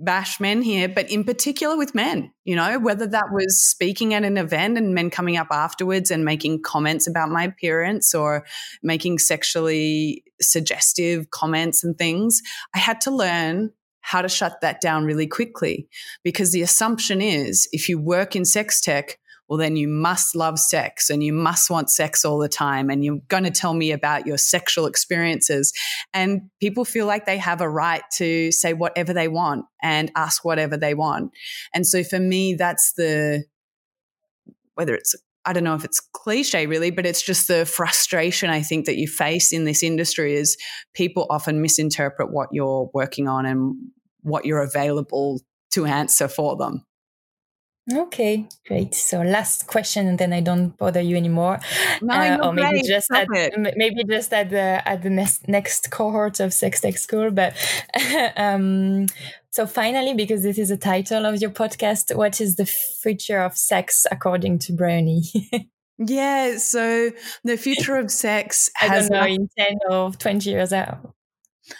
bash 0.00 0.40
men 0.40 0.62
here, 0.62 0.88
but 0.88 1.10
in 1.10 1.24
particular 1.24 1.76
with 1.76 1.94
men, 1.94 2.32
you 2.44 2.56
know, 2.56 2.78
whether 2.78 3.06
that 3.06 3.26
was 3.32 3.62
speaking 3.62 4.14
at 4.14 4.24
an 4.24 4.38
event 4.38 4.78
and 4.78 4.94
men 4.94 5.10
coming 5.10 5.36
up 5.36 5.48
afterwards 5.50 6.10
and 6.10 6.24
making 6.24 6.62
comments 6.62 7.06
about 7.06 7.28
my 7.28 7.44
appearance 7.44 8.14
or 8.14 8.44
making 8.82 9.18
sexually 9.18 10.24
suggestive 10.40 11.30
comments 11.30 11.84
and 11.84 11.96
things, 11.98 12.40
I 12.74 12.78
had 12.78 13.00
to 13.02 13.10
learn 13.10 13.70
how 14.00 14.22
to 14.22 14.28
shut 14.28 14.60
that 14.62 14.80
down 14.80 15.04
really 15.04 15.26
quickly. 15.26 15.88
Because 16.24 16.52
the 16.52 16.62
assumption 16.62 17.20
is 17.20 17.68
if 17.72 17.88
you 17.88 18.00
work 18.00 18.34
in 18.34 18.44
sex 18.44 18.80
tech, 18.80 19.18
well, 19.50 19.58
then 19.58 19.74
you 19.74 19.88
must 19.88 20.36
love 20.36 20.60
sex 20.60 21.10
and 21.10 21.24
you 21.24 21.32
must 21.32 21.70
want 21.70 21.90
sex 21.90 22.24
all 22.24 22.38
the 22.38 22.48
time. 22.48 22.88
And 22.88 23.04
you're 23.04 23.18
going 23.26 23.42
to 23.42 23.50
tell 23.50 23.74
me 23.74 23.90
about 23.90 24.24
your 24.24 24.38
sexual 24.38 24.86
experiences. 24.86 25.72
And 26.14 26.42
people 26.60 26.84
feel 26.84 27.06
like 27.06 27.26
they 27.26 27.36
have 27.36 27.60
a 27.60 27.68
right 27.68 28.04
to 28.18 28.52
say 28.52 28.74
whatever 28.74 29.12
they 29.12 29.26
want 29.26 29.64
and 29.82 30.12
ask 30.14 30.44
whatever 30.44 30.76
they 30.76 30.94
want. 30.94 31.32
And 31.74 31.84
so 31.84 32.04
for 32.04 32.20
me, 32.20 32.54
that's 32.54 32.92
the, 32.92 33.42
whether 34.74 34.94
it's 34.94 35.16
I 35.44 35.52
don't 35.54 35.64
know 35.64 35.74
if 35.74 35.86
it's 35.86 36.00
cliche 36.12 36.66
really, 36.66 36.90
but 36.90 37.06
it's 37.06 37.22
just 37.22 37.48
the 37.48 37.64
frustration 37.64 38.50
I 38.50 38.60
think 38.60 38.84
that 38.86 38.98
you 38.98 39.08
face 39.08 39.52
in 39.52 39.64
this 39.64 39.82
industry 39.82 40.34
is 40.34 40.56
people 40.94 41.26
often 41.30 41.62
misinterpret 41.62 42.30
what 42.30 42.50
you're 42.52 42.90
working 42.92 43.26
on 43.26 43.46
and 43.46 43.74
what 44.20 44.44
you're 44.44 44.62
available 44.62 45.40
to 45.72 45.86
answer 45.86 46.28
for 46.28 46.56
them. 46.56 46.84
Okay, 47.92 48.46
great. 48.66 48.94
So 48.94 49.22
last 49.22 49.66
question, 49.66 50.06
and 50.06 50.18
then 50.18 50.32
I 50.32 50.40
don't 50.40 50.76
bother 50.76 51.00
you 51.00 51.16
anymore. 51.16 51.58
No, 52.02 52.14
uh, 52.14 52.38
or 52.42 52.52
maybe 52.52 52.80
great. 52.80 52.84
just 52.84 53.10
at, 53.10 53.28
maybe 53.76 54.04
just 54.04 54.32
at 54.32 54.50
the 54.50 54.86
at 54.86 55.02
the 55.02 55.10
next 55.10 55.48
next 55.48 55.90
cohort 55.90 56.40
of 56.40 56.52
Sex 56.52 56.80
Tech 56.80 56.98
School. 56.98 57.30
But 57.30 57.54
um, 58.36 59.06
so 59.50 59.66
finally, 59.66 60.14
because 60.14 60.42
this 60.42 60.58
is 60.58 60.68
the 60.68 60.76
title 60.76 61.26
of 61.26 61.40
your 61.40 61.50
podcast, 61.50 62.14
what 62.14 62.40
is 62.40 62.56
the 62.56 62.66
future 62.66 63.40
of 63.40 63.56
sex 63.56 64.06
according 64.10 64.60
to 64.60 64.72
Bryony? 64.72 65.22
yeah, 65.98 66.58
so 66.58 67.10
the 67.44 67.56
future 67.56 67.96
of 67.96 68.10
sex 68.10 68.70
has 68.76 68.90
I 68.90 68.98
don't 69.08 69.10
know 69.10 69.34
in 69.34 69.48
ten 69.58 69.78
or 69.88 70.12
twenty 70.12 70.50
years 70.50 70.72
out, 70.72 71.14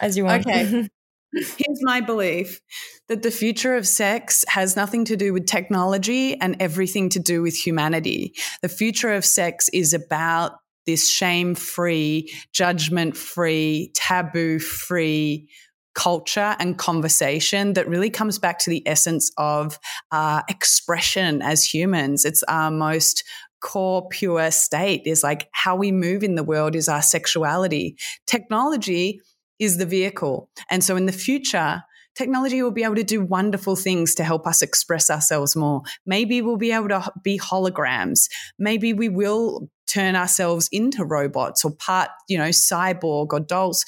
as 0.01 0.17
you 0.17 0.25
want. 0.25 0.47
Okay. 0.47 0.89
Here's 1.33 1.83
my 1.83 2.01
belief 2.01 2.61
that 3.09 3.23
the 3.23 3.31
future 3.31 3.77
of 3.77 3.87
sex 3.87 4.45
has 4.49 4.75
nothing 4.75 5.05
to 5.07 5.17
do 5.17 5.33
with 5.33 5.47
technology 5.47 6.39
and 6.41 6.57
everything 6.61 7.09
to 7.11 7.21
do 7.21 7.43
with 7.43 7.55
humanity. 7.55 8.35
The 8.63 8.69
future 8.69 9.13
of 9.13 9.25
sex 9.25 9.69
is 9.73 9.95
about 9.95 10.53
this 10.87 11.09
shame 11.09 11.55
free, 11.55 12.33
judgment 12.53 13.17
free, 13.17 13.93
taboo 13.95 14.59
free 14.59 15.49
culture 15.95 16.57
and 16.59 16.79
conversation 16.79 17.75
that 17.75 17.89
really 17.89 18.11
comes 18.11 18.39
back 18.39 18.59
to 18.61 18.71
the 18.71 18.87
essence 18.87 19.31
of 19.37 19.79
uh, 20.11 20.43
expression 20.49 21.43
as 21.43 21.65
humans. 21.65 22.25
It's 22.25 22.43
our 22.45 22.71
most 22.71 23.25
core 23.61 24.09
pure 24.09 24.51
state 24.51 25.03
is 25.05 25.23
like 25.23 25.49
how 25.53 25.77
we 25.77 25.93
move 25.93 26.23
in 26.23 26.35
the 26.35 26.45
world 26.45 26.75
is 26.75 26.89
our 26.89 27.03
sexuality. 27.03 27.97
Technology 28.27 29.21
is 29.61 29.77
the 29.77 29.87
vehicle. 29.87 30.51
And 30.71 30.83
so 30.83 30.97
in 30.97 31.07
the 31.07 31.13
future, 31.13 31.83
technology 32.17 32.63
will 32.63 32.71
be 32.73 32.83
able 32.83 32.97
to 32.97 33.05
do 33.05 33.25
wonderful 33.25 33.77
things 33.77 34.15
to 34.17 34.25
help 34.25 34.47
us 34.47 34.63
express 34.63 35.11
ourselves 35.11 35.55
more. 35.55 35.83
Maybe 36.07 36.43
we'll 36.43 36.57
be 36.57 36.73
able 36.73 36.89
to 36.89 37.13
be 37.23 37.39
holograms. 37.39 38.29
Maybe 38.59 38.93
we 38.93 39.09
will 39.09 39.69
turn 39.87 40.17
ourselves 40.17 40.69
into 40.73 41.05
robots 41.05 41.65
or 41.65 41.73
part, 41.73 42.09
you 42.29 42.39
know, 42.39 42.49
cyborg 42.49 43.33
or 43.33 43.41
dolls. 43.41 43.85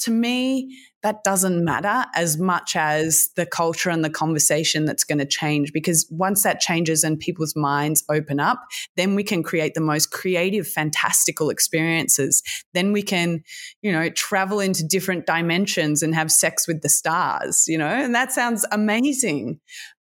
To 0.00 0.10
me, 0.10 0.76
that 1.02 1.24
doesn't 1.24 1.64
matter 1.64 2.04
as 2.14 2.38
much 2.38 2.76
as 2.76 3.28
the 3.36 3.46
culture 3.46 3.90
and 3.90 4.04
the 4.04 4.10
conversation 4.10 4.84
that's 4.84 5.04
going 5.04 5.18
to 5.18 5.26
change. 5.26 5.72
Because 5.72 6.06
once 6.10 6.42
that 6.42 6.60
changes 6.60 7.04
and 7.04 7.18
people's 7.18 7.56
minds 7.56 8.04
open 8.10 8.38
up, 8.38 8.62
then 8.96 9.14
we 9.14 9.24
can 9.24 9.42
create 9.42 9.74
the 9.74 9.80
most 9.80 10.10
creative, 10.10 10.68
fantastical 10.68 11.50
experiences. 11.50 12.42
Then 12.74 12.92
we 12.92 13.02
can, 13.02 13.42
you 13.82 13.92
know, 13.92 14.10
travel 14.10 14.60
into 14.60 14.86
different 14.86 15.26
dimensions 15.26 16.02
and 16.02 16.14
have 16.14 16.30
sex 16.30 16.68
with 16.68 16.82
the 16.82 16.88
stars, 16.88 17.64
you 17.66 17.78
know, 17.78 17.86
and 17.86 18.14
that 18.14 18.32
sounds 18.32 18.66
amazing. 18.70 19.60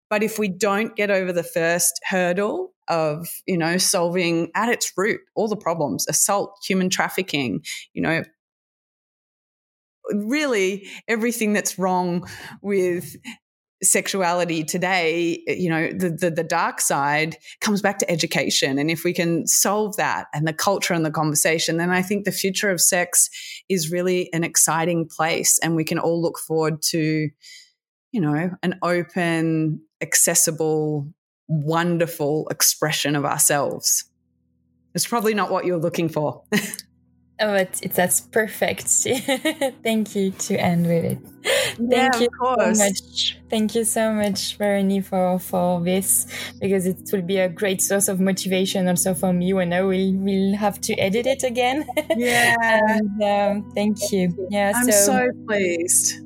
But 0.09 0.23
if 0.23 0.39
we 0.39 0.47
don't 0.47 0.95
get 0.95 1.11
over 1.11 1.33
the 1.33 1.43
first 1.43 1.99
hurdle 2.03 2.73
of, 2.87 3.27
you 3.47 3.57
know, 3.57 3.77
solving 3.77 4.51
at 4.55 4.69
its 4.69 4.91
root 4.95 5.19
all 5.35 5.47
the 5.47 5.57
problems, 5.57 6.05
assault, 6.07 6.57
human 6.65 6.89
trafficking, 6.89 7.61
you 7.93 8.01
know, 8.01 8.23
really 10.13 10.87
everything 11.07 11.53
that's 11.53 11.79
wrong 11.79 12.27
with 12.61 13.15
sexuality 13.83 14.63
today 14.63 15.43
eh, 15.47 15.53
you 15.53 15.69
know 15.69 15.91
the, 15.91 16.09
the, 16.09 16.31
the 16.31 16.43
dark 16.43 16.79
side 16.81 17.37
comes 17.61 17.81
back 17.81 17.99
to 17.99 18.09
education. 18.09 18.79
And 18.79 18.89
if 18.89 19.03
we 19.03 19.13
can 19.13 19.47
solve 19.47 19.97
that 19.97 20.27
and 20.33 20.47
the 20.47 20.53
culture 20.53 20.93
and 20.93 21.05
the 21.05 21.11
conversation 21.11 21.77
then 21.77 21.91
i 21.91 22.01
think 22.01 22.25
the 22.25 22.31
future 22.31 22.71
of 22.71 22.81
sex 22.81 23.29
is 23.69 23.91
really 23.91 24.31
an 24.33 24.43
exciting 24.43 25.07
place. 25.07 25.59
And 25.59 25.75
we 25.75 25.83
can 25.83 25.99
all 25.99 26.21
look 26.21 26.39
forward 26.39 26.81
to 26.89 27.29
you 28.11 28.21
know 28.21 28.51
an 28.63 28.79
open 28.81 29.81
accessible 30.01 31.07
wonderful 31.47 32.47
expression 32.49 33.15
of 33.15 33.23
ourselves. 33.25 34.05
It's 34.95 35.05
probably 35.05 35.33
not 35.33 35.51
what 35.51 35.65
you're 35.65 35.77
looking 35.77 36.09
for 36.09 36.43
Oh, 37.37 37.53
it's, 37.53 37.81
it's 37.81 37.97
that's 37.97 38.21
perfect. 38.21 38.87
Thank 39.83 40.15
you 40.15 40.31
to 40.31 40.55
end 40.55 40.87
with 40.87 41.03
it. 41.03 41.19
Thank 41.75 41.91
yeah, 41.91 42.19
you 42.19 42.29
so 42.39 42.83
much. 42.83 43.37
Thank 43.49 43.75
you 43.75 43.83
so 43.83 44.13
much, 44.13 44.57
Bryony, 44.57 45.01
for 45.01 45.37
for 45.39 45.81
this 45.81 46.27
because 46.61 46.85
it 46.85 46.97
will 47.11 47.21
be 47.21 47.37
a 47.37 47.49
great 47.49 47.81
source 47.81 48.07
of 48.07 48.21
motivation 48.21 48.87
also 48.87 49.13
for 49.13 49.33
me 49.33 49.53
when 49.53 49.73
I 49.73 49.81
will 49.81 50.13
will 50.13 50.55
have 50.55 50.79
to 50.81 50.95
edit 50.95 51.27
it 51.27 51.43
again. 51.43 51.85
Yeah. 52.15 52.55
and, 52.61 53.23
um, 53.23 53.71
thank 53.71 53.97
you. 54.11 54.47
Yeah. 54.49 54.71
I'm 54.73 54.89
so, 54.89 55.05
so 55.05 55.27
pleased. 55.47 56.24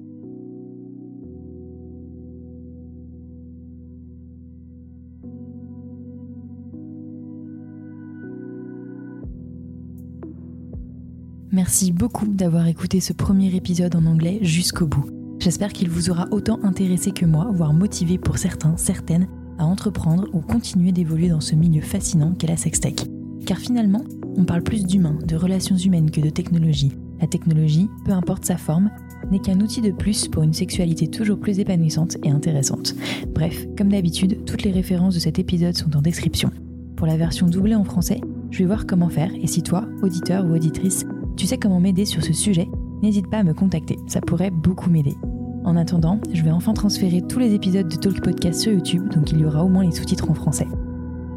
Merci 11.60 11.92
beaucoup 11.92 12.26
d'avoir 12.26 12.68
écouté 12.68 13.02
ce 13.02 13.12
premier 13.12 13.54
épisode 13.54 13.94
en 13.94 14.06
anglais 14.06 14.40
jusqu'au 14.42 14.88
bout. 14.88 15.04
J'espère 15.40 15.74
qu'il 15.74 15.90
vous 15.90 16.10
aura 16.10 16.26
autant 16.32 16.58
intéressé 16.64 17.12
que 17.12 17.26
moi, 17.26 17.52
voire 17.54 17.74
motivé 17.74 18.18
pour 18.18 18.38
certains, 18.38 18.78
certaines, 18.78 19.28
à 19.58 19.66
entreprendre 19.66 20.30
ou 20.32 20.40
continuer 20.40 20.94
d'évoluer 20.94 21.28
dans 21.28 21.42
ce 21.42 21.56
milieu 21.56 21.82
fascinant 21.82 22.32
qu'est 22.32 22.48
la 22.48 22.56
sextech. 22.56 23.06
Car 23.46 23.58
finalement, 23.58 24.06
on 24.38 24.46
parle 24.46 24.64
plus 24.64 24.86
d'humain, 24.86 25.20
de 25.28 25.36
relations 25.36 25.76
humaines 25.76 26.12
que 26.12 26.22
de 26.22 26.30
technologie. 26.30 26.94
La 27.20 27.28
technologie, 27.28 27.90
peu 28.06 28.14
importe 28.14 28.46
sa 28.46 28.56
forme, 28.56 28.90
n'est 29.30 29.40
qu'un 29.40 29.60
outil 29.60 29.82
de 29.82 29.92
plus 29.92 30.30
pour 30.30 30.44
une 30.44 30.54
sexualité 30.54 31.10
toujours 31.10 31.42
plus 31.42 31.60
épanouissante 31.60 32.16
et 32.24 32.30
intéressante. 32.30 32.96
Bref, 33.36 33.68
comme 33.78 33.90
d'habitude, 33.90 34.46
toutes 34.46 34.64
les 34.64 34.72
références 34.72 35.16
de 35.16 35.20
cet 35.20 35.40
épisode 35.40 35.76
sont 35.76 35.98
en 35.98 36.02
description. 36.02 36.52
Pour 36.96 37.06
la 37.06 37.18
version 37.18 37.48
doublée 37.48 37.76
en 37.76 37.84
français, 37.84 38.22
je 38.50 38.60
vais 38.60 38.66
voir 38.66 38.88
comment 38.88 39.10
faire 39.10 39.32
et 39.42 39.48
si 39.48 39.62
toi, 39.62 39.86
auditeur 40.02 40.46
ou 40.46 40.56
auditrice, 40.56 41.06
tu 41.40 41.48
sais 41.48 41.58
comment 41.58 41.80
m'aider 41.80 42.04
sur 42.04 42.22
ce 42.22 42.34
sujet? 42.34 42.70
N'hésite 43.02 43.28
pas 43.28 43.38
à 43.38 43.44
me 43.44 43.54
contacter, 43.54 43.98
ça 44.08 44.20
pourrait 44.20 44.52
beaucoup 44.52 44.90
m'aider. 44.90 45.16
En 45.64 45.78
attendant, 45.78 46.20
je 46.34 46.44
vais 46.44 46.52
enfin 46.52 46.74
transférer 46.74 47.22
tous 47.22 47.40
les 47.40 47.54
épisodes 47.54 47.88
de 47.88 47.96
Talk 47.96 48.22
Podcast 48.22 48.60
sur 48.60 48.74
YouTube, 48.74 49.08
donc 49.08 49.32
il 49.32 49.40
y 49.40 49.46
aura 49.46 49.64
au 49.64 49.70
moins 49.70 49.86
les 49.86 49.94
sous-titres 49.94 50.30
en 50.30 50.34
français. 50.34 50.68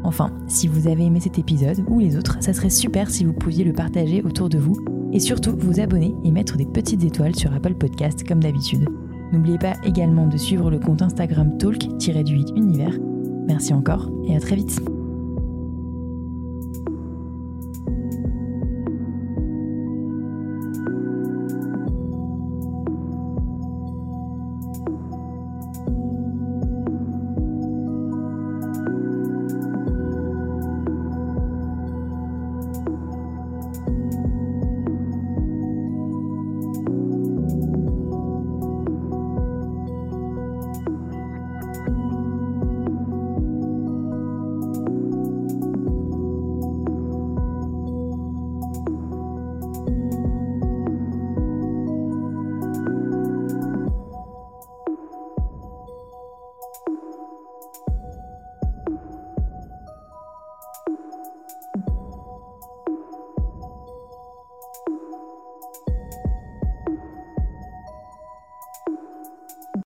Enfin, 0.03 0.33
si 0.49 0.67
vous 0.67 0.89
avez 0.89 1.05
aimé 1.05 1.21
cet 1.21 1.39
épisode 1.39 1.85
ou 1.87 1.99
les 1.99 2.17
autres, 2.17 2.35
ça 2.41 2.51
serait 2.51 2.69
super 2.69 3.09
si 3.09 3.23
vous 3.23 3.31
pouviez 3.31 3.63
le 3.63 3.71
partager 3.71 4.21
autour 4.21 4.49
de 4.49 4.57
vous 4.57 4.75
et 5.13 5.21
surtout 5.21 5.55
vous 5.57 5.79
abonner 5.79 6.13
et 6.25 6.31
mettre 6.31 6.57
des 6.57 6.65
petites 6.65 7.05
étoiles 7.05 7.37
sur 7.37 7.53
Apple 7.53 7.75
Podcast 7.75 8.27
comme 8.27 8.43
d'habitude. 8.43 8.85
N'oubliez 9.31 9.57
pas 9.57 9.75
également 9.85 10.27
de 10.27 10.35
suivre 10.35 10.69
le 10.69 10.79
compte 10.79 11.01
Instagram 11.01 11.57
talk-du-8 11.57 12.57
univers. 12.57 12.99
Merci 13.47 13.73
encore 13.73 14.11
et 14.27 14.35
à 14.35 14.41
très 14.41 14.57
vite. 14.57 14.81